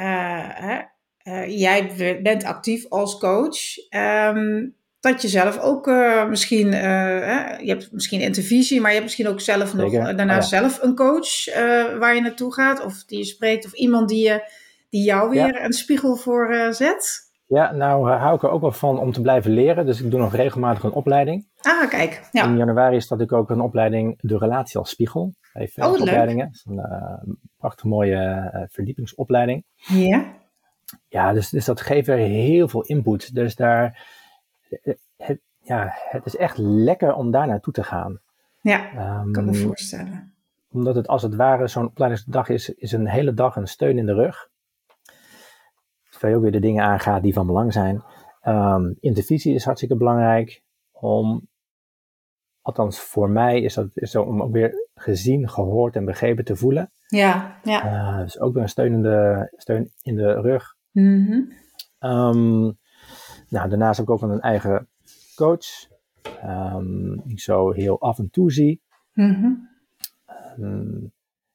jij 1.48 1.94
be- 1.98 2.20
bent 2.24 2.44
actief 2.44 2.90
als 2.90 3.18
coach, 3.18 3.90
ehm, 3.90 4.68
dat 5.12 5.22
je 5.22 5.28
zelf 5.28 5.60
ook 5.60 5.88
eh, 5.88 6.28
misschien, 6.28 6.74
eh, 6.74 7.60
je 7.60 7.70
hebt 7.70 7.92
misschien 7.92 8.22
intervisie, 8.22 8.78
maar 8.80 8.88
je 8.90 8.94
hebt 8.94 9.04
misschien 9.06 9.28
ook 9.28 9.42
zelf 9.42 9.74
nog 9.74 9.90
Zeker. 9.92 10.08
eh, 10.08 10.18
daarna 10.18 10.36
Oh 10.36 10.42
ja. 10.42 10.48
zelf 10.48 10.82
een 10.82 10.96
coach 10.96 11.46
waar 12.00 12.16
je 12.16 12.22
naartoe 12.22 12.54
gaat, 12.54 12.86
of 12.86 13.04
die 13.04 13.18
je 13.18 13.26
spreekt, 13.26 13.66
of 13.66 13.74
iemand 13.74 14.10
die, 14.10 14.24
je, 14.28 14.52
die 14.90 15.04
jou 15.04 15.36
Ja. 15.36 15.44
weer 15.46 15.64
een 15.64 15.74
spiegel 15.74 16.16
voor 16.16 16.68
zet. 16.70 17.26
Ja, 17.46 17.72
nou 17.72 18.10
hou 18.10 18.36
ik 18.36 18.44
er 18.44 18.50
ook 18.50 18.62
wel 18.62 18.72
van 18.72 19.00
om 19.00 19.12
te 19.12 19.22
blijven 19.22 19.52
leren. 19.52 19.86
Dus 19.86 20.02
ik 20.02 20.12
doe 20.12 20.20
nog 20.20 20.36
regelmatig 20.36 20.84
een 20.84 20.92
opleiding. 20.92 21.48
Ah, 21.62 21.90
kijk. 21.90 22.22
Ja. 22.32 22.44
In 22.44 22.58
januari 22.58 23.02
start 23.02 23.22
ik 23.22 23.32
ook 23.32 23.50
een 23.50 23.62
opleiding 23.62 24.18
De 24.22 24.38
Relatie 24.38 24.78
als 24.80 24.90
Spiegel. 24.90 25.34
geef 25.42 25.78
Oh, 25.78 25.92
opleidingen. 26.02 26.50
Is 26.52 26.66
een 26.70 26.82
prachtig 27.58 27.86
mooie 27.86 28.68
verdiepingsopleiding. 28.72 29.66
Ja. 29.76 30.26
Ja, 31.10 31.34
dus, 31.34 31.50
dus 31.50 31.66
dat 31.66 31.82
geeft 31.82 32.08
weer 32.08 32.18
heel 32.18 32.68
veel 32.68 32.82
input. 32.84 33.36
Dus 33.36 33.56
daar, 33.56 34.06
het, 35.18 35.40
ja, 35.60 35.94
het 35.94 36.26
is 36.26 36.36
echt 36.36 36.58
lekker 36.58 37.14
om 37.14 37.32
daar 37.32 37.48
naartoe 37.48 37.74
te 37.74 37.84
gaan. 37.84 38.20
Ja, 38.62 39.20
um, 39.22 39.32
kan 39.32 39.46
me 39.46 39.54
voorstellen. 39.56 40.34
Omdat 40.72 40.96
het 40.96 41.08
als 41.08 41.22
het 41.22 41.36
ware 41.36 41.68
zo'n 41.68 41.88
opleidingsdag 41.88 42.50
is, 42.50 42.70
is 42.70 42.92
een 42.92 43.08
hele 43.08 43.34
dag 43.34 43.56
een 43.56 43.68
steun 43.68 43.98
in 43.98 44.06
de 44.06 44.14
rug. 44.14 44.50
Terwijl 46.10 46.34
je 46.34 46.38
ook 46.38 46.44
weer 46.44 46.62
de 46.62 46.68
dingen 46.68 46.84
aangaat 46.84 47.24
die 47.24 47.34
van 47.34 47.48
belang 47.48 47.74
zijn. 47.74 48.04
Um, 48.44 48.98
intervisie 49.00 49.54
is 49.54 49.66
hartstikke 49.66 49.96
belangrijk. 49.96 50.62
Om, 50.92 51.48
althans 52.62 53.00
voor 53.00 53.30
mij 53.30 53.62
is 53.62 53.74
dat 53.74 53.90
is 53.94 54.12
zo 54.12 54.24
om 54.24 54.42
ook 54.42 54.52
weer 54.52 54.90
gezien, 54.96 55.50
gehoord 55.50 55.96
en 55.96 56.06
begrepen 56.06 56.46
te 56.46 56.56
voelen. 56.56 56.92
Ja, 57.08 57.60
ja. 57.64 57.86
Uh, 57.86 58.24
dus 58.24 58.40
ook 58.40 58.54
weer 58.54 58.64
een 58.64 58.70
steun 58.70 58.94
in 58.94 59.02
de, 59.02 59.48
steun 59.56 59.92
in 60.02 60.16
de 60.16 60.42
rug. 60.42 60.76
Mm 60.92 61.26
-hmm. 61.26 61.52
um, 62.12 62.78
nou, 63.50 63.70
daarnaast 63.70 63.98
heb 63.98 64.08
ik 64.08 64.14
ook 64.14 64.22
een 64.22 64.42
eigen 64.42 64.88
coach. 65.36 65.96
Um, 66.46 67.22
die 67.24 67.32
ik 67.32 67.40
zo 67.40 67.72
heel 67.72 68.02
af 68.02 68.18
en 68.18 68.30
toe 68.30 68.52
zie. 68.52 68.82
Mm 69.14 69.34
-hmm. 69.34 69.70
um, 70.60 71.12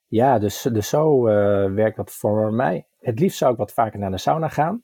ja, 0.06 0.38
dus, 0.38 0.68
dus 0.72 0.88
zo 0.88 1.28
uh, 1.28 1.72
werkt 1.74 1.96
dat 1.96 2.10
voor 2.10 2.52
mij. 2.52 2.86
Het 3.00 3.18
liefst 3.18 3.38
zou 3.38 3.52
ik 3.52 3.58
wat 3.58 3.72
vaker 3.72 3.98
naar 3.98 4.10
de 4.10 4.18
sauna 4.18 4.48
gaan. 4.48 4.82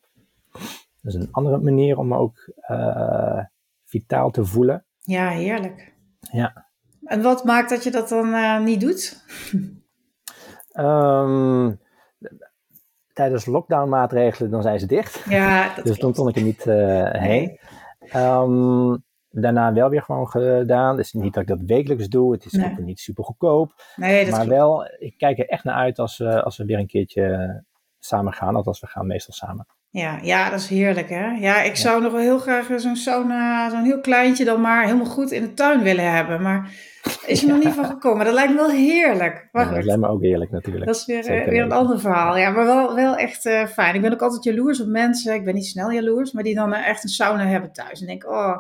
Dat 1.03 1.15
is 1.15 1.15
een 1.15 1.29
andere 1.31 1.59
manier 1.59 1.99
om 1.99 2.09
me 2.09 2.17
ook 2.17 2.53
uh, 2.71 3.45
vitaal 3.85 4.31
te 4.31 4.45
voelen. 4.45 4.85
Ja, 4.99 5.29
heerlijk. 5.29 5.95
Ja. 6.21 6.67
En 7.05 7.23
wat 7.23 7.45
maakt 7.45 7.71
dat 7.71 7.85
je 7.85 7.91
dat 7.91 8.09
dan 8.09 8.27
uh, 8.27 8.61
niet 8.61 8.81
doet? 8.81 9.25
um, 10.75 11.81
tijdens 13.19 13.47
lockdown-maatregelen, 13.47 14.51
dan 14.51 14.63
zijn 14.63 14.81
ze 14.81 14.87
dicht. 14.87 15.25
Ja, 15.29 15.69
dat 15.77 15.85
dus 15.85 15.99
dan 15.99 16.13
kon 16.13 16.29
ik 16.29 16.37
er 16.37 16.43
niet 16.43 16.67
uh, 16.67 17.11
heen. 17.11 17.59
Um, 18.15 19.05
daarna 19.31 19.73
wel 19.73 19.89
weer 19.89 20.03
gewoon 20.03 20.29
gedaan. 20.29 20.97
Dus 20.97 21.13
niet 21.13 21.35
dat 21.35 21.43
ik 21.43 21.49
dat 21.49 21.61
wekelijks 21.67 22.09
doe. 22.09 22.33
Het 22.33 22.45
is 22.45 22.53
nee. 22.53 22.71
ook 22.71 22.79
niet 22.79 23.01
super 23.01 23.25
goedkoop. 23.25 23.73
Nee, 23.97 24.25
dat 24.25 24.31
maar 24.31 24.41
klopt. 24.41 24.57
wel, 24.57 24.91
ik 24.99 25.15
kijk 25.19 25.39
er 25.39 25.49
echt 25.49 25.65
naar 25.65 25.75
uit 25.75 25.99
als 25.99 26.19
we, 26.19 26.43
als 26.43 26.57
we 26.57 26.65
weer 26.65 26.79
een 26.79 26.87
keertje 26.87 27.65
samen 27.99 28.33
gaan. 28.33 28.57
Althans, 28.57 28.81
we 28.81 28.87
gaan 28.87 29.07
meestal 29.07 29.35
samen. 29.35 29.67
Ja, 29.91 30.19
ja, 30.23 30.51
dat 30.51 30.61
is 30.61 30.69
heerlijk 30.69 31.09
hè. 31.09 31.27
Ja, 31.27 31.63
ik 31.63 31.77
zou 31.77 32.03
nog 32.03 32.13
wel 32.13 32.21
heel 32.21 32.39
graag 32.39 32.67
zo'n 32.77 32.97
sauna, 32.97 33.71
zo'n 33.71 33.85
heel 33.85 34.01
kleintje 34.01 34.45
dan 34.45 34.61
maar 34.61 34.85
helemaal 34.85 35.07
goed 35.07 35.31
in 35.31 35.43
de 35.43 35.55
tuin 35.55 35.83
willen 35.83 36.13
hebben. 36.13 36.43
Maar 36.43 36.71
is 37.27 37.43
er 37.43 37.49
nog 37.49 37.65
niet 37.65 37.75
van 37.75 37.85
gekomen. 37.85 38.25
Dat 38.25 38.35
lijkt 38.35 38.51
me 38.51 38.57
wel 38.57 38.71
heerlijk. 38.71 39.49
Ja, 39.53 39.65
dat 39.65 39.85
lijkt 39.85 40.01
me 40.01 40.09
ook 40.09 40.23
heerlijk 40.23 40.51
natuurlijk. 40.51 40.87
Dat 40.87 40.97
is 40.97 41.07
weer, 41.07 41.25
Zeker 41.25 41.51
weer 41.51 41.63
een 41.63 41.73
ander 41.73 42.01
verhaal. 42.01 42.37
Ja, 42.37 42.51
maar 42.51 42.65
wel, 42.65 42.95
wel 42.95 43.17
echt 43.17 43.47
uh, 43.47 43.67
fijn. 43.67 43.95
Ik 43.95 44.01
ben 44.01 44.13
ook 44.13 44.23
altijd 44.23 44.45
jaloers 44.45 44.81
op 44.81 44.87
mensen. 44.87 45.35
Ik 45.35 45.45
ben 45.45 45.55
niet 45.55 45.67
snel 45.67 45.91
jaloers, 45.91 46.33
maar 46.33 46.43
die 46.43 46.55
dan 46.55 46.73
uh, 46.73 46.89
echt 46.89 47.03
een 47.03 47.09
sauna 47.09 47.47
hebben 47.47 47.73
thuis. 47.73 48.01
En 48.01 48.07
denk, 48.07 48.27
oh... 48.27 48.57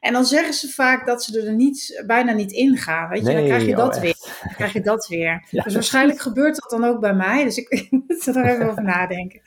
En 0.00 0.12
dan 0.12 0.24
zeggen 0.24 0.54
ze 0.54 0.68
vaak 0.68 1.06
dat 1.06 1.24
ze 1.24 1.40
er 1.40 1.54
niet, 1.54 2.02
bijna 2.06 2.32
niet 2.32 2.52
in 2.52 2.76
gaan. 2.76 3.08
Weet 3.08 3.18
je, 3.18 3.24
nee, 3.24 3.34
dan 3.34 3.44
krijg 3.44 3.64
je 3.66 3.74
dat 3.74 3.96
oh, 3.96 4.02
weer. 4.02 4.16
Dan 4.42 4.54
krijg 4.54 4.72
je 4.72 4.80
dat 4.80 5.06
weer. 5.06 5.44
Ja. 5.50 5.62
Dus 5.62 5.74
waarschijnlijk 5.74 6.20
gebeurt 6.20 6.60
dat 6.60 6.70
dan 6.70 6.90
ook 6.90 7.00
bij 7.00 7.14
mij. 7.14 7.44
Dus 7.44 7.56
ik 7.56 7.86
moet 7.90 8.26
er 8.26 8.44
even 8.44 8.70
over 8.70 8.82
nadenken. 8.82 9.40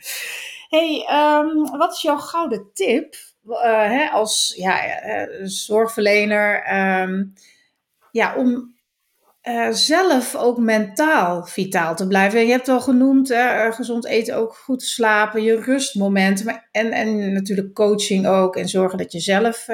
Hey, 0.73 1.07
um, 1.39 1.77
wat 1.77 1.91
is 1.91 2.01
jouw 2.01 2.17
gouden 2.17 2.69
tip 2.73 3.15
uh, 3.45 3.61
hè, 3.71 4.09
als 4.09 4.53
ja, 4.57 5.05
uh, 5.05 5.39
zorgverlener 5.43 6.75
um, 7.01 7.33
ja, 8.11 8.35
om 8.35 8.75
uh, 9.43 9.69
zelf 9.69 10.35
ook 10.35 10.57
mentaal 10.57 11.45
vitaal 11.45 11.95
te 11.95 12.07
blijven? 12.07 12.39
En 12.39 12.45
je 12.45 12.51
hebt 12.51 12.69
al 12.69 12.81
genoemd, 12.81 13.33
gezond 13.69 14.05
eten 14.05 14.35
ook, 14.35 14.55
goed 14.55 14.83
slapen, 14.83 15.43
je 15.43 15.61
rustmomenten 15.61 16.45
maar, 16.45 16.67
en, 16.71 16.91
en 16.91 17.33
natuurlijk 17.33 17.73
coaching 17.73 18.27
ook 18.27 18.55
en 18.55 18.67
zorgen 18.67 18.97
dat 18.97 19.11
je 19.11 19.19
zelf 19.19 19.69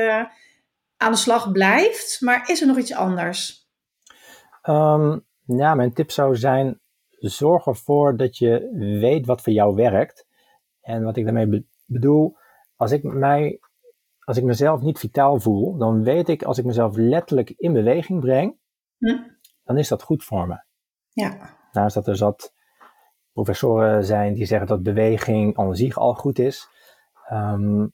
aan 0.97 1.12
de 1.12 1.18
slag 1.18 1.52
blijft. 1.52 2.18
Maar 2.22 2.50
is 2.50 2.62
er 2.62 2.68
nog 2.68 2.78
iets 2.78 2.93
anders? 2.93 3.68
Um, 4.64 5.26
ja, 5.45 5.76
mijn 5.76 5.93
tip 5.93 6.12
zou 6.12 6.36
zijn: 6.36 6.80
zorg 7.10 7.66
ervoor 7.66 8.18
dat 8.18 8.38
je 8.38 8.70
weet 9.00 9.26
wat 9.26 9.41
voor 9.41 9.54
jou 9.54 9.76
werkt. 9.76 10.28
En 10.90 11.04
wat 11.04 11.18
ik 11.18 11.24
daarmee 11.24 11.48
be 11.48 11.66
bedoel, 11.86 12.38
als 12.76 12.92
ik, 12.92 13.04
mij, 13.04 13.60
als 14.20 14.38
ik 14.38 14.44
mezelf 14.44 14.82
niet 14.82 15.00
vitaal 15.00 15.40
voel, 15.40 15.78
dan 15.78 16.04
weet 16.04 16.30
ik 16.30 16.44
als 16.44 16.58
ik 16.58 16.66
mezelf 16.66 16.96
letterlijk 16.96 17.50
in 17.50 17.74
beweging 17.74 18.20
breng, 18.20 18.58
hm? 18.98 19.18
dan 19.64 19.78
is 19.78 19.88
dat 19.88 20.04
goed 20.04 20.24
voor 20.24 20.48
me. 20.48 20.64
Ja. 21.10 21.58
Naast 21.72 21.96
dat 21.96 22.08
er 22.08 22.16
zat 22.16 22.54
professoren 23.32 24.06
zijn 24.06 24.34
die 24.34 24.46
zeggen 24.46 24.68
dat 24.68 24.84
beweging 24.84 25.58
aan 25.58 25.76
zich 25.76 25.98
al 25.98 26.14
goed 26.14 26.40
is. 26.40 26.68
Um, 27.32 27.94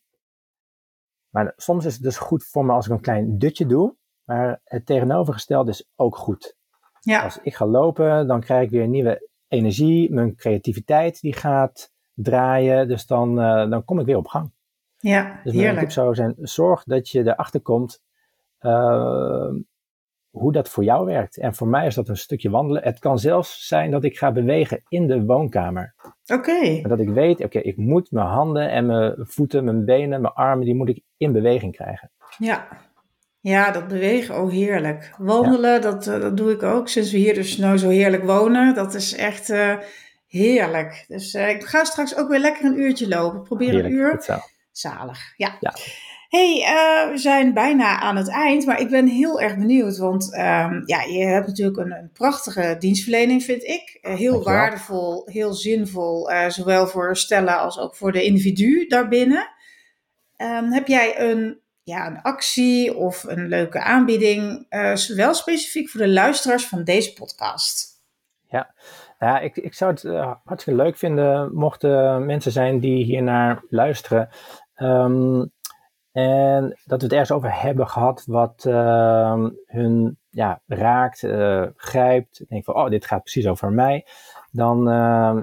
maar 1.30 1.54
soms 1.56 1.86
is 1.86 1.94
het 1.94 2.04
dus 2.04 2.18
goed 2.18 2.44
voor 2.44 2.66
me 2.66 2.72
als 2.72 2.86
ik 2.86 2.92
een 2.92 3.02
klein 3.02 3.38
dutje 3.38 3.66
doe. 3.66 3.96
Maar 4.24 4.62
het 4.64 4.86
tegenovergestelde 4.86 5.72
is 5.72 5.90
ook 5.96 6.18
goed. 6.18 6.58
Ja. 7.00 7.24
Als 7.24 7.40
ik 7.42 7.56
ga 7.56 7.66
lopen, 7.66 8.28
dan 8.28 8.42
krijg 8.42 8.64
ik 8.64 8.70
weer 8.70 8.88
nieuwe 8.88 9.30
energie. 9.48 10.14
Mijn 10.14 10.36
creativiteit 10.36 11.22
die 11.22 11.34
gaat 11.34 11.94
draaien. 12.16 12.88
Dus 12.88 13.06
dan, 13.06 13.40
uh, 13.40 13.70
dan 13.70 13.86
kom 13.86 14.00
ik 14.00 14.06
weer 14.06 14.18
op 14.18 14.28
gang. 14.28 14.52
Ja, 14.98 15.40
dus 15.44 15.54
mijn 15.54 15.78
tip 15.78 15.92
zou 15.92 16.16
zijn, 16.16 16.36
zorg 16.38 16.84
dat 16.84 17.10
je 17.10 17.20
erachter 17.20 17.62
komt 17.62 18.04
uh, 18.62 19.50
hoe 20.30 20.52
dat 20.52 20.70
voor 20.70 20.84
jou 20.84 21.06
werkt. 21.06 21.38
En 21.38 21.56
voor 21.56 21.68
mij 21.68 21.86
is 21.86 21.96
dat 21.96 22.10
een 22.10 22.18
stukje 22.18 22.50
wandelen. 22.50 22.84
Het 22.84 23.00
kan 23.00 23.20
zelfs 23.20 23.68
zijn 23.68 23.92
dat 23.92 24.04
ik 24.04 24.18
ga 24.18 24.32
bewegen 24.32 24.84
in 24.88 25.08
de 25.08 25.26
woonkamer. 25.26 25.94
Oké. 26.26 26.34
Okay. 26.34 26.82
Dat 26.82 27.00
ik 27.00 27.10
weet, 27.10 27.36
oké, 27.36 27.46
okay, 27.46 27.62
ik 27.62 27.78
moet 27.78 28.12
mijn 28.12 28.28
handen 28.28 28.70
en 28.70 28.86
mijn 28.86 29.14
voeten, 29.18 29.64
mijn 29.64 29.86
benen, 29.86 30.22
mijn 30.22 30.34
armen, 30.34 30.66
die 30.66 30.76
moet 30.76 30.90
ik 30.90 31.02
in 31.18 31.32
beweging 31.32 31.76
krijgen. 31.76 32.12
Ja. 32.38 32.68
Ja, 33.40 33.72
dat 33.72 33.88
bewegen, 33.88 34.42
oh 34.42 34.52
heerlijk. 34.52 35.14
Wandelen, 35.18 35.74
ja. 35.74 35.80
dat, 35.80 36.08
uh, 36.08 36.22
dat 36.22 36.38
doe 36.38 36.52
ik 36.52 36.64
ook 36.64 36.88
sinds 36.88 37.12
we 37.12 37.18
hier 37.18 37.34
dus 37.34 37.58
nou 37.58 37.78
zo 37.78 37.90
heerlijk 37.90 38.24
wonen. 38.24 38.76
Dat 38.76 38.94
is 38.94 39.16
echt 39.16 39.50
uh, 39.50 39.78
heerlijk. 40.36 41.06
Dus 41.08 41.34
uh, 41.34 41.50
ik 41.50 41.64
ga 41.64 41.84
straks 41.84 42.16
ook 42.16 42.30
weer 42.30 42.40
lekker 42.40 42.66
een 42.66 42.80
uurtje 42.80 43.08
lopen. 43.08 43.42
Probeer 43.42 43.70
heerlijk, 43.70 43.94
een 43.94 44.00
uur. 44.00 44.42
Zalig, 44.72 45.34
ja. 45.38 45.58
ja. 45.60 45.74
hey, 46.30 46.58
uh, 46.60 47.12
we 47.12 47.18
zijn 47.18 47.54
bijna 47.54 48.00
aan 48.00 48.16
het 48.16 48.30
eind, 48.30 48.66
maar 48.66 48.80
ik 48.80 48.90
ben 48.90 49.08
heel 49.08 49.42
erg 49.42 49.58
benieuwd. 49.58 49.98
Want 49.98 50.34
um, 50.34 50.84
ja, 50.86 51.02
je 51.02 51.26
hebt 51.26 51.48
natuurlijk 51.48 51.78
een, 51.78 51.92
een, 51.92 52.10
prachtige 52.14 52.76
dienstverlening, 52.80 53.44
vind 53.44 53.64
ik. 53.64 54.00
Uh, 54.02 54.16
heel 54.16 54.32
Dankjewel. 54.32 54.60
waardevol, 54.60 55.24
heel 55.26 55.54
zinvol, 55.54 56.30
zowel 56.48 56.88
voor 56.88 57.18
stellen 57.18 57.60
als 57.60 57.80
ook 57.80 57.96
voor 57.96 58.12
de 58.12 58.24
individu 58.24 58.88
daarbinnen. 58.88 59.50
Um, 60.38 60.72
heb 60.72 60.88
jij 60.88 61.20
een, 61.20 61.60
ja, 61.84 62.08
een 62.08 62.22
actie 62.22 62.96
of 62.96 63.24
een 63.24 63.48
leuke 63.48 63.80
aanbieding, 63.80 64.66
wel 65.16 65.34
specifiek 65.34 65.90
voor 65.90 66.02
de 66.02 66.10
luisteraars 66.10 66.66
van 66.66 66.84
deze 66.84 67.14
podcast? 67.14 67.95
Ja, 68.56 68.74
ja 69.20 69.40
ik, 69.40 69.58
ik 69.58 69.74
zou 69.74 69.92
het 69.92 70.04
uh, 70.04 70.34
hartstikke 70.44 70.84
leuk 70.84 70.98
vinden 70.98 71.54
mochten 71.54 72.26
mensen 72.26 72.52
zijn 72.52 72.80
die 72.80 73.04
hiernaar 73.04 73.64
luisteren. 73.70 74.30
Um, 74.76 75.54
en 76.12 76.78
dat 76.86 77.00
we 77.00 77.04
het 77.04 77.12
ergens 77.12 77.32
over 77.32 77.62
hebben 77.62 77.88
gehad 77.88 78.24
wat 78.26 78.66
uh, 78.68 79.46
hun 79.66 80.18
ja, 80.30 80.62
raakt, 80.68 81.24
uh, 81.24 81.66
grijpt. 81.76 82.46
Denk 82.48 82.64
van, 82.64 82.76
oh, 82.76 82.90
dit 82.90 83.06
gaat 83.06 83.22
precies 83.22 83.48
over 83.48 83.72
mij. 83.72 84.06
Dan 84.52 84.80
uh, 84.80 84.94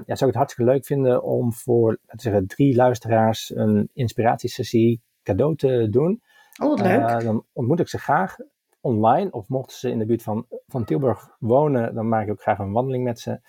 ja, 0.05 0.15
zou 0.15 0.19
ik 0.19 0.19
het 0.19 0.35
hartstikke 0.35 0.71
leuk 0.71 0.85
vinden 0.85 1.23
om 1.23 1.53
voor, 1.53 1.89
laten 1.89 2.15
we 2.15 2.21
zeggen, 2.21 2.47
drie 2.47 2.75
luisteraars 2.75 3.55
een 3.55 3.89
inspiratiesessie 3.93 5.01
cadeau 5.23 5.55
te 5.55 5.87
doen. 5.89 6.21
Oh, 6.61 6.69
wat 6.69 6.81
leuk. 6.81 7.23
dan 7.23 7.45
ontmoet 7.53 7.79
ik 7.79 7.87
ze 7.87 7.97
graag 7.97 8.35
online. 8.83 9.31
Of 9.31 9.47
mochten 9.47 9.77
ze 9.77 9.89
in 9.89 9.99
de 9.99 10.05
buurt 10.05 10.23
van, 10.23 10.45
van 10.67 10.83
Tilburg 10.85 11.35
wonen, 11.39 11.95
dan 11.95 12.09
maak 12.09 12.25
ik 12.25 12.31
ook 12.31 12.41
graag 12.41 12.59
een 12.59 12.71
wandeling 12.71 13.03
met 13.03 13.19
ze. 13.19 13.39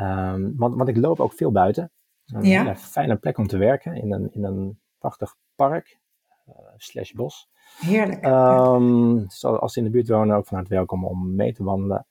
Um, 0.00 0.56
want, 0.56 0.74
want 0.74 0.88
ik 0.88 0.96
loop 0.96 1.20
ook 1.20 1.32
veel 1.32 1.52
buiten. 1.52 1.90
Een 2.26 2.44
ja. 2.44 2.62
ja, 2.62 2.76
fijne 2.76 3.16
plek 3.16 3.38
om 3.38 3.46
te 3.46 3.58
werken 3.58 3.94
in 3.94 4.12
een, 4.12 4.32
in 4.32 4.44
een 4.44 4.80
prachtig 4.98 5.36
park. 5.54 5.98
Uh, 6.48 6.54
slash 6.76 7.12
bos. 7.12 7.50
Heerlijk. 7.80 8.24
Um, 8.26 9.18
dus 9.22 9.44
als 9.44 9.72
ze 9.72 9.78
in 9.78 9.84
de 9.84 9.90
buurt 9.90 10.08
wonen, 10.08 10.36
ook 10.36 10.46
van 10.46 10.56
harte 10.56 10.74
welkom 10.74 11.04
om 11.04 11.34
mee 11.34 11.52
te 11.52 11.64
wandelen. 11.64 12.06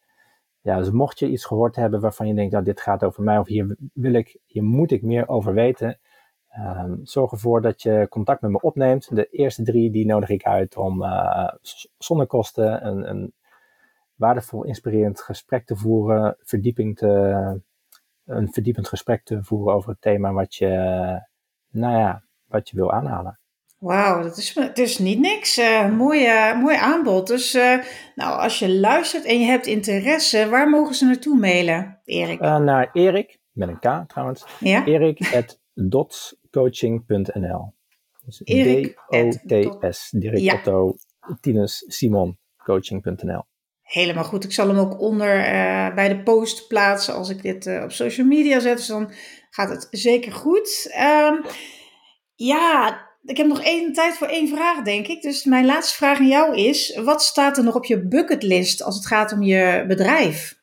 Ja, 0.61 0.77
dus 0.77 0.91
mocht 0.91 1.19
je 1.19 1.29
iets 1.29 1.45
gehoord 1.45 1.75
hebben 1.75 1.99
waarvan 1.99 2.27
je 2.27 2.33
denkt, 2.33 2.51
nou, 2.51 2.63
dit 2.63 2.81
gaat 2.81 3.03
over 3.03 3.23
mij, 3.23 3.37
of 3.37 3.47
hier 3.47 3.77
wil 3.93 4.13
ik, 4.13 4.39
hier 4.45 4.63
moet 4.63 4.91
ik 4.91 5.01
meer 5.01 5.27
over 5.27 5.53
weten. 5.53 5.99
Um, 6.59 6.99
zorg 7.03 7.31
ervoor 7.31 7.61
dat 7.61 7.81
je 7.81 8.07
contact 8.09 8.41
met 8.41 8.51
me 8.51 8.61
opneemt. 8.61 9.15
De 9.15 9.25
eerste 9.25 9.63
drie, 9.63 9.91
die 9.91 10.05
nodig 10.05 10.29
ik 10.29 10.43
uit 10.43 10.77
om 10.77 11.03
uh, 11.03 11.49
zonder 11.97 12.27
kosten 12.27 12.85
een, 12.85 13.09
een 13.09 13.33
waardevol, 14.15 14.63
inspirerend 14.63 15.21
gesprek 15.21 15.65
te 15.65 15.75
voeren, 15.75 16.37
verdieping 16.39 16.97
te, 16.97 17.07
een 18.25 18.51
verdiepend 18.51 18.87
gesprek 18.87 19.23
te 19.23 19.43
voeren 19.43 19.73
over 19.73 19.89
het 19.89 20.01
thema 20.01 20.31
wat 20.31 20.55
je, 20.55 20.67
nou 21.71 21.97
ja, 21.97 22.23
wat 22.47 22.69
je 22.69 22.75
wil 22.75 22.91
aanhalen. 22.91 23.39
Wauw, 23.77 24.23
dat 24.23 24.37
is, 24.37 24.57
is 24.73 24.97
niet 24.97 25.19
niks. 25.19 25.57
Uh, 25.57 25.89
mooi, 25.89 26.27
mooi 26.53 26.75
aanbod. 26.75 27.27
Dus 27.27 27.53
nou, 28.15 28.41
als 28.41 28.59
je 28.59 28.79
luistert 28.79 29.25
en 29.25 29.39
je 29.39 29.45
hebt 29.45 29.65
interesse, 29.65 30.49
waar 30.49 30.69
mogen 30.69 30.95
ze 30.95 31.05
naartoe 31.05 31.37
mailen, 31.39 32.01
Erik? 32.05 32.39
naar 32.39 32.89
Erik, 32.93 33.39
met 33.51 33.67
een 33.67 33.79
K 33.79 34.09
trouwens. 34.09 34.45
Ja? 34.59 34.83
Erik.dotscoaching.nl 35.77 37.75
dus 38.27 38.41
D-O-T-S, 38.43 40.09
Dirk 40.11 40.37
ja. 40.37 40.53
Otto, 40.53 40.95
Tinus, 41.41 41.83
Simon, 41.87 42.37
coaching.nl. 42.63 43.43
Helemaal 43.81 44.23
goed. 44.23 44.43
Ik 44.43 44.51
zal 44.51 44.67
hem 44.67 44.77
ook 44.77 44.99
onder 44.99 45.37
uh, 45.37 45.93
bij 45.95 46.07
de 46.07 46.23
post 46.23 46.67
plaatsen 46.67 47.13
als 47.13 47.29
ik 47.29 47.41
dit 47.41 47.65
uh, 47.65 47.83
op 47.83 47.91
social 47.91 48.27
media 48.27 48.59
zet. 48.59 48.77
Dus 48.77 48.87
dan 48.87 49.11
gaat 49.49 49.69
het 49.69 49.87
zeker 49.91 50.31
goed. 50.31 50.97
Um, 50.99 51.41
ja, 52.35 53.01
ik 53.23 53.37
heb 53.37 53.47
nog 53.47 53.61
één 53.61 53.93
tijd 53.93 54.13
voor 54.13 54.27
één 54.27 54.47
vraag, 54.47 54.83
denk 54.83 55.07
ik. 55.07 55.21
Dus 55.21 55.43
mijn 55.43 55.65
laatste 55.65 55.95
vraag 55.95 56.19
aan 56.19 56.27
jou 56.27 56.55
is: 56.55 56.99
wat 57.03 57.21
staat 57.21 57.57
er 57.57 57.63
nog 57.63 57.75
op 57.75 57.85
je 57.85 58.07
bucketlist 58.07 58.83
als 58.83 58.95
het 58.95 59.07
gaat 59.07 59.31
om 59.31 59.41
je 59.41 59.85
bedrijf? 59.87 60.61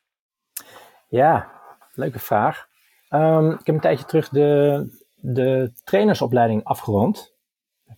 Ja, 1.09 1.51
leuke 1.93 2.19
vraag. 2.19 2.67
Um, 3.11 3.51
ik 3.51 3.67
heb 3.67 3.75
een 3.75 3.81
tijdje 3.81 4.05
terug 4.05 4.29
de, 4.29 5.04
de 5.27 5.72
trainersopleiding 5.85 6.64
afgerond. 6.64 7.33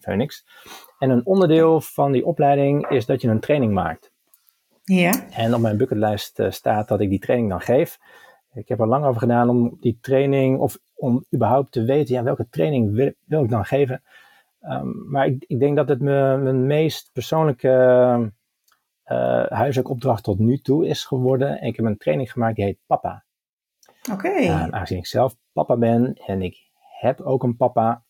Phoenix. 0.01 0.47
En 0.99 1.11
een 1.11 1.27
onderdeel 1.27 1.81
van 1.81 2.13
die 2.13 2.27
opleiding 2.27 2.89
is 2.89 3.07
dat 3.07 3.21
je 3.21 3.29
een 3.29 3.41
training 3.41 3.73
maakt. 3.73 4.13
Ja. 4.83 5.29
En 5.31 5.55
op 5.55 5.61
mijn 5.61 5.77
bucketlijst 5.77 6.39
uh, 6.39 6.51
staat 6.51 6.89
dat 6.89 7.01
ik 7.01 7.11
die 7.11 7.19
training 7.19 7.51
dan 7.51 7.61
geef. 7.61 7.99
Ik 8.53 8.69
heb 8.69 8.81
er 8.81 8.87
lang 8.87 9.05
over 9.05 9.21
gedaan 9.21 9.49
om 9.49 9.77
die 9.81 9.99
training, 10.01 10.59
of 10.59 10.79
om 10.95 11.25
überhaupt 11.35 11.73
te 11.73 11.85
weten, 11.85 12.15
ja, 12.15 12.23
welke 12.23 12.49
training 12.49 12.95
wil, 12.95 13.13
wil 13.25 13.43
ik 13.43 13.51
dan 13.51 13.65
geven. 13.65 14.03
Um, 14.61 15.11
maar 15.11 15.27
ik, 15.27 15.45
ik, 15.47 15.59
denk 15.59 15.77
dat 15.77 15.89
het 15.89 16.01
me, 16.01 16.37
mijn 16.37 16.67
meest 16.67 17.11
persoonlijke 17.13 17.69
uh, 19.07 19.47
huiselijke 19.47 19.93
opdracht 19.93 20.25
tot 20.25 20.39
nu 20.39 20.59
toe 20.59 20.87
is 20.87 21.05
geworden. 21.05 21.61
En 21.61 21.67
ik 21.67 21.77
heb 21.77 21.85
een 21.85 21.97
training 21.97 22.33
gemaakt 22.33 22.57
die 22.57 22.65
heet 22.65 22.79
Papa. 22.87 23.25
Oké. 24.13 24.27
Okay. 24.27 24.45
Uh, 24.45 24.69
aangezien 24.69 24.99
ik 24.99 25.07
zelf 25.07 25.37
papa 25.53 25.77
ben 25.77 26.15
en 26.15 26.43
ik 26.43 26.66
heb 26.99 27.21
ook 27.21 27.43
een 27.43 27.57
papa. 27.57 28.05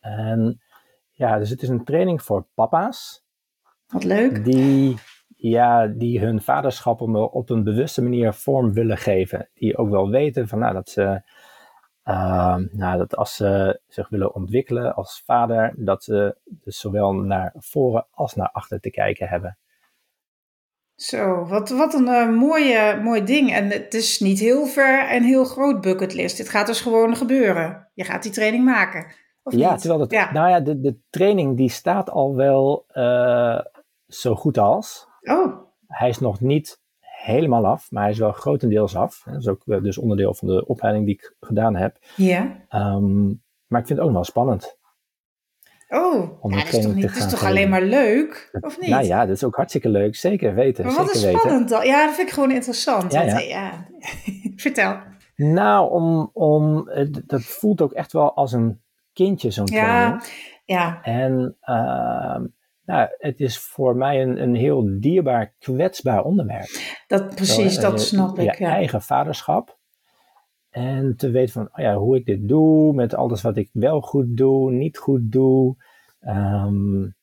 En 0.00 0.62
ja, 1.10 1.38
dus 1.38 1.50
het 1.50 1.62
is 1.62 1.68
een 1.68 1.84
training 1.84 2.22
voor 2.22 2.46
papa's. 2.54 3.24
Wat 3.86 4.04
leuk. 4.04 4.44
Die, 4.44 4.96
ja, 5.36 5.86
die 5.86 6.20
hun 6.20 6.42
vaderschap 6.42 7.00
op 7.00 7.50
een 7.50 7.64
bewuste 7.64 8.02
manier 8.02 8.32
vorm 8.32 8.72
willen 8.72 8.98
geven. 8.98 9.48
Die 9.54 9.76
ook 9.76 9.90
wel 9.90 10.10
weten 10.10 10.48
van, 10.48 10.58
nou, 10.58 10.74
dat 10.74 10.88
ze, 10.88 11.22
uh, 12.04 12.56
nou, 12.56 12.98
dat 12.98 13.16
als 13.16 13.36
ze 13.36 13.80
zich 13.88 14.08
willen 14.08 14.34
ontwikkelen 14.34 14.94
als 14.94 15.22
vader, 15.24 15.74
dat 15.76 16.04
ze 16.04 16.36
dus 16.44 16.78
zowel 16.78 17.12
naar 17.12 17.54
voren 17.56 18.06
als 18.10 18.34
naar 18.34 18.50
achter 18.52 18.80
te 18.80 18.90
kijken 18.90 19.28
hebben. 19.28 19.58
Zo, 20.94 21.46
wat, 21.46 21.70
wat 21.70 21.94
een 21.94 22.06
uh, 22.06 22.28
mooie, 22.28 23.00
mooi 23.02 23.24
ding. 23.24 23.52
En 23.52 23.70
het 23.70 23.94
is 23.94 24.20
niet 24.20 24.38
heel 24.38 24.66
ver 24.66 25.08
en 25.08 25.22
heel 25.22 25.44
groot 25.44 25.80
bucketlist. 25.80 26.36
Dit 26.36 26.48
gaat 26.48 26.66
dus 26.66 26.80
gewoon 26.80 27.16
gebeuren. 27.16 27.88
Je 27.94 28.04
gaat 28.04 28.22
die 28.22 28.32
training 28.32 28.64
maken 28.64 29.06
ja, 29.44 29.76
terwijl 29.76 30.00
het, 30.00 30.10
nou 30.10 30.48
ja, 30.48 30.60
de, 30.60 30.80
de 30.80 30.98
training 31.10 31.56
die 31.56 31.70
staat 31.70 32.10
al 32.10 32.34
wel 32.34 32.84
uh, 32.92 33.60
zo 34.06 34.34
goed 34.34 34.58
als. 34.58 35.08
Oh. 35.20 35.56
Hij 35.86 36.08
is 36.08 36.18
nog 36.18 36.40
niet 36.40 36.80
helemaal 37.00 37.66
af, 37.66 37.90
maar 37.90 38.02
hij 38.02 38.12
is 38.12 38.18
wel 38.18 38.32
grotendeels 38.32 38.96
af. 38.96 39.22
Dat 39.24 39.40
is 39.40 39.48
ook 39.48 39.62
eh, 39.66 39.82
dus 39.82 39.98
onderdeel 39.98 40.34
van 40.34 40.48
de 40.48 40.66
opleiding 40.66 41.06
die 41.06 41.14
ik 41.14 41.36
gedaan 41.40 41.76
heb. 41.76 41.98
Ja. 42.16 42.42
Um, 42.70 43.42
maar 43.66 43.80
ik 43.80 43.86
vind 43.86 43.98
het 43.98 44.08
ook 44.08 44.14
wel 44.14 44.24
spannend. 44.24 44.78
Oh, 45.92 46.52
ja, 46.52 46.56
dat 46.56 46.72
is 46.72 46.82
toch, 46.82 46.94
niet, 46.94 47.02
dat 47.02 47.16
is 47.16 47.30
toch 47.30 47.44
alleen 47.44 47.68
maar 47.68 47.82
leuk, 47.82 48.58
of 48.60 48.80
niet? 48.80 48.90
Nou 48.90 49.04
ja, 49.04 49.26
dat 49.26 49.36
is 49.36 49.44
ook 49.44 49.56
hartstikke 49.56 49.88
leuk, 49.88 50.16
zeker 50.16 50.54
weten. 50.54 50.84
Maar 50.84 50.94
wat 50.94 51.10
zeker 51.10 51.32
is 51.32 51.38
spannend 51.38 51.68
dan? 51.68 51.86
Ja, 51.86 52.06
dat 52.06 52.14
vind 52.14 52.28
ik 52.28 52.34
gewoon 52.34 52.50
interessant. 52.50 53.12
Ja, 53.12 53.22
ja. 53.22 53.38
ja. 53.38 53.86
Vertel. 54.56 54.96
Nou, 55.36 55.90
om, 55.90 56.30
om, 56.32 56.90
dat 57.26 57.42
voelt 57.42 57.80
ook 57.80 57.92
echt 57.92 58.12
wel 58.12 58.34
als 58.34 58.52
een 58.52 58.80
kindje, 59.12 59.50
zo'n 59.50 59.66
training. 59.66 60.22
Ja. 60.64 61.02
En 61.02 61.56
uh, 61.64 62.40
nou, 62.84 63.08
het 63.18 63.40
is 63.40 63.58
voor 63.58 63.96
mij 63.96 64.22
een, 64.22 64.42
een 64.42 64.54
heel 64.54 65.00
dierbaar, 65.00 65.54
kwetsbaar 65.58 66.24
onderwerp. 66.24 66.68
Dat, 67.06 67.34
precies, 67.34 67.78
dat 67.78 68.00
snap 68.00 68.38
ik. 68.38 68.58
Je 68.58 68.64
eigen 68.64 69.02
vaderschap. 69.02 69.78
En 70.72 71.16
te 71.16 71.30
weten 71.30 71.52
van, 71.52 71.68
oh 71.72 71.78
ja, 71.84 71.96
hoe 71.96 72.16
ik 72.16 72.26
dit 72.26 72.48
doe, 72.48 72.94
met 72.94 73.14
alles 73.14 73.42
wat 73.42 73.56
ik 73.56 73.70
wel 73.72 74.00
goed 74.00 74.36
doe, 74.36 74.70
niet 74.70 74.98
goed 74.98 75.32
doe. 75.32 75.76
Um, 76.20 77.14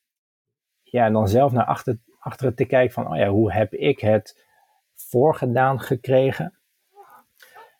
ja, 0.82 1.06
en 1.06 1.12
dan 1.12 1.28
zelf 1.28 1.52
naar 1.52 1.64
achter, 1.64 1.98
achteren 2.18 2.54
te 2.54 2.64
kijken 2.64 2.92
van, 2.92 3.10
oh 3.10 3.16
ja, 3.16 3.28
hoe 3.28 3.52
heb 3.52 3.72
ik 3.72 4.00
het 4.00 4.46
voorgedaan 4.94 5.80
gekregen? 5.80 6.54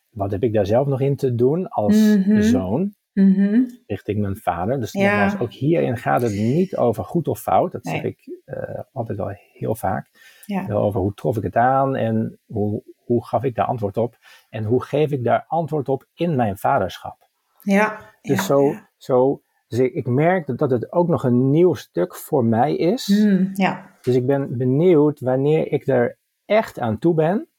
Wat 0.09 0.31
heb 0.31 0.43
ik 0.43 0.53
daar 0.53 0.65
zelf 0.65 0.87
nog 0.87 1.01
in 1.01 1.15
te 1.15 1.35
doen 1.35 1.67
als 1.67 1.95
mhm. 1.97 2.41
zoon? 2.41 2.93
Mm 3.13 3.79
richting 3.87 4.19
mijn 4.19 4.35
vader. 4.35 4.79
Dus 4.79 4.91
ja. 4.91 5.35
ook 5.39 5.51
hierin 5.51 5.97
gaat 5.97 6.21
het 6.21 6.31
niet 6.31 6.75
over 6.75 7.03
goed 7.03 7.27
of 7.27 7.41
fout. 7.41 7.71
Dat 7.71 7.85
zeg 7.85 8.03
ik 8.03 8.41
uh, 8.45 8.79
altijd 8.91 9.17
wel 9.17 9.33
heel 9.53 9.75
vaak. 9.75 10.09
Ja. 10.45 10.67
Over 10.69 11.01
hoe 11.01 11.13
trof 11.13 11.37
ik 11.37 11.43
het 11.43 11.55
aan 11.55 11.95
en 11.95 12.39
hoe, 12.45 12.83
hoe 12.95 13.25
gaf 13.25 13.43
ik 13.43 13.55
daar 13.55 13.65
antwoord 13.65 13.97
op. 13.97 14.17
En 14.51 14.63
hoe 14.63 14.83
geef 14.83 15.11
ik 15.11 15.23
daar 15.23 15.45
antwoord 15.47 15.89
op 15.89 16.05
in 16.13 16.35
mijn 16.35 16.57
vaderschap. 16.57 17.29
Ja. 17.61 17.99
Dus 18.21 18.37
ja, 18.37 18.43
zo, 18.43 18.73
zo 18.97 19.41
dus 19.67 19.79
ik, 19.79 19.93
ik, 19.93 20.07
merk 20.07 20.57
dat 20.57 20.71
het 20.71 20.91
ook 20.91 21.07
nog 21.07 21.23
een 21.23 21.49
nieuw 21.49 21.73
stuk 21.73 22.15
voor 22.15 22.45
mij 22.45 22.75
is. 22.75 23.07
Mm, 23.07 23.49
ja. 23.53 23.89
Dus 24.01 24.15
ik 24.15 24.25
ben 24.25 24.57
benieuwd 24.57 25.19
wanneer 25.19 25.71
ik 25.71 25.87
er 25.87 26.17
echt 26.45 26.79
aan 26.79 26.99
toe 26.99 27.13
ben 27.13 27.51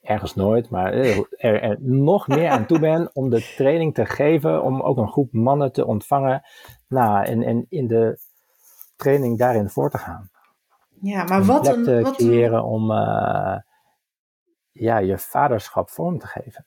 ergens 0.00 0.34
nooit, 0.34 0.70
maar 0.70 0.92
eh, 0.92 1.18
er, 1.18 1.62
er, 1.62 1.76
nog 1.80 2.28
meer 2.28 2.50
aan 2.50 2.66
toe 2.66 2.78
ben 2.78 3.10
om 3.12 3.30
de 3.30 3.52
training 3.56 3.94
te 3.94 4.06
geven, 4.06 4.62
om 4.62 4.80
ook 4.80 4.96
een 4.96 5.08
groep 5.08 5.32
mannen 5.32 5.72
te 5.72 5.86
ontvangen 5.86 6.42
nou, 6.88 7.24
en, 7.24 7.42
en 7.42 7.66
in 7.68 7.86
de 7.86 8.18
training 8.96 9.38
daarin 9.38 9.68
voor 9.68 9.90
te 9.90 9.98
gaan. 9.98 10.30
Ja, 11.00 11.24
maar 11.24 11.44
wat 11.44 11.66
een... 11.66 11.84
te 11.84 12.00
wat 12.00 12.16
creëren 12.16 12.64
om 12.64 12.90
uh, 12.90 13.56
ja, 14.72 14.98
je 14.98 15.18
vaderschap 15.18 15.90
vorm 15.90 16.18
te 16.18 16.26
geven. 16.26 16.66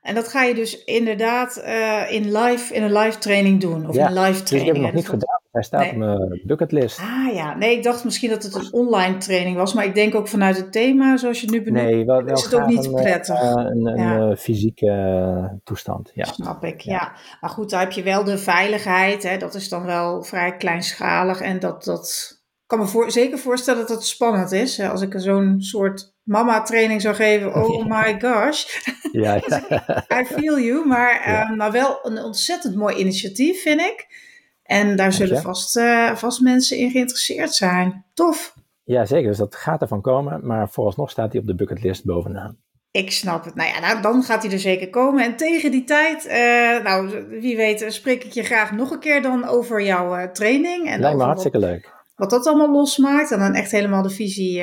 En 0.00 0.14
dat 0.14 0.28
ga 0.28 0.42
je 0.42 0.54
dus 0.54 0.84
inderdaad 0.84 1.62
uh, 1.64 2.12
in, 2.12 2.32
live, 2.32 2.74
in 2.74 2.82
een 2.82 2.92
live 2.92 3.18
training 3.18 3.60
doen? 3.60 3.88
Of 3.88 3.94
ja, 3.94 4.06
een 4.06 4.18
live 4.18 4.42
training? 4.42 4.48
Dus 4.48 4.60
ik 4.60 4.66
heb 4.66 4.74
het 4.74 4.82
nog 4.82 4.92
niet 4.92 5.08
gedaan. 5.08 5.40
Hij 5.50 5.62
staat 5.62 5.80
nee. 5.80 5.90
op 5.90 5.96
mijn 5.96 6.42
bucketlist. 6.44 6.98
Ah 6.98 7.34
ja, 7.34 7.56
nee, 7.56 7.76
ik 7.76 7.82
dacht 7.82 8.04
misschien 8.04 8.30
dat 8.30 8.42
het 8.42 8.54
een 8.54 8.72
online 8.72 9.16
training 9.16 9.56
was, 9.56 9.74
maar 9.74 9.84
ik 9.84 9.94
denk 9.94 10.14
ook 10.14 10.28
vanuit 10.28 10.56
het 10.56 10.72
thema, 10.72 11.16
zoals 11.16 11.40
je 11.40 11.46
het 11.46 11.54
nu 11.54 11.62
benoemt, 11.62 11.84
nee, 11.84 12.04
wel, 12.04 12.22
wel 12.22 12.34
is 12.34 12.44
het 12.44 12.54
ook 12.54 12.66
niet 12.66 12.92
prettig. 12.92 13.42
Uh, 13.42 13.52
een, 13.54 13.86
een 13.86 13.96
ja. 13.96 14.18
uh, 14.18 14.36
fysieke 14.36 15.60
toestand, 15.64 16.10
ja. 16.14 16.24
Snap 16.24 16.64
ik, 16.64 16.80
ja. 16.80 16.92
ja. 16.92 17.12
Maar 17.40 17.50
goed, 17.50 17.70
daar 17.70 17.80
heb 17.80 17.92
je 17.92 18.02
wel 18.02 18.24
de 18.24 18.38
veiligheid, 18.38 19.22
hè, 19.22 19.36
dat 19.36 19.54
is 19.54 19.68
dan 19.68 19.84
wel 19.84 20.22
vrij 20.22 20.56
kleinschalig 20.56 21.40
en 21.40 21.58
dat, 21.58 21.84
dat 21.84 22.36
kan 22.66 22.78
me 22.78 22.86
voor, 22.86 23.10
zeker 23.10 23.38
voorstellen 23.38 23.80
dat 23.80 23.96
het 23.96 24.04
spannend 24.04 24.52
is. 24.52 24.80
Als 24.80 25.02
ik 25.02 25.14
zo'n 25.16 25.54
soort 25.58 26.15
mama-training 26.26 27.00
zou 27.00 27.14
geven, 27.14 27.54
oh 27.54 27.86
my 27.94 28.20
gosh. 28.20 28.64
Ja, 29.12 29.40
ja. 29.46 29.84
I 30.20 30.24
feel 30.24 30.60
you, 30.60 30.86
maar, 30.86 31.30
ja. 31.30 31.50
um, 31.50 31.56
maar 31.56 31.72
wel 31.72 31.98
een 32.02 32.18
ontzettend 32.18 32.74
mooi 32.74 32.96
initiatief, 32.96 33.62
vind 33.62 33.80
ik. 33.80 34.24
En 34.62 34.96
daar 34.96 35.12
zullen 35.12 35.42
vast, 35.42 35.76
uh, 35.76 36.14
vast 36.14 36.40
mensen 36.40 36.76
in 36.76 36.90
geïnteresseerd 36.90 37.54
zijn. 37.54 38.04
Tof. 38.14 38.54
Ja, 38.84 39.04
zeker. 39.04 39.28
Dus 39.28 39.38
dat 39.38 39.56
gaat 39.56 39.80
ervan 39.80 40.00
komen. 40.00 40.46
Maar 40.46 40.68
vooralsnog 40.68 41.10
staat 41.10 41.32
hij 41.32 41.40
op 41.40 41.46
de 41.46 41.54
bucketlist 41.54 42.04
bovenaan. 42.04 42.58
Ik 42.90 43.12
snap 43.12 43.44
het. 43.44 43.54
Nou 43.54 43.68
ja, 43.68 43.80
nou, 43.80 44.02
dan 44.02 44.22
gaat 44.22 44.42
hij 44.42 44.52
er 44.52 44.58
zeker 44.58 44.90
komen. 44.90 45.24
En 45.24 45.36
tegen 45.36 45.70
die 45.70 45.84
tijd, 45.84 46.26
uh, 46.26 46.84
nou, 46.84 47.26
wie 47.40 47.56
weet, 47.56 47.84
spreek 47.88 48.24
ik 48.24 48.32
je 48.32 48.42
graag 48.42 48.72
nog 48.72 48.90
een 48.90 48.98
keer 48.98 49.22
dan 49.22 49.44
over 49.44 49.82
jouw 49.82 50.18
uh, 50.18 50.24
training. 50.24 50.88
En 50.88 51.00
Lijkt 51.00 51.18
me 51.18 51.24
hartstikke 51.24 51.58
leuk. 51.58 51.94
Wat 52.14 52.30
dat 52.30 52.46
allemaal 52.46 52.72
losmaakt. 52.72 53.30
En 53.30 53.38
dan 53.38 53.54
echt 53.54 53.70
helemaal 53.70 54.02
de 54.02 54.10
visie 54.10 54.62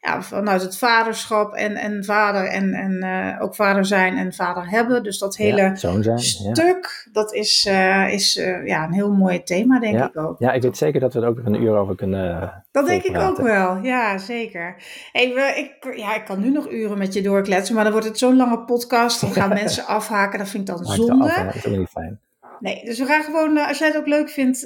ja, 0.00 0.22
vanuit 0.22 0.62
het 0.62 0.78
vaderschap 0.78 1.54
en, 1.54 1.76
en 1.76 2.04
vader 2.04 2.44
en, 2.44 2.72
en 2.72 3.04
uh, 3.04 3.42
ook 3.42 3.54
vader 3.54 3.84
zijn 3.84 4.16
en 4.16 4.32
vader 4.32 4.70
hebben. 4.70 5.02
Dus 5.02 5.18
dat 5.18 5.36
hele 5.36 5.60
ja, 5.60 5.74
zijn, 5.74 6.18
stuk, 6.18 7.02
ja. 7.04 7.12
dat 7.12 7.34
is, 7.34 7.66
uh, 7.68 8.12
is 8.12 8.36
uh, 8.36 8.66
ja, 8.66 8.84
een 8.84 8.92
heel 8.92 9.12
mooi 9.12 9.42
thema, 9.42 9.78
denk 9.78 9.94
ja. 9.94 10.06
ik 10.06 10.16
ook. 10.16 10.38
Ja, 10.38 10.52
ik 10.52 10.62
weet 10.62 10.76
zeker 10.76 11.00
dat 11.00 11.14
we 11.14 11.20
er 11.20 11.26
ook 11.26 11.36
nog 11.36 11.46
een 11.46 11.62
uur 11.62 11.76
over 11.76 11.96
kunnen 11.96 12.64
Dat 12.70 12.86
denk 12.86 13.02
ik 13.02 13.16
ook 13.16 13.36
wel, 13.36 13.76
ja, 13.76 14.18
zeker. 14.18 14.76
Hey, 15.12 15.34
we, 15.34 15.52
ik, 15.56 15.96
ja, 15.96 16.14
ik 16.14 16.24
kan 16.24 16.40
nu 16.40 16.50
nog 16.50 16.70
uren 16.70 16.98
met 16.98 17.14
je 17.14 17.22
doorkletsen, 17.22 17.74
maar 17.74 17.84
dan 17.84 17.92
wordt 17.92 18.08
het 18.08 18.18
zo'n 18.18 18.36
lange 18.36 18.64
podcast. 18.64 19.20
Dan 19.20 19.32
gaan 19.32 19.48
mensen 19.62 19.86
afhaken, 19.86 20.38
dat 20.38 20.48
vind 20.48 20.68
ik 20.68 20.76
dan 20.76 20.84
zonde. 20.84 21.24
Af, 21.24 21.44
dat 21.44 21.54
is 21.54 21.66
ook 21.66 21.76
niet 21.76 21.88
fijn. 21.88 22.20
Nee, 22.60 22.84
dus 22.84 22.98
we 22.98 23.04
gaan 23.04 23.22
gewoon, 23.22 23.58
als 23.58 23.78
jij 23.78 23.88
het 23.88 23.96
ook 23.96 24.06
leuk 24.06 24.30
vindt, 24.30 24.62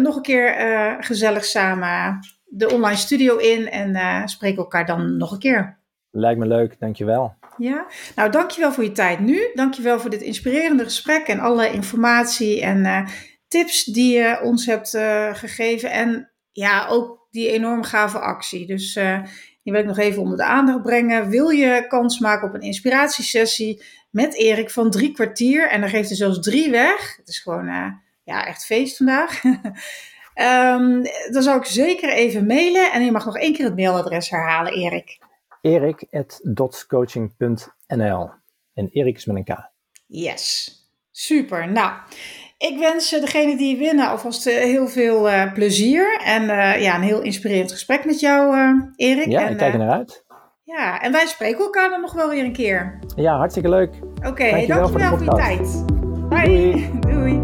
nog 0.00 0.16
een 0.16 0.22
keer 0.22 0.56
gezellig 1.00 1.44
samen 1.44 2.18
de 2.56 2.70
online 2.70 2.96
studio 2.96 3.36
in 3.36 3.70
en 3.70 3.90
uh, 3.90 4.26
spreken 4.26 4.58
elkaar 4.58 4.86
dan 4.86 5.16
nog 5.16 5.32
een 5.32 5.38
keer. 5.38 5.78
Lijkt 6.10 6.38
me 6.38 6.46
leuk, 6.46 6.80
dankjewel. 6.80 7.34
Ja, 7.56 7.86
nou 8.16 8.30
dankjewel 8.30 8.72
voor 8.72 8.84
je 8.84 8.92
tijd 8.92 9.20
nu. 9.20 9.50
Dankjewel 9.54 10.00
voor 10.00 10.10
dit 10.10 10.22
inspirerende 10.22 10.84
gesprek 10.84 11.26
en 11.26 11.38
alle 11.38 11.72
informatie 11.72 12.62
en 12.62 12.84
uh, 12.84 13.06
tips 13.48 13.84
die 13.84 14.18
je 14.18 14.40
ons 14.42 14.66
hebt 14.66 14.94
uh, 14.94 15.34
gegeven. 15.34 15.90
En 15.90 16.30
ja, 16.52 16.86
ook 16.86 17.26
die 17.30 17.50
enorm 17.50 17.82
gave 17.82 18.18
actie. 18.18 18.66
Dus 18.66 18.96
uh, 18.96 19.22
die 19.62 19.72
wil 19.72 19.80
ik 19.82 19.88
nog 19.88 19.98
even 19.98 20.22
onder 20.22 20.36
de 20.36 20.44
aandacht 20.44 20.82
brengen. 20.82 21.28
Wil 21.28 21.48
je 21.48 21.86
kans 21.88 22.18
maken 22.18 22.48
op 22.48 22.54
een 22.54 22.60
inspiratiesessie 22.60 23.82
met 24.10 24.34
Erik 24.34 24.70
van 24.70 24.90
drie 24.90 25.12
kwartier? 25.12 25.68
En 25.68 25.80
dan 25.80 25.90
geeft 25.90 26.08
hij 26.08 26.16
zelfs 26.16 26.40
drie 26.40 26.70
weg. 26.70 27.16
Het 27.16 27.28
is 27.28 27.38
gewoon 27.38 27.66
ja, 28.24 28.46
echt 28.46 28.64
feest 28.64 28.96
vandaag. 28.96 29.42
um, 30.34 31.02
dan 31.30 31.42
zou 31.42 31.58
ik 31.58 31.64
zeker 31.64 32.08
even 32.08 32.46
mailen. 32.46 32.92
En 32.92 33.04
je 33.04 33.12
mag 33.12 33.24
nog 33.24 33.38
één 33.38 33.52
keer 33.52 33.64
het 33.64 33.76
mailadres 33.76 34.30
herhalen, 34.30 34.72
Erik. 34.72 35.18
erik.dotscoaching.nl 35.60 38.30
En 38.74 38.88
Erik 38.92 39.16
is 39.16 39.24
met 39.24 39.36
een 39.36 39.44
K. 39.44 39.70
Yes, 40.06 40.72
super. 41.10 41.72
Nou, 41.72 41.92
ik 42.58 42.78
wens 42.78 43.10
degene 43.10 43.56
die 43.56 43.76
winnen 43.76 44.08
alvast 44.08 44.46
eh, 44.46 44.54
heel 44.54 44.88
veel 44.88 45.30
uh, 45.30 45.52
plezier. 45.52 46.20
En 46.24 46.42
uh, 46.42 46.82
ja, 46.82 46.94
een 46.94 47.02
heel 47.02 47.22
inspirerend 47.22 47.72
gesprek 47.72 48.04
met 48.04 48.20
jou, 48.20 48.56
uh, 48.56 48.70
Erik. 48.96 49.28
Ja, 49.28 49.46
en, 49.46 49.52
ik 49.52 49.58
kijk 49.58 49.72
er 49.72 49.78
naar 49.78 49.90
uit. 49.90 50.24
Ja, 50.64 51.00
en 51.00 51.12
wij 51.12 51.26
spreken 51.26 51.64
elkaar 51.64 51.90
dan 51.90 52.00
nog 52.00 52.12
wel 52.12 52.28
weer 52.28 52.44
een 52.44 52.52
keer. 52.52 52.98
Ja, 53.16 53.36
hartstikke 53.36 53.68
leuk. 53.68 53.94
Oké, 54.16 54.28
okay, 54.28 54.50
dankjewel, 54.50 54.80
dankjewel 54.80 55.10
voor, 55.10 55.18
voor 55.18 55.24
je 55.24 55.30
tijd. 55.42 55.84
Bye. 56.28 56.46
Doei. 56.48 56.90
Doei. 57.00 57.43